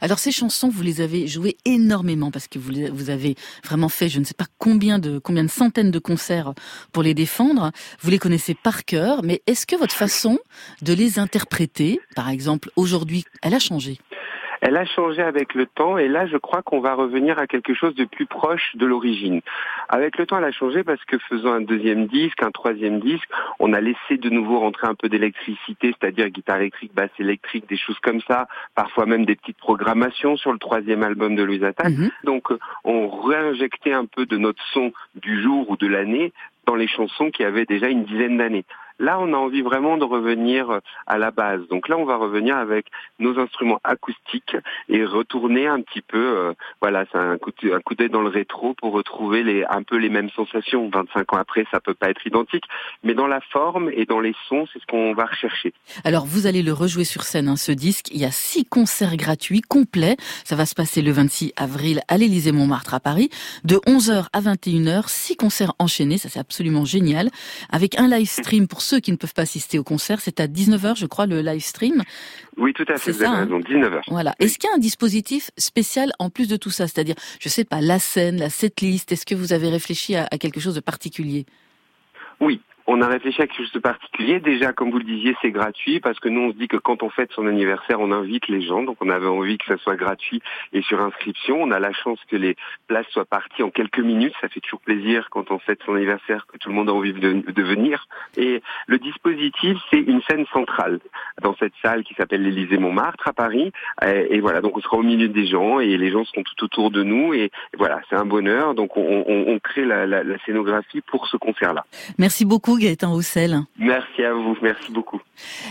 Alors 0.00 0.18
ces 0.18 0.32
chansons, 0.32 0.68
vous 0.68 0.82
les 0.82 1.00
avez 1.00 1.26
jouées 1.26 1.56
énormément 1.64 2.30
parce 2.30 2.48
que 2.48 2.58
vous, 2.58 2.72
vous 2.92 3.10
avez 3.10 3.36
vraiment 3.64 3.88
fait, 3.88 4.08
je 4.08 4.20
ne 4.20 4.24
sais 4.24 4.34
pas 4.34 4.46
combien 4.58 4.98
de 4.98 5.18
combien 5.18 5.44
de 5.44 5.50
centaines 5.50 5.90
de 5.90 5.98
concerts 5.98 6.54
pour 6.92 7.02
les 7.02 7.14
défendre. 7.14 7.72
Vous 8.00 8.10
les 8.10 8.18
connaissez 8.18 8.54
par 8.54 8.84
cœur, 8.84 9.22
mais 9.22 9.42
est-ce 9.46 9.66
que 9.66 9.76
votre 9.76 9.94
façon 9.94 10.38
de 10.82 10.92
les 10.92 11.18
interpréter, 11.18 12.00
par 12.14 12.28
exemple 12.28 12.70
aujourd'hui, 12.76 13.24
elle 13.42 13.54
a 13.54 13.58
changé? 13.58 13.98
Elle 14.60 14.76
a 14.76 14.84
changé 14.84 15.22
avec 15.22 15.54
le 15.54 15.66
temps 15.66 15.98
et 15.98 16.08
là 16.08 16.26
je 16.26 16.36
crois 16.36 16.62
qu'on 16.62 16.80
va 16.80 16.94
revenir 16.94 17.38
à 17.38 17.46
quelque 17.46 17.74
chose 17.74 17.94
de 17.94 18.04
plus 18.04 18.26
proche 18.26 18.74
de 18.74 18.86
l'origine. 18.86 19.40
Avec 19.88 20.18
le 20.18 20.26
temps 20.26 20.38
elle 20.38 20.44
a 20.44 20.52
changé 20.52 20.84
parce 20.84 21.04
que 21.04 21.18
faisant 21.18 21.52
un 21.52 21.60
deuxième 21.60 22.06
disque, 22.06 22.42
un 22.42 22.50
troisième 22.50 23.00
disque, 23.00 23.28
on 23.58 23.72
a 23.72 23.80
laissé 23.80 24.16
de 24.16 24.30
nouveau 24.30 24.60
rentrer 24.60 24.86
un 24.86 24.94
peu 24.94 25.08
d'électricité, 25.08 25.94
c'est-à-dire 25.98 26.28
guitare 26.28 26.58
électrique, 26.58 26.94
basse 26.94 27.10
électrique, 27.18 27.68
des 27.68 27.76
choses 27.76 27.98
comme 28.00 28.20
ça, 28.22 28.48
parfois 28.74 29.06
même 29.06 29.24
des 29.24 29.36
petites 29.36 29.58
programmations 29.58 30.36
sur 30.36 30.52
le 30.52 30.58
troisième 30.58 31.02
album 31.02 31.34
de 31.36 31.42
Louise 31.42 31.64
Attaque. 31.64 31.92
Donc 32.24 32.50
euh, 32.50 32.58
on 32.84 33.08
réinjectait 33.08 33.92
un 33.92 34.06
peu 34.06 34.26
de 34.26 34.36
notre 34.36 34.62
son 34.72 34.92
du 35.14 35.42
jour 35.42 35.70
ou 35.70 35.76
de 35.76 35.86
l'année 35.86 36.32
dans 36.66 36.74
les 36.74 36.88
chansons 36.88 37.30
qui 37.30 37.44
avaient 37.44 37.64
déjà 37.64 37.88
une 37.88 38.04
dizaine 38.04 38.36
d'années. 38.38 38.64
Là, 38.98 39.18
on 39.20 39.32
a 39.32 39.36
envie 39.36 39.62
vraiment 39.62 39.98
de 39.98 40.04
revenir 40.04 40.70
euh, 40.70 40.80
à 41.06 41.18
la 41.18 41.30
base. 41.30 41.60
Donc 41.68 41.88
là, 41.88 41.98
on 41.98 42.04
va 42.04 42.16
revenir 42.16 42.56
avec 42.56 42.86
nos 43.18 43.38
instruments 43.38 43.80
acoustiques 43.84 44.56
et 44.88 45.04
retourner 45.04 45.66
un 45.66 45.82
petit 45.82 46.00
peu, 46.00 46.18
euh, 46.18 46.52
voilà, 46.80 47.04
c'est 47.12 47.18
un 47.18 47.36
coup 47.38 47.50
coup 47.84 47.94
d'œil 47.94 48.08
dans 48.08 48.22
le 48.22 48.28
rétro 48.28 48.74
pour 48.74 48.92
retrouver 48.92 49.42
les, 49.42 49.64
un 49.68 49.82
peu 49.82 49.96
les 49.96 50.08
mêmes 50.08 50.30
sensations. 50.30 50.88
25 50.92 51.32
ans 51.32 51.36
après, 51.36 51.66
ça 51.70 51.80
peut 51.80 51.94
pas 51.94 52.10
être 52.10 52.26
identique, 52.26 52.64
mais 53.02 53.14
dans 53.14 53.26
la 53.26 53.40
forme 53.40 53.90
et 53.92 54.06
dans 54.06 54.20
les 54.20 54.34
sons, 54.48 54.66
c'est 54.72 54.80
ce 54.80 54.86
qu'on 54.86 55.14
va 55.14 55.26
rechercher. 55.26 55.72
Alors 56.04 56.24
vous 56.24 56.46
allez 56.46 56.62
le 56.62 56.72
rejouer 56.72 57.04
sur 57.04 57.22
scène, 57.22 57.48
hein, 57.48 57.56
ce 57.56 57.72
disque. 57.72 58.08
Il 58.12 58.20
y 58.20 58.24
a 58.24 58.30
six 58.30 58.64
concerts 58.64 59.16
gratuits 59.16 59.60
complets. 59.60 60.16
Ça 60.44 60.56
va 60.56 60.66
se 60.66 60.74
passer 60.74 61.02
le 61.02 61.12
26 61.12 61.52
avril 61.56 62.00
à 62.08 62.16
l'Élysée 62.16 62.52
Montmartre 62.52 62.94
à 62.94 63.00
Paris, 63.00 63.30
de 63.64 63.76
11h 63.76 64.26
à 64.32 64.40
21h, 64.40 65.08
six 65.08 65.36
concerts 65.36 65.74
enchaînés. 65.78 66.18
Ça 66.18 66.28
c'est 66.28 66.40
absolument 66.40 66.84
génial, 66.84 67.30
avec 67.70 67.98
un 67.98 68.08
live 68.08 68.28
stream 68.28 68.68
pour 68.68 68.82
ceux 68.86 69.00
qui 69.00 69.10
ne 69.10 69.16
peuvent 69.16 69.34
pas 69.34 69.42
assister 69.42 69.78
au 69.78 69.84
concert. 69.84 70.20
C'est 70.20 70.38
à 70.40 70.46
19h, 70.46 70.96
je 70.96 71.06
crois, 71.06 71.26
le 71.26 71.40
live 71.42 71.62
stream. 71.62 72.02
Oui, 72.56 72.72
tout 72.72 72.84
à 72.88 72.94
fait, 72.98 73.12
C'est 73.12 73.12
vous 73.12 73.18
ça, 73.24 73.30
hein. 73.30 73.44
raison, 73.44 73.58
19h. 73.58 74.00
Voilà. 74.08 74.34
Est-ce 74.38 74.58
qu'il 74.58 74.68
y 74.70 74.72
a 74.72 74.76
un 74.76 74.78
dispositif 74.80 75.50
spécial 75.58 76.12
en 76.18 76.30
plus 76.30 76.48
de 76.48 76.56
tout 76.56 76.70
ça? 76.70 76.86
C'est-à-dire, 76.86 77.16
je 77.40 77.48
sais 77.48 77.64
pas, 77.64 77.80
la 77.80 77.98
scène, 77.98 78.38
la 78.38 78.48
setlist. 78.50 79.10
Est-ce 79.12 79.26
que 79.26 79.34
vous 79.34 79.52
avez 79.52 79.68
réfléchi 79.68 80.14
à, 80.14 80.28
à 80.30 80.38
quelque 80.38 80.60
chose 80.60 80.74
de 80.76 80.80
particulier? 80.80 81.46
Oui, 82.40 82.60
on 82.86 83.00
a 83.02 83.08
réfléchi 83.08 83.42
à 83.42 83.46
quelque 83.46 83.58
chose 83.58 83.72
de 83.72 83.78
particulier. 83.80 84.38
Déjà, 84.38 84.72
comme 84.72 84.90
vous 84.90 84.98
le 84.98 85.04
disiez, 85.04 85.36
c'est 85.42 85.50
gratuit 85.50 86.00
parce 86.00 86.20
que 86.20 86.28
nous, 86.28 86.40
on 86.40 86.52
se 86.52 86.56
dit 86.56 86.68
que 86.68 86.76
quand 86.76 87.02
on 87.02 87.10
fête 87.10 87.32
son 87.32 87.46
anniversaire, 87.46 88.00
on 88.00 88.12
invite 88.12 88.46
les 88.48 88.62
gens. 88.62 88.82
Donc, 88.82 88.98
on 89.00 89.10
avait 89.10 89.26
envie 89.26 89.58
que 89.58 89.66
ça 89.66 89.76
soit 89.78 89.96
gratuit 89.96 90.40
et 90.72 90.82
sur 90.82 91.00
inscription. 91.00 91.60
On 91.60 91.70
a 91.72 91.80
la 91.80 91.92
chance 91.92 92.18
que 92.28 92.36
les 92.36 92.56
places 92.86 93.06
soient 93.10 93.24
parties 93.24 93.62
en 93.62 93.70
quelques 93.70 93.98
minutes. 93.98 94.34
Ça 94.40 94.48
fait 94.48 94.60
toujours 94.60 94.80
plaisir 94.80 95.28
quand 95.30 95.50
on 95.50 95.58
fête 95.58 95.80
son 95.84 95.96
anniversaire 95.96 96.46
que 96.46 96.58
tout 96.58 96.68
le 96.68 96.74
monde 96.74 96.88
a 96.88 96.92
envie 96.92 97.12
de, 97.12 97.62
venir. 97.62 98.06
Et 98.36 98.62
le 98.86 98.98
dispositif, 98.98 99.76
c'est 99.90 99.98
une 99.98 100.22
scène 100.22 100.46
centrale 100.52 101.00
dans 101.42 101.56
cette 101.56 101.72
salle 101.82 102.04
qui 102.04 102.14
s'appelle 102.14 102.42
l'Élysée 102.42 102.78
Montmartre 102.78 103.26
à 103.26 103.32
Paris. 103.32 103.72
Et, 104.02 104.40
voilà, 104.40 104.60
donc 104.60 104.76
on 104.76 104.80
sera 104.80 104.98
au 104.98 105.02
milieu 105.02 105.28
des 105.28 105.46
gens 105.46 105.80
et 105.80 105.96
les 105.96 106.12
gens 106.12 106.24
seront 106.24 106.44
tout 106.44 106.64
autour 106.64 106.90
de 106.92 107.02
nous. 107.02 107.34
Et, 107.34 107.50
voilà, 107.76 108.00
c'est 108.08 108.16
un 108.16 108.24
bonheur. 108.24 108.74
Donc, 108.74 108.96
on, 108.96 109.58
crée 109.62 109.84
la- 109.84 110.06
la 110.06 110.38
scénographie 110.44 111.00
pour 111.00 111.26
ce 111.26 111.36
concert-là. 111.36 111.84
Merci 112.18 112.44
beaucoup, 112.44 112.75
Gaëtan 112.78 113.12
Roussel. 113.12 113.62
Merci 113.78 114.22
à 114.22 114.32
vous, 114.32 114.56
merci 114.62 114.90
beaucoup. 114.92 115.20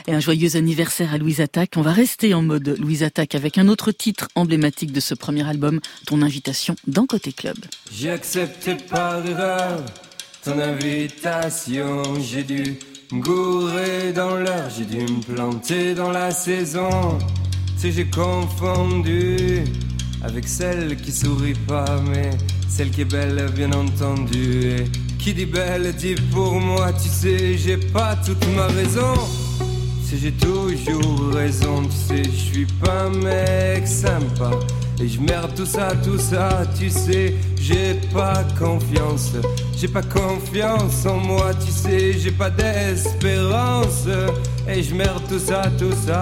Et 0.08 0.14
un 0.14 0.20
joyeux 0.20 0.56
anniversaire 0.56 1.14
à 1.14 1.18
Louise 1.18 1.42
Attaque. 1.42 1.72
On 1.76 1.82
va 1.82 1.92
rester 1.92 2.34
en 2.34 2.42
mode 2.42 2.76
Louise 2.80 3.04
Attaque 3.04 3.36
avec 3.36 3.58
un 3.58 3.68
autre 3.68 3.92
titre 3.92 4.28
emblématique 4.36 4.92
de 4.92 5.00
ce 5.00 5.16
premier 5.16 5.48
album, 5.48 5.80
ton 6.06 6.22
invitation 6.22 6.76
dans 6.88 7.06
Côté 7.06 7.32
Club. 7.32 7.58
J'ai 7.92 8.12
accepté 8.12 8.76
par 8.90 9.26
erreur 9.26 9.84
ton 10.44 10.60
invitation. 10.60 12.04
J'ai 12.22 12.44
dû 12.44 12.78
me 13.12 13.22
gourer 13.22 14.14
dans 14.14 14.36
l'heure, 14.36 14.70
j'ai 14.70 14.86
dû 14.86 15.02
me 15.02 15.22
planter 15.22 15.96
dans 15.96 16.12
la 16.12 16.32
saison. 16.32 17.18
Tu 17.76 17.82
sais, 17.82 17.92
j'ai 17.92 18.10
confondu 18.10 19.64
avec 20.24 20.48
celle 20.48 20.96
qui 20.98 21.12
sourit 21.12 21.58
pas, 21.68 22.02
mais 22.08 22.30
celle 22.70 22.90
qui 22.92 23.02
est 23.02 23.12
belle, 23.12 23.52
bien 23.56 23.72
entendu. 23.72 24.70
Et 24.70 25.05
qui 25.26 25.34
dit 25.34 25.48
belle 25.48 25.92
dit 25.96 26.14
pour 26.32 26.54
moi, 26.54 26.94
tu 26.94 27.10
sais, 27.10 27.58
j'ai 27.58 27.78
pas 27.78 28.16
toute 28.24 28.46
ma 28.56 28.68
raison. 28.68 29.16
Si 30.04 30.20
j'ai 30.20 30.32
toujours 30.34 31.34
raison, 31.34 31.82
tu 31.86 31.96
sais, 31.96 32.24
je 32.26 32.54
suis 32.54 32.66
pas 32.68 33.06
un 33.06 33.10
mec 33.10 33.88
sympa. 33.88 34.52
Et 35.02 35.08
je 35.08 35.20
merde 35.20 35.52
tout 35.56 35.66
ça, 35.66 35.94
tout 36.04 36.20
ça, 36.20 36.62
tu 36.78 36.92
sais, 36.92 37.34
j'ai 37.60 37.96
pas 38.14 38.44
confiance. 38.60 39.32
J'ai 39.76 39.88
pas 39.88 40.04
confiance 40.04 41.08
en 41.08 41.18
moi, 41.18 41.56
tu 41.56 41.72
sais, 41.72 42.14
j'ai 42.20 42.32
pas 42.32 42.52
d'espérance. 42.52 44.06
Et 44.70 44.84
je 44.84 44.94
merde 44.94 45.24
tout 45.28 45.40
ça, 45.40 45.64
tout 45.80 45.96
ça. 46.06 46.22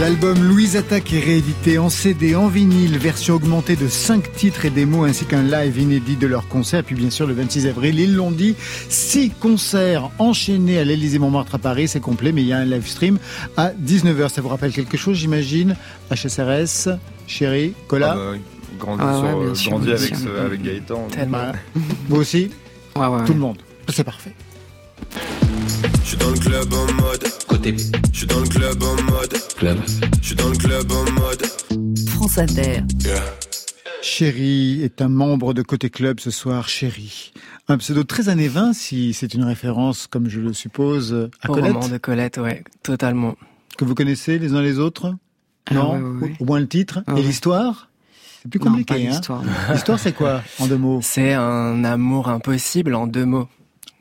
L'album 0.00 0.40
Louise 0.46 0.76
Attaque 0.76 1.12
est 1.12 1.18
réédité 1.18 1.76
en 1.78 1.88
CD, 1.88 2.36
en 2.36 2.46
vinyle, 2.46 2.98
version 2.98 3.34
augmentée 3.34 3.74
de 3.74 3.88
5 3.88 4.32
titres 4.32 4.64
et 4.64 4.70
démos 4.70 5.08
ainsi 5.10 5.24
qu'un 5.24 5.42
live 5.42 5.76
inédit 5.78 6.14
de 6.14 6.26
leur 6.28 6.46
concert. 6.46 6.84
Puis 6.84 6.94
bien 6.94 7.10
sûr 7.10 7.26
le 7.26 7.34
26 7.34 7.66
avril, 7.66 7.98
ils 7.98 8.14
l'ont 8.14 8.30
dit, 8.30 8.54
6 8.88 9.30
concerts 9.40 10.10
enchaînés 10.18 10.78
à 10.78 10.84
l'Élysée 10.84 11.18
Montmartre 11.18 11.56
à 11.56 11.58
Paris, 11.58 11.88
c'est 11.88 11.98
complet, 12.00 12.30
mais 12.30 12.42
il 12.42 12.46
y 12.48 12.52
a 12.52 12.58
un 12.58 12.64
live 12.64 12.86
stream 12.86 13.18
à 13.56 13.70
19h. 13.70 14.28
Ça 14.28 14.40
vous 14.40 14.48
rappelle 14.48 14.72
quelque 14.72 14.96
chose, 14.96 15.16
j'imagine 15.16 15.74
HSRS, 16.12 16.90
Chéri, 17.26 17.72
Cola? 17.88 18.12
Ah 18.12 18.16
bah 18.16 18.22
oui. 18.34 18.38
Grandi, 18.78 19.02
Ah 19.04 19.20
ouais, 19.36 19.46
euh, 19.46 19.54
sûr, 19.54 19.70
grandi 19.72 19.86
bien 19.86 19.96
avec, 19.96 20.14
sûr. 20.14 20.18
ce- 20.18 20.40
avec 20.46 20.62
Gaëtan. 20.62 21.08
Bah, 21.28 21.52
Vous 22.08 22.16
aussi? 22.16 22.50
Ouais, 22.94 23.06
ouais, 23.06 23.24
Tout 23.26 23.32
le 23.34 23.40
monde. 23.40 23.56
C'est 23.88 24.04
parfait. 24.04 24.34
Je 26.02 26.08
suis 26.08 26.16
dans 26.16 26.30
le 26.30 26.38
club 26.38 26.72
en 26.74 26.92
mode 27.02 27.24
Côté 27.46 27.76
Je 28.12 28.18
suis 28.18 28.26
dans 28.26 28.40
le 28.40 28.48
club 28.48 28.82
en 28.82 29.02
mode 29.10 29.34
club. 29.56 29.78
Je 30.20 30.26
suis 30.26 30.34
dans 30.36 30.48
le 30.48 30.56
club 30.56 30.90
en 30.92 31.04
mode 31.12 31.46
France 32.08 32.38
Inter. 32.38 32.82
Yeah. 33.04 33.22
Chéri 34.02 34.82
est 34.82 35.02
un 35.02 35.08
membre 35.08 35.54
de 35.54 35.62
Côté 35.62 35.90
Club 35.90 36.20
ce 36.20 36.30
soir, 36.30 36.68
Chéri. 36.68 37.32
Un 37.68 37.78
pseudo 37.78 38.04
très 38.04 38.28
années 38.28 38.48
20, 38.48 38.72
si 38.72 39.12
c'est 39.12 39.34
une 39.34 39.44
référence, 39.44 40.06
comme 40.06 40.28
je 40.28 40.40
le 40.40 40.52
suppose, 40.52 41.28
à 41.42 41.50
Au 41.50 41.54
Colette, 41.54 41.72
roman 41.74 41.88
de 41.88 41.98
Colette, 41.98 42.38
ouais, 42.38 42.64
totalement. 42.82 43.34
que 43.76 43.84
vous 43.84 43.94
connaissez 43.94 44.38
les 44.38 44.54
uns 44.54 44.62
les 44.62 44.78
autres? 44.78 45.14
Ah, 45.70 45.74
Non? 45.74 46.20
Au 46.40 46.44
moins 46.44 46.60
le 46.60 46.68
titre? 46.68 47.00
Ah, 47.06 47.14
Et 47.16 47.22
l'histoire? 47.22 47.90
C'est 48.42 48.48
plus 48.50 48.60
Non, 48.60 48.66
compliqué, 48.66 48.94
pas 48.94 49.00
hein 49.00 49.10
l'histoire. 49.10 49.42
L'histoire, 49.72 49.98
c'est 49.98 50.12
quoi, 50.12 50.42
en 50.60 50.66
deux 50.68 50.78
mots? 50.78 51.00
C'est 51.02 51.34
un 51.34 51.84
amour 51.84 52.28
impossible 52.28 52.94
en 52.94 53.06
deux 53.08 53.24
mots. 53.26 53.48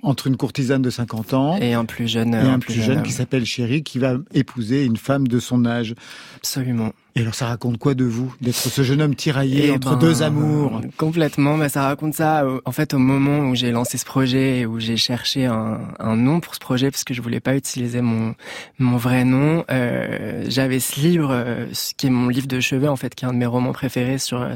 Entre 0.04 0.28
une 0.28 0.38
courtisane 0.38 0.82
de 0.82 0.90
50 0.90 1.34
ans 1.34 1.58
Et 1.58 1.74
un 1.74 1.86
plus 1.86 2.08
jeune. 2.08 2.34
et 2.34 2.38
un, 2.38 2.60
plus 2.60 2.82
jeune, 2.82 3.02
qui 3.04 3.12
s'appelle 3.12 3.46
Chéri, 3.46 3.84
qui 3.84 3.98
va 4.00 4.18
épouser 4.34 4.86
une 4.86 4.98
femme 4.98 5.28
de 5.28 5.40
son 5.40 5.66
âge. 5.66 5.96
Absolument. 6.36 6.92
Et 7.18 7.22
alors, 7.22 7.34
ça 7.34 7.48
raconte 7.48 7.80
quoi 7.80 7.96
de 7.96 8.06
vous 8.06 8.32
D'être 8.42 8.56
ce 8.56 8.84
jeune 8.84 9.02
homme 9.02 9.16
tiraillé 9.16 9.70
Eh 9.70 9.72
entre 9.72 9.94
ben, 9.94 9.98
deux 9.98 10.22
amours? 10.22 10.82
Complètement, 10.98 11.58
mais 11.58 11.68
ça 11.68 11.82
raconte 11.82 12.14
ça. 12.14 12.44
euh, 12.44 12.60
En 12.64 12.72
fait, 12.72 12.94
au 12.94 13.00
moment 13.00 13.50
où 13.50 13.56
j'ai 13.56 13.72
lancé 13.72 13.98
ce 13.98 14.06
projet, 14.06 14.60
et 14.60 14.66
où 14.68 14.80
j'ai 14.80 14.98
cherché 14.98 15.48
un, 15.48 15.80
un 15.98 16.16
nom 16.16 16.40
pour 16.42 16.54
ce 16.54 16.60
projet, 16.60 16.92
parce 16.92 17.04
que 17.04 17.16
je 17.16 17.22
voulais 17.24 17.40
pas 17.40 17.56
utiliser 17.56 18.02
mon 18.02 18.36
mon 18.78 18.98
vrai 18.98 19.26
nom, 19.26 19.66
euh, 19.72 20.46
j'avais 20.48 20.80
ce 20.80 21.00
livre, 21.02 21.30
euh, 21.32 21.66
ce 21.74 21.96
qui 21.96 22.06
est 22.06 22.12
mon 22.12 22.28
livre 22.30 22.46
de 22.46 22.60
chevet, 22.60 22.88
en 22.88 22.98
fait, 22.98 23.16
qui 23.16 23.26
est 23.26 23.28
un 23.28 23.34
de 23.34 23.40
mes 23.40 23.48
romans 23.48 23.74
préférés 23.74 24.20
sur 24.20 24.40
euh, 24.44 24.54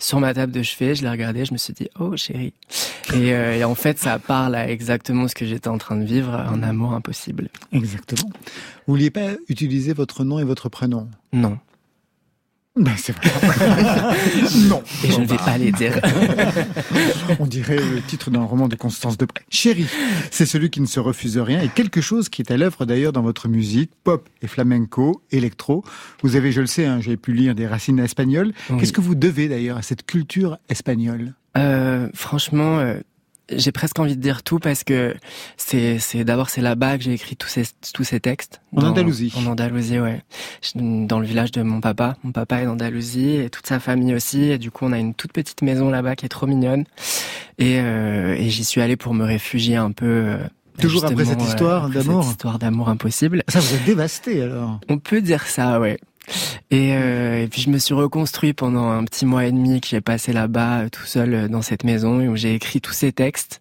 sur 0.00 0.18
ma 0.18 0.34
table 0.34 0.50
de 0.50 0.64
chevet. 0.64 0.96
Je 0.96 1.02
l'ai 1.02 1.10
regardé, 1.10 1.44
je 1.44 1.52
me 1.52 1.58
suis 1.58 1.74
dit, 1.74 1.88
oh 2.00 2.16
chérie. 2.16 2.54
Et, 3.14 3.32
euh, 3.34 3.54
et 3.56 3.62
en 3.62 3.76
fait, 3.76 4.00
ça 4.00 4.18
parle 4.18 4.56
à 4.56 4.68
exactement 4.68 5.28
ce 5.28 5.36
que 5.36 5.46
j'étais 5.46 5.68
en 5.68 5.78
train 5.78 5.94
de 5.96 6.04
vivre, 6.04 6.34
un 6.34 6.64
amour 6.64 6.92
impossible. 6.92 7.50
Exactement. 7.72 8.28
Vous 8.88 8.94
vouliez 8.94 9.10
pas 9.10 9.28
utiliser 9.48 9.92
votre 9.92 10.24
nom 10.24 10.40
et 10.40 10.44
votre 10.44 10.68
prénom? 10.68 11.06
Non. 11.32 11.56
Ben, 12.80 12.94
c'est 12.96 13.14
vrai. 13.14 13.30
non. 14.68 14.82
Et 15.04 15.10
je 15.10 15.20
ne 15.20 15.26
vais 15.26 15.36
bah. 15.36 15.42
pas 15.44 15.58
les 15.58 15.70
dire. 15.70 16.00
On 17.38 17.46
dirait 17.46 17.76
le 17.76 18.00
titre 18.00 18.30
d'un 18.30 18.42
roman 18.42 18.68
de 18.68 18.74
Constance 18.74 19.18
Debray. 19.18 19.44
Chéri, 19.50 19.86
c'est 20.30 20.46
celui 20.46 20.70
qui 20.70 20.80
ne 20.80 20.86
se 20.86 20.98
refuse 20.98 21.36
rien 21.36 21.60
et 21.60 21.68
quelque 21.68 22.00
chose 22.00 22.30
qui 22.30 22.40
est 22.40 22.50
à 22.50 22.56
l'œuvre 22.56 22.86
d'ailleurs 22.86 23.12
dans 23.12 23.20
votre 23.20 23.48
musique, 23.48 23.90
pop 24.02 24.26
et 24.40 24.46
flamenco, 24.46 25.22
électro. 25.30 25.84
Vous 26.22 26.36
avez, 26.36 26.52
je 26.52 26.62
le 26.62 26.66
sais, 26.66 26.86
hein, 26.86 27.00
j'ai 27.02 27.18
pu 27.18 27.34
lire 27.34 27.54
des 27.54 27.66
racines 27.66 27.98
espagnoles. 27.98 28.52
Oui. 28.70 28.78
Qu'est-ce 28.78 28.94
que 28.94 29.02
vous 29.02 29.14
devez 29.14 29.48
d'ailleurs 29.48 29.76
à 29.76 29.82
cette 29.82 30.06
culture 30.06 30.56
espagnole? 30.70 31.34
Euh, 31.58 32.08
franchement, 32.14 32.78
euh, 32.78 32.94
j'ai 33.50 33.72
presque 33.72 33.98
envie 33.98 34.16
de 34.16 34.20
dire 34.22 34.42
tout 34.42 34.58
parce 34.58 34.84
que 34.84 35.14
c'est 35.56 35.98
c'est 35.98 36.24
d'abord 36.24 36.50
c'est 36.50 36.60
là-bas 36.60 36.98
que 36.98 37.04
j'ai 37.04 37.12
écrit 37.12 37.36
tous 37.36 37.48
ces 37.48 37.64
tous 37.92 38.04
ces 38.04 38.20
textes. 38.20 38.60
En 38.76 38.80
Dans- 38.82 38.88
Andalousie. 38.90 39.32
En 39.36 39.46
Andalousie, 39.46 39.98
ouais. 39.98 40.22
Dans 40.74 41.18
le 41.18 41.26
village 41.26 41.50
de 41.52 41.62
mon 41.62 41.80
papa. 41.80 42.16
Mon 42.22 42.32
papa 42.32 42.60
est 42.62 42.66
d'Andalousie 42.66 43.36
et 43.36 43.50
toute 43.50 43.66
sa 43.66 43.80
famille 43.80 44.14
aussi. 44.14 44.42
Et 44.44 44.58
du 44.58 44.70
coup, 44.70 44.84
on 44.86 44.92
a 44.92 44.98
une 44.98 45.14
toute 45.14 45.32
petite 45.32 45.62
maison 45.62 45.90
là-bas 45.90 46.16
qui 46.16 46.26
est 46.26 46.30
trop 46.30 46.46
mignonne. 46.46 46.84
Et, 47.58 47.78
euh, 47.80 48.34
et 48.38 48.48
j'y 48.50 48.64
suis 48.64 48.80
allé 48.80 48.96
pour 48.96 49.12
me 49.14 49.24
réfugier 49.24 49.76
un 49.76 49.92
peu. 49.92 50.06
euh, 50.06 50.38
Toujours 50.80 51.04
après 51.04 51.24
cette 51.26 51.42
histoire 51.42 51.84
après 51.86 51.98
d'amour 51.98 52.22
Cette 52.22 52.30
histoire 52.32 52.58
d'amour 52.58 52.88
impossible. 52.88 53.42
Ça 53.48 53.60
vous 53.60 53.74
êtes 53.74 53.84
dévasté 53.84 54.42
alors 54.42 54.80
On 54.88 54.96
peut 54.98 55.20
dire 55.20 55.46
ça, 55.46 55.78
ouais. 55.78 55.98
Et, 56.70 56.94
euh, 56.96 57.42
et 57.42 57.48
puis 57.48 57.60
je 57.62 57.70
me 57.70 57.78
suis 57.78 57.94
reconstruit 57.94 58.52
pendant 58.52 58.90
un 58.90 59.04
petit 59.04 59.26
mois 59.26 59.44
et 59.46 59.52
demi 59.52 59.80
que 59.80 59.88
j'ai 59.88 60.00
passé 60.00 60.32
là-bas 60.32 60.80
euh, 60.80 60.88
tout 60.88 61.04
seul 61.04 61.34
euh, 61.34 61.48
dans 61.48 61.62
cette 61.62 61.84
maison 61.84 62.20
et 62.20 62.28
où 62.28 62.36
j'ai 62.36 62.54
écrit 62.54 62.80
tous 62.80 62.92
ces 62.92 63.12
textes 63.12 63.60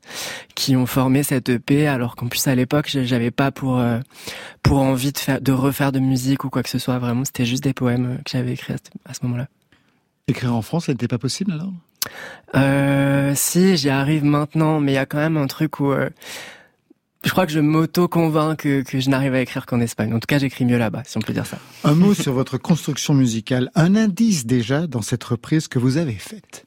qui 0.55 0.75
ont 0.75 0.85
formé 0.85 1.23
cette 1.23 1.49
EP 1.49 1.87
alors 1.87 2.15
qu'en 2.15 2.27
plus 2.27 2.45
à 2.47 2.55
l'époque 2.55 2.87
j'avais 2.89 3.31
pas 3.31 3.51
pour 3.51 3.79
euh, 3.79 3.99
pour 4.63 4.79
envie 4.79 5.11
de 5.11 5.17
faire 5.17 5.41
de 5.41 5.51
refaire 5.51 5.91
de 5.91 5.99
musique 5.99 6.43
ou 6.43 6.49
quoi 6.49 6.63
que 6.63 6.69
ce 6.69 6.79
soit 6.79 6.99
vraiment 6.99 7.25
c'était 7.25 7.45
juste 7.45 7.63
des 7.63 7.73
poèmes 7.73 8.17
que 8.25 8.31
j'avais 8.31 8.53
écrits 8.53 8.73
à 9.05 9.13
ce- 9.13 9.19
moment-là. 9.25 9.47
Écrire 10.27 10.53
en 10.55 10.61
France, 10.61 10.85
ça 10.85 10.91
n'était 10.91 11.07
pas 11.07 11.17
possible 11.17 11.51
alors? 11.53 11.71
Euh, 12.55 13.33
si, 13.35 13.77
j'y 13.77 13.89
arrive 13.89 14.23
maintenant, 14.23 14.79
mais 14.79 14.91
il 14.93 14.95
y 14.95 14.99
a 14.99 15.05
quand 15.05 15.17
même 15.17 15.37
un 15.37 15.47
truc 15.47 15.79
où 15.79 15.91
je 17.25 17.31
crois 17.31 17.45
que 17.45 17.51
je 17.51 17.59
m'auto-convainc 17.59 18.57
que, 18.57 18.81
que 18.81 18.99
je 18.99 19.09
n'arrive 19.09 19.33
à 19.33 19.41
écrire 19.41 19.65
qu'en 19.65 19.81
Espagne. 19.81 20.13
En 20.13 20.19
tout 20.19 20.27
cas, 20.27 20.39
j'écris 20.39 20.65
mieux 20.65 20.77
là-bas, 20.77 21.03
si 21.05 21.17
on 21.17 21.21
peut 21.21 21.33
dire 21.33 21.45
ça. 21.45 21.57
Un 21.83 21.93
mot 21.93 22.13
sur 22.13 22.33
votre 22.33 22.57
construction 22.57 23.13
musicale, 23.13 23.69
un 23.75 23.95
indice 23.95 24.45
déjà 24.45 24.87
dans 24.87 25.01
cette 25.01 25.23
reprise 25.23 25.67
que 25.67 25.79
vous 25.79 25.97
avez 25.97 26.13
faite. 26.13 26.65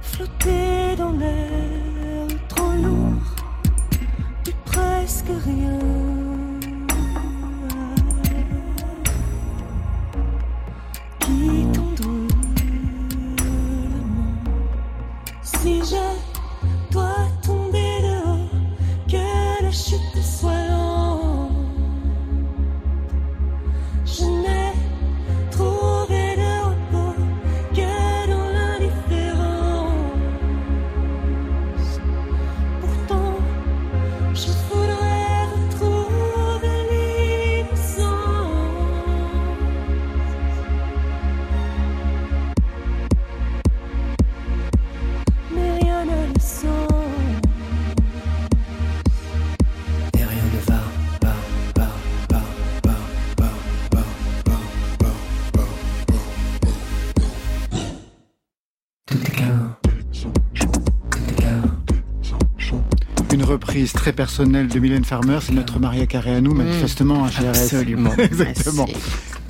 Flotter 0.00 0.96
dans 0.96 1.12
l'air 1.12 2.28
trop 2.48 2.72
lourd, 2.72 3.36
du 4.44 4.52
presque 4.64 5.26
rien. 5.44 5.81
Reprise 63.72 63.92
très 63.94 64.12
personnelle 64.12 64.68
de 64.68 64.78
Mylène 64.78 65.04
Farmer, 65.04 65.38
c'est 65.40 65.54
notre 65.54 65.78
Maria 65.78 66.04
Carré 66.04 66.34
à 66.34 66.42
nous, 66.42 66.52
manifestement, 66.52 67.24
un 67.24 67.28
GRS. 67.28 67.72
Absolument. 67.72 68.12
Exactement. 68.18 68.84
Merci. 68.86 69.41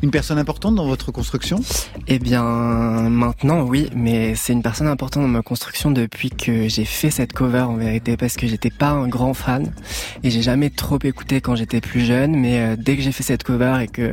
Une 0.00 0.12
personne 0.12 0.38
importante 0.38 0.76
dans 0.76 0.86
votre 0.86 1.10
construction? 1.10 1.58
Eh 2.06 2.20
bien, 2.20 2.44
maintenant, 2.44 3.62
oui, 3.62 3.90
mais 3.96 4.36
c'est 4.36 4.52
une 4.52 4.62
personne 4.62 4.86
importante 4.86 5.24
dans 5.24 5.28
ma 5.28 5.42
construction 5.42 5.90
depuis 5.90 6.30
que 6.30 6.68
j'ai 6.68 6.84
fait 6.84 7.10
cette 7.10 7.32
cover, 7.32 7.62
en 7.62 7.74
vérité, 7.74 8.16
parce 8.16 8.36
que 8.36 8.46
j'étais 8.46 8.70
pas 8.70 8.90
un 8.90 9.08
grand 9.08 9.34
fan 9.34 9.72
et 10.22 10.30
j'ai 10.30 10.40
jamais 10.40 10.70
trop 10.70 11.00
écouté 11.02 11.40
quand 11.40 11.56
j'étais 11.56 11.80
plus 11.80 12.00
jeune, 12.00 12.36
mais 12.36 12.60
euh, 12.60 12.76
dès 12.78 12.96
que 12.96 13.02
j'ai 13.02 13.10
fait 13.10 13.24
cette 13.24 13.42
cover 13.42 13.78
et 13.82 13.88
que 13.88 14.12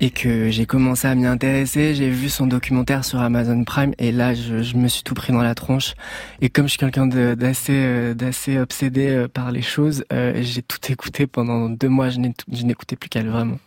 et 0.00 0.10
que 0.10 0.50
j'ai 0.50 0.66
commencé 0.66 1.08
à 1.08 1.16
m'y 1.16 1.26
intéresser, 1.26 1.96
j'ai 1.96 2.10
vu 2.10 2.28
son 2.28 2.46
documentaire 2.46 3.04
sur 3.04 3.18
Amazon 3.20 3.64
Prime 3.64 3.94
et 3.98 4.12
là, 4.12 4.34
je, 4.34 4.62
je 4.62 4.76
me 4.76 4.86
suis 4.86 5.02
tout 5.02 5.14
pris 5.14 5.32
dans 5.32 5.42
la 5.42 5.56
tronche. 5.56 5.94
Et 6.40 6.48
comme 6.48 6.66
je 6.66 6.70
suis 6.70 6.78
quelqu'un 6.78 7.08
d'assez 7.08 7.72
euh, 7.72 8.14
d'assez 8.14 8.58
obsédé 8.58 9.08
euh, 9.08 9.26
par 9.26 9.50
les 9.50 9.62
choses, 9.62 10.04
j'ai 10.10 10.62
tout 10.62 10.92
écouté 10.92 11.26
pendant 11.26 11.68
deux 11.68 11.88
mois. 11.88 12.10
Je 12.10 12.20
n'écoutais 12.20 12.94
plus 12.94 13.08
qu'elle 13.08 13.28
vraiment. 13.28 13.58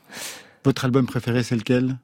Votre 0.63 0.85
album 0.85 1.05
préféré, 1.05 1.43
c'est 1.43 1.55
lequel? 1.55 1.97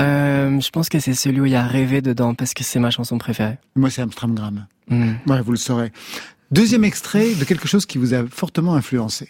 Euh, 0.00 0.60
je 0.60 0.70
pense 0.70 0.88
que 0.88 0.98
c'est 0.98 1.14
celui 1.14 1.40
où 1.40 1.46
il 1.46 1.52
y 1.52 1.56
a 1.56 1.66
rêvé 1.66 2.00
dedans 2.00 2.34
parce 2.34 2.54
que 2.54 2.64
c'est 2.64 2.80
ma 2.80 2.90
chanson 2.90 3.18
préférée. 3.18 3.58
Moi, 3.76 3.90
c'est 3.90 4.02
Amstramgram. 4.02 4.66
Mm. 4.88 5.12
Ouais, 5.26 5.40
vous 5.40 5.52
le 5.52 5.58
saurez. 5.58 5.92
Deuxième 6.50 6.84
extrait 6.84 7.34
de 7.34 7.44
quelque 7.44 7.68
chose 7.68 7.86
qui 7.86 7.98
vous 7.98 8.14
a 8.14 8.26
fortement 8.26 8.74
influencé. 8.74 9.28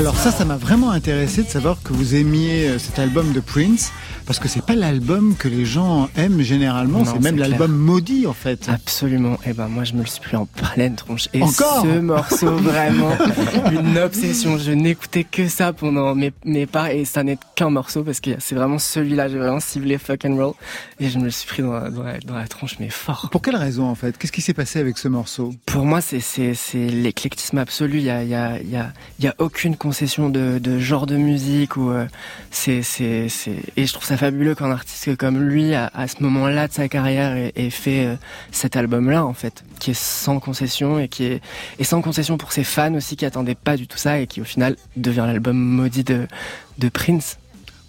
Alors 0.00 0.16
ça, 0.16 0.32
ça 0.32 0.46
m'a 0.46 0.56
vraiment 0.56 0.92
intéressé 0.92 1.42
de 1.42 1.48
savoir 1.50 1.76
que 1.82 1.92
vous 1.92 2.14
aimiez 2.14 2.70
euh, 2.70 2.78
cet 2.78 2.98
album 2.98 3.32
de 3.34 3.40
Prince, 3.40 3.92
parce 4.30 4.38
que 4.38 4.46
c'est 4.46 4.64
pas 4.64 4.76
l'album 4.76 5.34
que 5.36 5.48
les 5.48 5.64
gens 5.64 6.08
aiment 6.16 6.40
généralement, 6.40 7.04
c'est 7.04 7.18
même 7.18 7.36
l'album 7.36 7.72
maudit 7.76 8.28
en 8.28 8.32
fait. 8.32 8.68
Absolument. 8.68 9.36
Et 9.44 9.52
ben 9.54 9.66
moi 9.66 9.82
je 9.82 9.94
me 9.94 10.02
le 10.02 10.06
suis 10.06 10.20
pris 10.20 10.36
en 10.36 10.46
pleine 10.46 10.94
tronche. 10.94 11.28
Et 11.34 11.42
Encore 11.42 11.82
ce 11.82 11.98
morceau 11.98 12.56
vraiment 12.58 13.10
une 13.72 13.98
obsession. 13.98 14.56
Je 14.56 14.70
n'écoutais 14.70 15.24
que 15.24 15.48
ça 15.48 15.72
pendant 15.72 16.14
mes 16.14 16.32
mes 16.44 16.66
pas 16.66 16.92
et 16.94 17.04
ça 17.04 17.24
n'est 17.24 17.38
qu'un 17.56 17.70
morceau 17.70 18.04
parce 18.04 18.20
que 18.20 18.30
c'est 18.38 18.54
vraiment 18.54 18.78
celui-là. 18.78 19.28
J'ai 19.28 19.38
vraiment 19.38 19.58
ciblé 19.58 19.98
fuck 19.98 20.24
and 20.24 20.36
roll 20.36 20.52
et 21.00 21.10
je 21.10 21.18
me 21.18 21.24
le 21.24 21.30
suis 21.30 21.48
pris 21.48 21.64
dans 21.64 21.72
la, 21.72 21.90
dans 21.90 22.04
la, 22.04 22.20
dans 22.20 22.36
la 22.36 22.46
tronche 22.46 22.76
mais 22.78 22.88
fort. 22.88 23.30
Pour 23.32 23.42
quelle 23.42 23.56
raison 23.56 23.86
en 23.86 23.96
fait? 23.96 24.16
Qu'est-ce 24.16 24.30
qui 24.30 24.42
s'est 24.42 24.54
passé 24.54 24.78
avec 24.78 24.96
ce 24.98 25.08
morceau? 25.08 25.52
Pour 25.66 25.84
moi, 25.84 26.00
c'est 26.00 26.20
c'est 26.20 26.54
c'est 26.54 26.86
l'éclectisme 26.86 27.58
absolu. 27.58 27.98
Il 27.98 28.04
y 28.04 28.10
a 28.10 28.22
il 28.22 28.28
y 28.28 28.36
a 28.36 28.60
il 28.60 28.70
y 28.70 28.76
a 28.76 28.92
il 29.18 29.24
y 29.24 29.28
a 29.28 29.34
aucune 29.38 29.74
concession 29.74 30.30
de 30.30 30.60
de 30.60 30.78
genre 30.78 31.06
de 31.06 31.16
musique 31.16 31.76
ou 31.76 31.90
euh, 31.90 32.06
c'est 32.52 32.84
c'est 32.84 33.28
c'est 33.28 33.56
et 33.76 33.86
je 33.86 33.92
trouve 33.92 34.06
ça 34.06 34.19
fabuleux 34.20 34.54
qu'un 34.54 34.70
artiste 34.70 35.16
comme 35.16 35.38
lui 35.40 35.74
à, 35.74 35.90
à 35.94 36.06
ce 36.08 36.22
moment-là 36.22 36.68
de 36.68 36.72
sa 36.72 36.88
carrière 36.88 37.34
ait, 37.36 37.52
ait 37.56 37.70
fait 37.70 38.06
euh, 38.06 38.14
cet 38.52 38.76
album-là 38.76 39.24
en 39.24 39.32
fait, 39.34 39.64
qui 39.80 39.90
est 39.92 39.98
sans 39.98 40.38
concession 40.40 40.98
et 40.98 41.08
qui 41.08 41.24
est 41.24 41.40
et 41.78 41.84
sans 41.84 42.02
concession 42.02 42.36
pour 42.38 42.52
ses 42.52 42.64
fans 42.64 42.94
aussi 42.94 43.16
qui 43.16 43.24
attendaient 43.24 43.54
pas 43.54 43.76
du 43.76 43.86
tout 43.88 43.98
ça 43.98 44.20
et 44.20 44.26
qui 44.26 44.40
au 44.40 44.44
final 44.44 44.76
devient 44.96 45.24
l'album 45.26 45.56
maudit 45.58 46.04
de 46.04 46.26
de 46.78 46.88
Prince. 46.88 47.38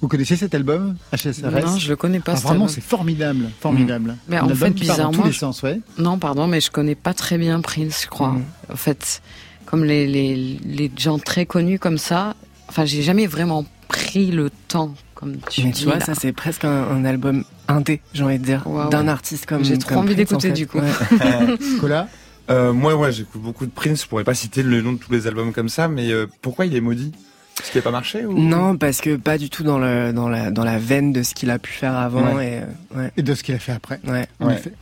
Vous 0.01 0.07
connaissez 0.07 0.35
cet 0.35 0.55
album 0.55 0.95
HSRS 1.13 1.63
Non, 1.63 1.77
je 1.77 1.89
le 1.89 1.95
connais 1.95 2.19
pas, 2.19 2.33
Ah, 2.35 2.39
Vraiment, 2.39 2.67
c'est 2.67 2.81
formidable, 2.81 3.49
formidable. 3.59 4.15
Mais 4.27 4.37
Un 4.37 4.45
en 4.45 4.49
album 4.49 4.57
fait, 4.69 4.73
qui 4.73 4.85
part 4.87 4.97
dans 4.97 5.03
tous 5.11 5.11
bizarrement, 5.11 5.25
les 5.27 5.31
je- 5.31 5.37
sens, 5.37 5.61
ouais. 5.61 5.79
Non, 5.99 6.17
pardon, 6.17 6.47
mais 6.47 6.59
je 6.59 6.71
connais 6.71 6.95
pas 6.95 7.13
très 7.13 7.37
bien 7.37 7.61
Prince, 7.61 8.01
je 8.05 8.07
crois. 8.07 8.29
Mhm. 8.31 8.43
En 8.73 8.75
fait, 8.77 9.21
comme 9.65 9.83
les, 9.85 10.07
les, 10.07 10.59
les 10.65 10.91
gens 10.97 11.19
très 11.19 11.45
connus 11.45 11.77
comme 11.77 11.99
ça, 11.99 12.35
enfin, 12.67 12.83
j'ai 12.85 13.03
jamais 13.03 13.27
vraiment 13.27 13.63
pris 13.89 14.31
le 14.31 14.49
temps, 14.69 14.93
comme 15.21 15.37
tu 15.49 15.63
Mais 15.63 15.71
dis. 15.71 15.79
tu 15.81 15.85
vois, 15.85 15.99
là. 15.99 16.05
ça 16.05 16.13
c'est 16.15 16.33
presque 16.33 16.65
un, 16.65 16.69
un 16.89 17.05
album 17.05 17.45
indé, 17.69 18.01
j'ai 18.13 18.23
envie 18.23 18.39
de 18.39 18.43
dire, 18.43 18.65
d'un 18.91 19.03
ouais. 19.05 19.09
artiste 19.09 19.45
comme 19.45 19.63
J'ai 19.63 19.77
trop 19.77 19.91
comme 19.95 19.99
envie 19.99 20.13
en 20.13 20.17
d'écouter, 20.17 20.47
fait. 20.49 20.53
du 20.53 20.67
coup. 20.67 20.79
Ouais. 20.79 20.91
Cola 21.79 22.07
Euh, 22.49 22.73
moi, 22.73 22.95
ouais, 22.95 23.13
j'écoute 23.13 23.41
beaucoup 23.41 23.65
de 23.65 23.71
Prince. 23.71 24.03
Je 24.03 24.07
pourrais 24.09 24.25
pas 24.25 24.33
citer 24.33 24.61
le 24.63 24.81
nom 24.81 24.91
de 24.93 24.97
tous 24.97 25.11
les 25.13 25.27
albums 25.27 25.53
comme 25.53 25.69
ça, 25.69 25.87
mais 25.87 26.11
euh, 26.11 26.25
pourquoi 26.41 26.65
il 26.65 26.75
est 26.75 26.81
maudit? 26.81 27.13
Parce 27.55 27.69
qu'il 27.69 27.79
a 27.79 27.83
pas 27.83 27.91
marché 27.91 28.25
ou... 28.25 28.37
Non, 28.37 28.75
parce 28.75 28.99
que 28.99 29.15
pas 29.15 29.37
du 29.37 29.49
tout 29.49 29.63
dans 29.63 29.77
le 29.77 30.11
dans 30.11 30.27
la 30.27 30.49
dans 30.51 30.63
la 30.63 30.79
veine 30.79 31.13
de 31.13 31.21
ce 31.21 31.33
qu'il 31.35 31.49
a 31.51 31.59
pu 31.59 31.71
faire 31.71 31.95
avant 31.95 32.35
Ouais. 32.35 32.47
et 32.47 32.97
euh, 32.97 32.99
ouais. 33.03 33.11
Et 33.17 33.21
de 33.21 33.33
ce 33.35 33.43
qu'il 33.43 33.53
a 33.55 33.59
fait 33.59 33.71
après. 33.73 33.99
Ouais. 34.05 34.25
En 34.39 34.47
Ouais. 34.47 34.55
effet. 34.55 34.73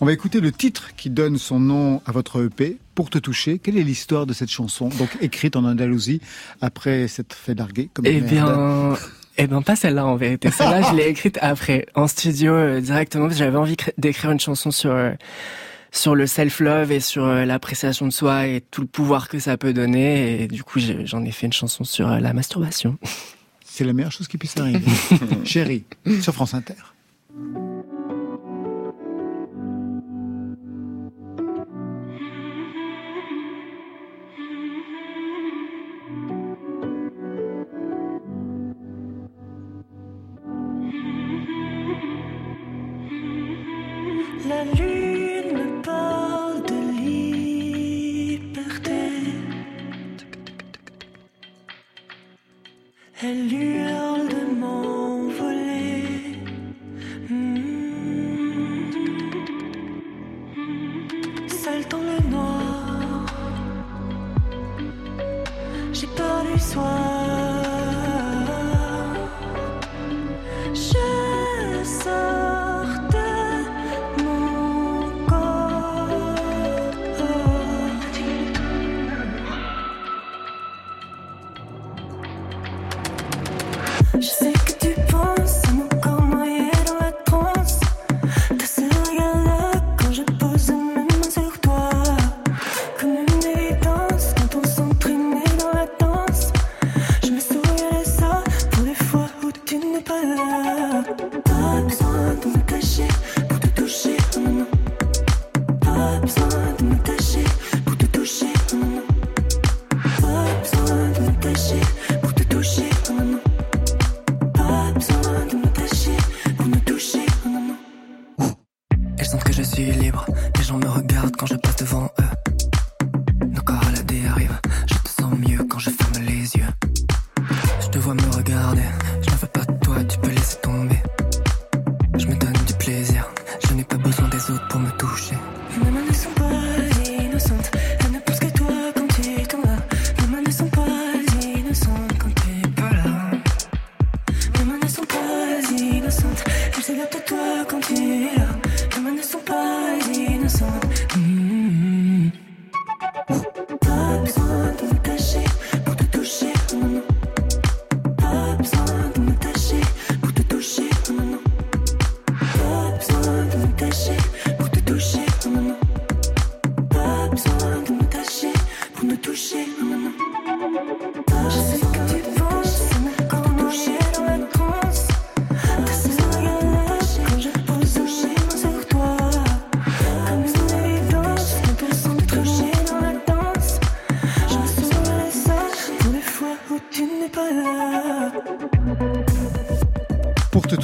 On 0.00 0.06
va 0.06 0.12
écouter 0.12 0.40
le 0.40 0.52
titre 0.52 0.90
qui 0.96 1.10
donne 1.10 1.36
son 1.38 1.58
nom 1.60 2.00
à 2.06 2.12
votre 2.12 2.44
EP, 2.44 2.76
Pour 2.94 3.10
te 3.10 3.18
toucher. 3.18 3.58
Quelle 3.58 3.76
est 3.78 3.82
l'histoire 3.84 4.26
de 4.26 4.32
cette 4.32 4.50
chanson, 4.50 4.88
donc 4.98 5.08
écrite 5.20 5.54
en 5.56 5.64
Andalousie 5.64 6.20
après 6.60 7.08
s'être 7.08 7.34
fait 7.34 7.54
larguer 7.54 7.88
comme 7.94 8.06
Eh 8.06 8.20
bien, 8.20 8.94
eh 9.38 9.46
ben 9.46 9.62
pas 9.62 9.76
celle-là 9.76 10.04
en 10.04 10.16
vérité. 10.16 10.50
Celle-là, 10.50 10.82
je 10.82 10.96
l'ai 10.96 11.08
écrite 11.08 11.38
après, 11.40 11.86
en 11.94 12.08
studio 12.08 12.52
euh, 12.52 12.80
directement, 12.80 13.26
parce 13.26 13.38
que 13.38 13.44
j'avais 13.44 13.56
envie 13.56 13.76
d'écrire 13.96 14.32
une 14.32 14.40
chanson 14.40 14.70
sur 14.70 14.90
euh, 14.90 15.12
sur 15.92 16.14
le 16.14 16.26
self-love 16.26 16.92
et 16.92 17.00
sur 17.00 17.24
euh, 17.24 17.44
l'appréciation 17.44 18.06
de 18.06 18.12
soi 18.12 18.46
et 18.46 18.60
tout 18.60 18.80
le 18.80 18.86
pouvoir 18.88 19.28
que 19.28 19.38
ça 19.38 19.56
peut 19.56 19.72
donner. 19.72 20.42
Et 20.42 20.48
du 20.48 20.64
coup, 20.64 20.80
j'en 21.04 21.24
ai 21.24 21.30
fait 21.30 21.46
une 21.46 21.52
chanson 21.52 21.84
sur 21.84 22.08
la 22.08 22.32
masturbation. 22.32 22.98
C'est 23.64 23.84
la 23.84 23.92
meilleure 23.92 24.12
chose 24.12 24.26
qui 24.26 24.38
puisse 24.38 24.56
arriver. 24.56 24.80
Chérie, 25.44 25.84
sur 26.20 26.34
France 26.34 26.54
Inter. 26.54 26.74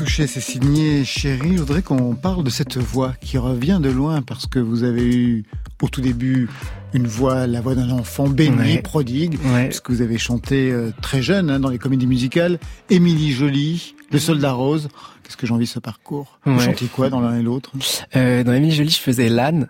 Toucher, 0.04 0.26
c'est 0.26 0.40
signé 0.42 1.02
Chérie. 1.02 1.54
Je 1.54 1.60
voudrais 1.60 1.80
qu'on 1.80 2.14
parle 2.14 2.44
de 2.44 2.50
cette 2.50 2.76
voix 2.76 3.14
qui 3.22 3.38
revient 3.38 3.78
de 3.82 3.88
loin 3.88 4.20
parce 4.20 4.46
que 4.46 4.58
vous 4.58 4.82
avez 4.84 5.02
eu 5.02 5.44
au 5.80 5.88
tout 5.88 6.02
début 6.02 6.46
une 6.92 7.06
voix, 7.06 7.46
la 7.46 7.62
voix 7.62 7.74
d'un 7.74 7.88
enfant 7.88 8.28
béni, 8.28 8.54
Ouais. 8.58 8.82
prodigue, 8.82 9.38
Ouais. 9.46 9.68
puisque 9.68 9.88
vous 9.90 10.02
avez 10.02 10.18
chanté 10.18 10.70
euh, 10.70 10.90
très 11.00 11.22
jeune 11.22 11.48
hein, 11.48 11.58
dans 11.58 11.70
les 11.70 11.78
comédies 11.78 12.06
musicales. 12.06 12.58
Émilie 12.90 13.32
Jolie, 13.32 13.94
Le 14.12 14.18
Soldat 14.18 14.52
Rose. 14.52 14.88
Qu'est-ce 15.22 15.38
que 15.38 15.46
j'ai 15.46 15.54
envie 15.54 15.64
de 15.64 15.70
ce 15.70 15.78
parcours? 15.78 16.38
Vous 16.44 16.52
Ouais. 16.58 16.64
chantiez 16.66 16.88
quoi 16.88 17.08
dans 17.08 17.20
l'un 17.22 17.38
et 17.38 17.42
l'autre? 17.42 17.72
Euh, 18.14 18.44
dans 18.44 18.52
Émilie 18.52 18.74
Jolie, 18.76 18.90
je 18.90 19.00
faisais 19.00 19.30
l'âne. 19.30 19.68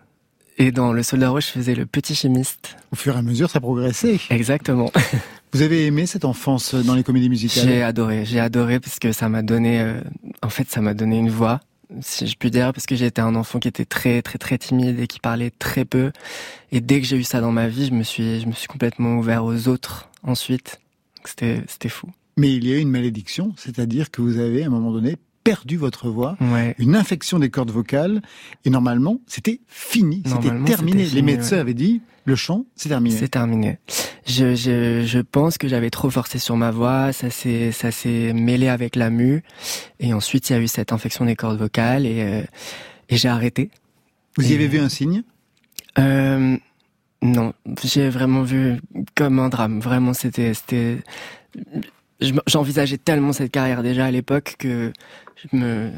Et 0.59 0.73
dans 0.73 0.93
Le 0.93 1.05
Soldat 1.05 1.31
Rouge, 1.31 1.45
je 1.47 1.51
faisais 1.61 1.77
le 1.77 1.87
petit 1.87 2.17
chimiste. 2.17 2.77
Au 2.93 2.97
fur 2.97 3.15
et 3.15 3.19
à 3.19 3.23
mesure, 3.23 3.51
ça 3.51 3.61
progressait. 3.61 4.19
Exactement. 4.31 4.91
Vous 5.55 5.63
avez 5.63 5.87
aimé 5.87 6.05
cette 6.07 6.25
enfance 6.25 6.75
dans 6.75 6.97
les 6.97 7.05
comédies 7.05 7.29
musicales? 7.29 7.65
J'ai 7.65 7.83
adoré, 7.83 8.25
j'ai 8.25 8.41
adoré 8.41 8.81
parce 8.81 8.99
que 8.99 9.13
ça 9.13 9.29
m'a 9.29 9.43
donné, 9.43 9.81
euh, 9.81 10.01
en 10.43 10.49
fait, 10.49 10.69
ça 10.69 10.81
m'a 10.81 10.95
donné 10.95 11.17
une 11.17 11.31
voix, 11.31 11.61
si 12.01 12.27
je 12.27 12.37
puis 12.37 12.51
dire, 12.51 12.73
parce 12.73 12.87
que 12.87 12.97
j'étais 12.97 13.21
un 13.23 13.37
enfant 13.37 13.61
qui 13.61 13.69
était 13.69 13.85
très, 13.85 14.21
très, 14.21 14.37
très 14.39 14.59
timide 14.59 14.99
et 14.99 15.07
qui 15.07 15.21
parlait 15.21 15.53
très 15.57 15.85
peu. 15.85 16.11
Et 16.73 16.81
dès 16.81 17.01
que 17.01 17.07
j'ai 17.07 17.17
eu 17.17 17.23
ça 17.23 17.41
dans 17.41 17.53
ma 17.53 17.69
vie, 17.69 17.87
je 17.87 17.93
me 17.93 18.03
suis, 18.03 18.41
je 18.41 18.47
me 18.49 18.53
suis 18.53 18.67
complètement 18.67 19.17
ouvert 19.17 19.45
aux 19.45 19.69
autres 19.69 20.11
ensuite. 20.25 20.81
C'était, 21.25 21.63
c'était 21.69 21.89
fou. 21.89 22.09
Mais 22.37 22.53
il 22.53 22.67
y 22.67 22.73
a 22.73 22.77
eu 22.77 22.81
une 22.81 22.91
malédiction, 22.91 23.53
c'est-à-dire 23.57 24.11
que 24.11 24.23
vous 24.23 24.39
avez 24.39 24.65
à 24.65 24.67
un 24.67 24.71
moment 24.71 24.91
donné 24.91 25.17
perdu 25.45 25.77
votre 25.77 26.09
voix, 26.09 26.37
Ouais. 26.41 26.75
une 26.79 26.97
infection 26.97 27.39
des 27.39 27.51
cordes 27.51 27.71
vocales, 27.71 28.23
et 28.65 28.71
normalement 28.71 29.21
c'était 29.29 29.61
fini, 29.69 30.23
c'était 30.27 30.49
terminé. 30.65 31.05
Les 31.05 31.23
médecins 31.23 31.57
ouais. 31.57 31.61
avaient 31.61 31.75
dit 31.75 32.01
le 32.25 32.37
chant 32.37 32.65
c'est 32.77 32.89
terminé. 32.89 33.17
C'est 33.17 33.29
terminé. 33.29 33.79
Je, 34.27 34.55
je, 34.55 35.03
je 35.05 35.19
pense 35.19 35.59
que 35.59 35.69
j'avais 35.69 35.91
trop 35.91 36.09
forcé 36.11 36.39
sur 36.39 36.57
ma 36.57 36.71
voix, 36.71 37.13
ça 37.13 37.29
s'est, 37.31 37.73
ça 37.73 37.91
s'est 37.91 38.33
mêlé 38.33 38.69
avec 38.69 38.97
la 38.97 39.11
mue, 39.11 39.43
et 40.01 40.15
ensuite 40.15 40.49
il 40.49 40.53
y 40.55 40.57
a 40.57 40.59
eu 40.61 40.69
cette 40.69 40.93
infection 40.93 41.27
des 41.27 41.37
cordes 41.37 41.59
vocales 41.59 42.07
et, 42.07 42.23
euh, 42.23 42.43
et 43.11 43.17
j'ai 43.17 43.29
arrêté. 43.29 43.71
Vous 44.37 44.51
y 44.51 44.55
avez 44.55 44.67
vu 44.67 44.79
un 44.79 44.89
signe? 44.89 45.23
Euh, 45.99 46.57
non, 47.23 47.53
j'ai 47.85 48.09
vraiment 48.09 48.43
vu 48.43 48.81
comme 49.15 49.39
un 49.39 49.49
drame. 49.49 49.81
Vraiment, 49.81 50.13
c'était, 50.13 50.55
c'était, 50.55 50.99
je- 52.21 52.33
j'envisageais 52.47 52.99
tellement 52.99 53.33
cette 53.33 53.53
carrière 53.53 53.83
déjà 53.83 54.07
à 54.07 54.11
l'époque 54.11 54.57
que 54.59 54.93
je 55.37 55.57
me, 55.57 55.91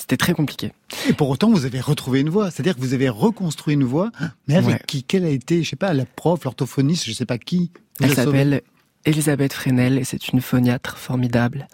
c'était 0.00 0.16
très 0.16 0.32
compliqué. 0.32 0.72
Et 1.08 1.12
pour 1.12 1.28
autant 1.28 1.50
vous 1.50 1.66
avez 1.66 1.80
retrouvé 1.80 2.20
une 2.20 2.30
voix, 2.30 2.50
c'est-à-dire 2.50 2.74
que 2.74 2.80
vous 2.80 2.94
avez 2.94 3.08
reconstruit 3.08 3.74
une 3.74 3.84
voix, 3.84 4.10
mais 4.48 4.56
avec 4.56 4.68
Ouais. 4.70 4.80
qui 4.86 5.02
Quelle 5.04 5.24
a 5.24 5.28
été, 5.30 5.62
je 5.62 5.70
sais 5.70 5.76
pas, 5.76 5.92
la 5.92 6.06
prof, 6.06 6.42
l'orthophoniste, 6.44 7.04
je 7.06 7.12
sais 7.12 7.26
pas 7.26 7.38
qui 7.38 7.70
Elle 8.02 8.14
s'appelle 8.14 8.62
Elisabeth 9.04 9.52
Fresnel 9.52 9.98
et 9.98 10.04
c'est 10.04 10.28
une 10.28 10.40
phoniatre 10.40 10.96
formidable. 10.98 11.68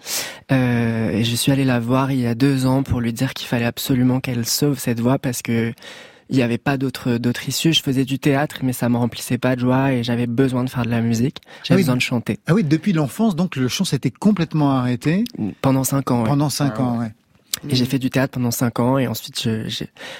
Euh, 0.52 1.10
et 1.10 1.24
je 1.24 1.34
suis 1.34 1.50
allé 1.52 1.64
la 1.64 1.80
voir 1.80 2.12
il 2.12 2.20
y 2.20 2.26
a 2.26 2.34
deux 2.34 2.66
ans 2.66 2.82
pour 2.82 3.00
lui 3.00 3.12
dire 3.12 3.34
qu'il 3.34 3.48
fallait 3.48 3.64
absolument 3.64 4.20
qu'elle 4.20 4.46
sauve 4.46 4.78
cette 4.78 5.00
voix 5.00 5.18
parce 5.18 5.42
que 5.42 5.72
il 6.28 6.36
n'y 6.36 6.42
avait 6.42 6.58
pas 6.58 6.76
d'autre 6.76 7.18
d'autre 7.18 7.48
issue. 7.48 7.72
Je 7.72 7.82
faisais 7.82 8.04
du 8.04 8.18
théâtre, 8.18 8.56
mais 8.64 8.72
ça 8.72 8.88
me 8.88 8.96
remplissait 8.96 9.38
pas 9.38 9.54
de 9.54 9.60
joie 9.60 9.92
et 9.92 10.02
j'avais 10.02 10.26
besoin 10.26 10.64
de 10.64 10.70
faire 10.70 10.84
de 10.84 10.90
la 10.90 11.00
musique. 11.00 11.36
J'avais 11.62 11.68
Ah 11.68 11.74
oui. 11.76 11.82
besoin 11.82 11.96
de 11.96 12.00
chanter. 12.00 12.38
Ah 12.46 12.54
oui, 12.54 12.64
depuis 12.64 12.92
l'enfance, 12.92 13.36
donc 13.36 13.54
le 13.56 13.68
chant 13.68 13.84
s'était 13.84 14.10
complètement 14.10 14.72
arrêté 14.72 15.22
Pendant 15.62 15.84
cinq 15.84 16.10
ans. 16.10 16.22
ouais. 16.22 16.28
pendant 16.28 16.48
cinq 16.50 16.80
ans. 16.80 16.98
Ouais. 16.98 17.12
Et 17.68 17.74
j'ai 17.74 17.84
fait 17.86 17.98
du 17.98 18.10
théâtre 18.10 18.32
pendant 18.34 18.50
cinq 18.50 18.78
ans 18.80 18.98
et 18.98 19.06
ensuite 19.06 19.48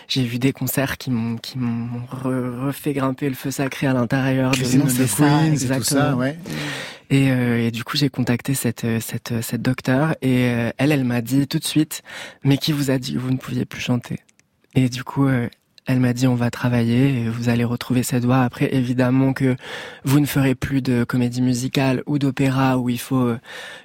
j'ai 0.08 0.22
vu 0.24 0.38
des 0.38 0.52
concerts 0.52 0.96
qui 0.98 1.10
m'ont 1.10 1.36
qui 1.36 1.58
m'ont 1.58 2.00
re- 2.10 2.66
refait 2.66 2.92
grimper 2.92 3.28
le 3.28 3.34
feu 3.34 3.50
sacré 3.50 3.86
à 3.86 3.92
l'intérieur 3.92 4.52
de 4.52 4.56
non 4.78 4.84
c'est 4.88 5.04
the 5.04 5.06
ça 5.06 5.76
tout 5.76 5.84
ça, 5.84 6.16
ouais. 6.16 6.38
Et, 7.10 7.30
euh, 7.30 7.66
et 7.66 7.70
du 7.70 7.84
coup 7.84 7.96
j'ai 7.96 8.08
contacté 8.08 8.54
cette 8.54 8.84
euh, 8.84 8.98
cette 9.00 9.32
euh, 9.32 9.42
cette 9.42 9.62
docteure 9.62 10.16
et 10.22 10.48
euh, 10.50 10.70
elle 10.78 10.90
elle 10.92 11.04
m'a 11.04 11.20
dit 11.20 11.46
tout 11.46 11.58
de 11.60 11.64
suite 11.64 12.02
mais 12.42 12.58
qui 12.58 12.72
vous 12.72 12.90
a 12.90 12.98
dit 12.98 13.14
que 13.14 13.18
vous 13.18 13.30
ne 13.30 13.36
pouviez 13.36 13.64
plus 13.64 13.80
chanter 13.80 14.18
et 14.74 14.88
du 14.88 15.04
coup 15.04 15.26
euh, 15.28 15.48
elle 15.86 16.00
m'a 16.00 16.12
dit 16.12 16.26
on 16.26 16.34
va 16.34 16.50
travailler 16.50 17.28
vous 17.28 17.48
allez 17.48 17.64
retrouver 17.64 18.02
cette 18.02 18.24
voix. 18.24 18.42
Après, 18.42 18.74
évidemment 18.74 19.32
que 19.32 19.56
vous 20.04 20.20
ne 20.20 20.26
ferez 20.26 20.54
plus 20.54 20.82
de 20.82 21.04
comédie 21.04 21.42
musicale 21.42 22.02
ou 22.06 22.18
d'opéra 22.18 22.78
où 22.78 22.88
il 22.88 22.98
faut 22.98 23.16
euh, 23.16 23.38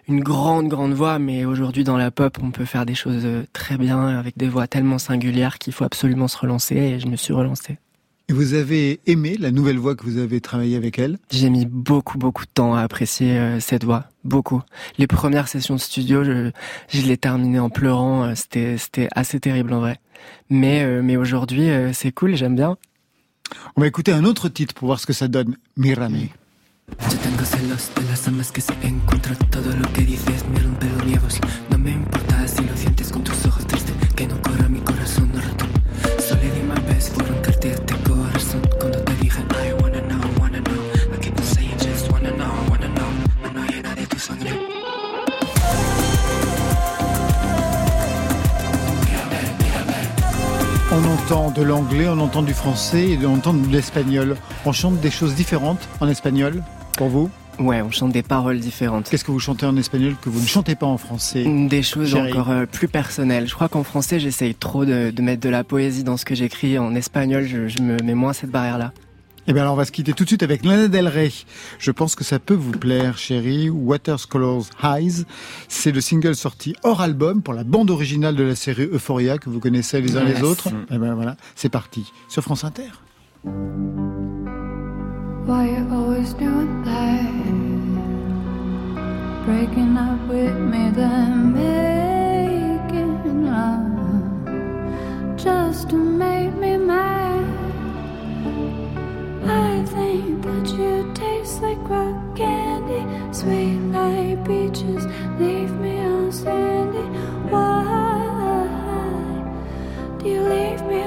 une 0.07 0.21
grande, 0.21 0.67
grande 0.67 0.93
voix, 0.93 1.19
mais 1.19 1.45
aujourd'hui 1.45 1.83
dans 1.83 1.97
la 1.97 2.11
pop, 2.11 2.37
on 2.41 2.51
peut 2.51 2.65
faire 2.65 2.85
des 2.85 2.95
choses 2.95 3.25
euh, 3.25 3.43
très 3.53 3.77
bien 3.77 4.07
avec 4.07 4.37
des 4.37 4.47
voix 4.47 4.67
tellement 4.67 4.97
singulières 4.97 5.59
qu'il 5.59 5.73
faut 5.73 5.85
absolument 5.85 6.27
se 6.27 6.37
relancer 6.37 6.75
et 6.75 6.99
je 6.99 7.07
me 7.07 7.15
suis 7.15 7.33
relancé. 7.33 7.77
Et 8.29 8.33
vous 8.33 8.53
avez 8.53 9.01
aimé 9.07 9.35
la 9.37 9.51
nouvelle 9.51 9.77
voix 9.77 9.95
que 9.95 10.03
vous 10.05 10.17
avez 10.17 10.39
travaillé 10.39 10.77
avec 10.77 10.97
elle? 10.99 11.17
J'ai 11.31 11.49
mis 11.49 11.65
beaucoup, 11.65 12.17
beaucoup 12.17 12.45
de 12.45 12.51
temps 12.53 12.73
à 12.75 12.81
apprécier 12.81 13.37
euh, 13.37 13.59
cette 13.59 13.83
voix. 13.83 14.05
Beaucoup. 14.23 14.61
Les 14.97 15.07
premières 15.07 15.47
sessions 15.49 15.75
de 15.75 15.79
studio, 15.81 16.23
je, 16.23 16.51
je 16.87 17.01
l'ai 17.01 17.17
terminé 17.17 17.59
en 17.59 17.69
pleurant. 17.69 18.23
euh, 18.23 18.33
C'était, 18.35 18.77
c'était 18.77 19.09
assez 19.15 19.39
terrible 19.39 19.73
en 19.73 19.79
vrai. 19.79 19.99
Mais, 20.49 20.83
euh, 20.83 21.01
mais 21.03 21.17
aujourd'hui, 21.17 21.69
euh, 21.69 21.91
c'est 21.93 22.11
cool, 22.13 22.35
j'aime 22.35 22.55
bien. 22.55 22.77
On 23.75 23.81
va 23.81 23.87
écouter 23.87 24.13
un 24.13 24.23
autre 24.23 24.47
titre 24.47 24.73
pour 24.75 24.85
voir 24.85 24.99
ce 24.99 25.05
que 25.07 25.13
ça 25.13 25.27
donne. 25.27 25.57
Mírame. 25.75 26.29
Yo 27.09 27.17
tengo 27.23 27.45
celos 27.45 27.89
de 27.95 28.01
las 28.09 28.27
almas 28.27 28.51
que 28.51 28.59
se 28.59 28.73
encuentran 28.83 29.35
Todo 29.49 29.73
lo 29.77 29.87
que 29.93 30.01
dices 30.01 30.43
me 30.53 30.59
rompe 30.59 30.85
los 31.05 31.39
No 31.69 31.77
me 31.77 31.91
importa 31.91 32.45
si 32.47 32.63
lo 32.65 32.75
sientes 32.75 33.11
con 33.13 33.23
tus 33.23 33.45
ojos 33.45 33.65
On 50.93 51.03
entend 51.05 51.51
de 51.51 51.61
l'anglais, 51.61 52.07
on 52.09 52.19
entend 52.19 52.41
du 52.41 52.53
français 52.53 53.11
et 53.11 53.25
on 53.25 53.35
entend 53.35 53.53
de 53.53 53.67
l'espagnol. 53.69 54.35
On 54.65 54.73
chante 54.73 54.99
des 54.99 55.09
choses 55.09 55.35
différentes 55.35 55.87
en 56.01 56.07
espagnol 56.07 56.63
pour 56.97 57.07
vous? 57.07 57.29
Ouais, 57.59 57.81
on 57.81 57.91
chante 57.91 58.11
des 58.11 58.23
paroles 58.23 58.59
différentes. 58.59 59.09
Qu'est-ce 59.09 59.23
que 59.23 59.31
vous 59.31 59.39
chantez 59.39 59.65
en 59.65 59.77
espagnol 59.77 60.15
que 60.21 60.29
vous 60.29 60.41
ne 60.41 60.45
chantez 60.45 60.75
pas 60.75 60.87
en 60.87 60.97
français? 60.97 61.45
Des 61.69 61.83
choses 61.83 62.09
Chérie. 62.11 62.31
encore 62.31 62.49
euh, 62.49 62.65
plus 62.65 62.87
personnelles. 62.87 63.47
Je 63.47 63.53
crois 63.53 63.69
qu'en 63.69 63.83
français, 63.83 64.19
j'essaye 64.19 64.55
trop 64.55 64.83
de, 64.83 65.11
de 65.11 65.21
mettre 65.21 65.41
de 65.41 65.49
la 65.49 65.63
poésie 65.63 66.03
dans 66.03 66.17
ce 66.17 66.25
que 66.25 66.35
j'écris. 66.35 66.77
En 66.77 66.93
espagnol, 66.95 67.45
je, 67.45 67.67
je 67.67 67.81
me 67.81 67.97
mets 68.03 68.15
moins 68.15 68.33
cette 68.33 68.51
barrière-là. 68.51 68.91
Eh 69.47 69.53
bien 69.53 69.63
alors 69.63 69.73
on 69.73 69.77
va 69.77 69.85
se 69.85 69.91
quitter 69.91 70.13
tout 70.13 70.23
de 70.23 70.29
suite 70.29 70.43
avec 70.43 70.63
Lana 70.63 70.87
Del 70.87 71.07
Rey. 71.07 71.31
Je 71.79 71.89
pense 71.91 72.15
que 72.15 72.23
ça 72.23 72.37
peut 72.39 72.53
vous 72.53 72.71
plaire, 72.73 73.17
chérie. 73.17 73.69
Watercolors 73.69 74.65
Highs, 74.83 75.25
c'est 75.67 75.91
le 75.91 75.99
single 75.99 76.35
sorti 76.35 76.75
hors 76.83 77.01
album 77.01 77.41
pour 77.41 77.53
la 77.55 77.63
bande 77.63 77.89
originale 77.89 78.35
de 78.35 78.43
la 78.43 78.55
série 78.55 78.87
Euphoria 78.91 79.37
que 79.39 79.49
vous 79.49 79.59
connaissez 79.59 79.99
les 79.99 80.15
uns 80.15 80.25
Yes. 80.25 80.37
les 80.37 80.43
autres. 80.43 80.69
Eh 80.91 80.97
ben 80.97 81.15
voilà, 81.15 81.35
c'est 81.55 81.69
parti 81.69 82.11
sur 82.29 82.43
France 82.43 82.63
Inter. 82.63 82.83
Why 85.47 85.65
you 85.71 85.87
always 85.91 86.33
doing 86.35 86.83
that? 86.85 87.25
Breaking 89.47 89.97
up 89.97 90.19
with 90.29 90.55
me, 90.55 90.91
then 90.95 91.51
making 91.53 93.47
up 93.47 93.81
just 95.35 95.89
to 95.89 95.95
make 95.97 96.55
me 96.59 96.77
mad. 96.77 97.20
I 99.51 99.83
think 99.85 100.43
that 100.43 100.67
you 100.77 101.11
taste 101.13 101.61
like 101.61 101.77
rock 101.89 102.37
candy, 102.37 103.03
sweet 103.33 103.79
like 103.91 104.45
peaches, 104.47 105.05
leave 105.39 105.71
me 105.79 105.99
on 105.99 106.31
sandy. 106.31 107.05
Why 107.51 107.81
do 110.19 110.25
you 110.29 110.41
leave 110.43 110.81
me 110.85 111.01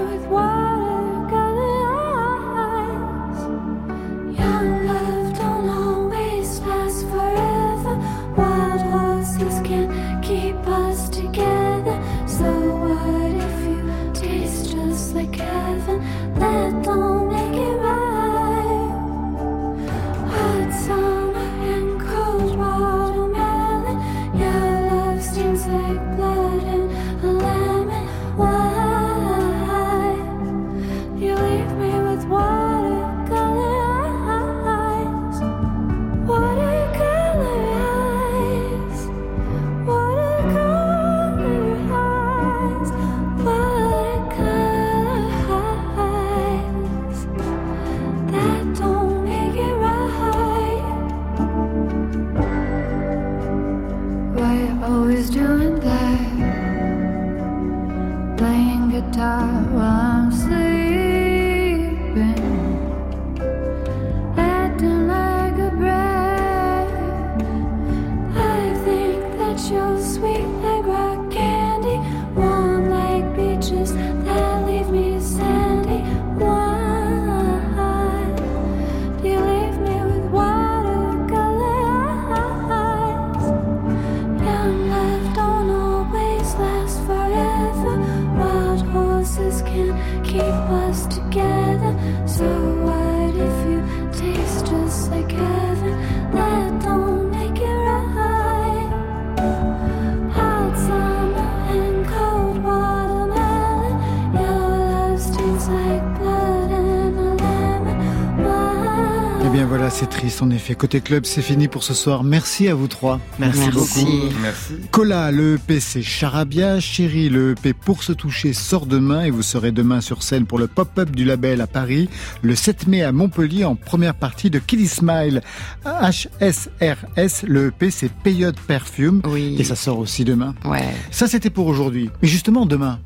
voilà, 109.84 109.98
c'est 109.98 110.06
triste 110.06 110.40
en 110.40 110.48
effet. 110.48 110.74
Côté 110.74 111.02
club, 111.02 111.26
c'est 111.26 111.42
fini 111.42 111.68
pour 111.68 111.84
ce 111.84 111.92
soir. 111.92 112.24
Merci 112.24 112.68
à 112.68 112.74
vous 112.74 112.88
trois. 112.88 113.20
Merci. 113.38 113.68
beaucoup. 113.70 114.30
Merci. 114.40 114.76
Cola, 114.90 115.30
le 115.30 115.56
EP 115.56 115.78
c'est 115.78 116.00
Charabia. 116.00 116.80
Chérie, 116.80 117.28
le 117.28 117.50
EP 117.50 117.74
pour 117.74 118.02
se 118.02 118.12
toucher 118.12 118.54
sort 118.54 118.86
demain 118.86 119.24
et 119.24 119.30
vous 119.30 119.42
serez 119.42 119.72
demain 119.72 120.00
sur 120.00 120.22
scène 120.22 120.46
pour 120.46 120.58
le 120.58 120.68
pop-up 120.68 121.10
du 121.10 121.26
label 121.26 121.60
à 121.60 121.66
Paris. 121.66 122.08
Le 122.40 122.54
7 122.54 122.86
mai 122.86 123.02
à 123.02 123.12
Montpellier 123.12 123.66
en 123.66 123.74
première 123.74 124.14
partie 124.14 124.48
de 124.48 124.58
Killy 124.58 124.88
Smile. 124.88 125.42
HSRS, 125.84 127.46
le 127.46 127.66
EP 127.66 127.90
c'est 127.90 128.10
Payode 128.10 128.58
Perfume. 128.66 129.20
Oui. 129.26 129.56
Et 129.58 129.64
ça 129.64 129.76
sort 129.76 129.98
aussi 129.98 130.24
demain. 130.24 130.54
Ouais. 130.64 130.94
Ça 131.10 131.26
c'était 131.26 131.50
pour 131.50 131.66
aujourd'hui. 131.66 132.08
Mais 132.22 132.28
justement 132.28 132.64
demain. 132.64 133.00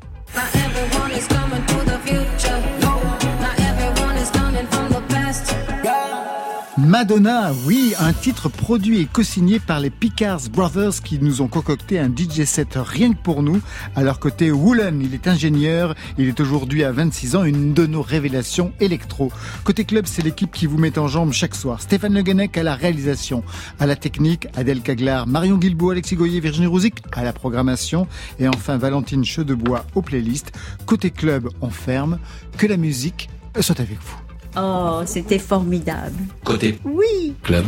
Madonna, 6.89 7.51
oui, 7.67 7.93
un 7.99 8.13
titre 8.13 8.49
produit 8.49 9.01
et 9.01 9.05
co-signé 9.05 9.59
par 9.59 9.79
les 9.79 9.91
Picards 9.91 10.49
Brothers 10.51 11.03
qui 11.03 11.19
nous 11.19 11.43
ont 11.43 11.47
concocté 11.47 11.99
un 11.99 12.07
DJ 12.07 12.45
set 12.45 12.79
rien 12.83 13.13
que 13.13 13.21
pour 13.21 13.43
nous. 13.43 13.61
À 13.95 14.01
leur 14.01 14.19
côté, 14.19 14.49
Woolen, 14.49 14.99
il 14.99 15.13
est 15.13 15.27
ingénieur, 15.27 15.93
il 16.17 16.27
est 16.27 16.39
aujourd'hui 16.39 16.83
à 16.83 16.91
26 16.91 17.35
ans, 17.35 17.43
une 17.43 17.75
de 17.75 17.85
nos 17.85 18.01
révélations 18.01 18.73
électro. 18.79 19.31
Côté 19.63 19.85
club, 19.85 20.07
c'est 20.07 20.23
l'équipe 20.23 20.51
qui 20.51 20.65
vous 20.65 20.79
met 20.79 20.97
en 20.97 21.07
jambe 21.07 21.31
chaque 21.31 21.53
soir. 21.53 21.79
Stéphane 21.79 22.15
Le 22.15 22.23
Guenec 22.23 22.57
à 22.57 22.63
la 22.63 22.73
réalisation, 22.73 23.43
à 23.79 23.85
la 23.85 23.95
technique, 23.95 24.47
Adèle 24.55 24.81
Caglar, 24.81 25.27
Marion 25.27 25.57
Guilbault, 25.57 25.91
Alexis 25.91 26.15
Goyer, 26.15 26.39
Virginie 26.39 26.65
Rouzic 26.65 27.03
à 27.11 27.23
la 27.23 27.33
programmation 27.33 28.07
et 28.39 28.47
enfin 28.47 28.77
Valentine 28.77 29.23
Chedebois 29.23 29.85
aux 29.93 30.01
playlists. 30.01 30.53
Côté 30.87 31.11
club, 31.11 31.49
on 31.61 31.69
ferme. 31.69 32.17
Que 32.57 32.65
la 32.65 32.77
musique 32.77 33.29
soit 33.61 33.79
avec 33.79 33.99
vous. 34.01 34.28
Oh, 34.57 35.01
c'était 35.05 35.39
formidable. 35.39 36.17
Côté 36.43 36.79
Oui. 36.85 37.35
club. 37.43 37.65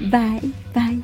Bye, 0.00 0.50
bye. 0.74 0.98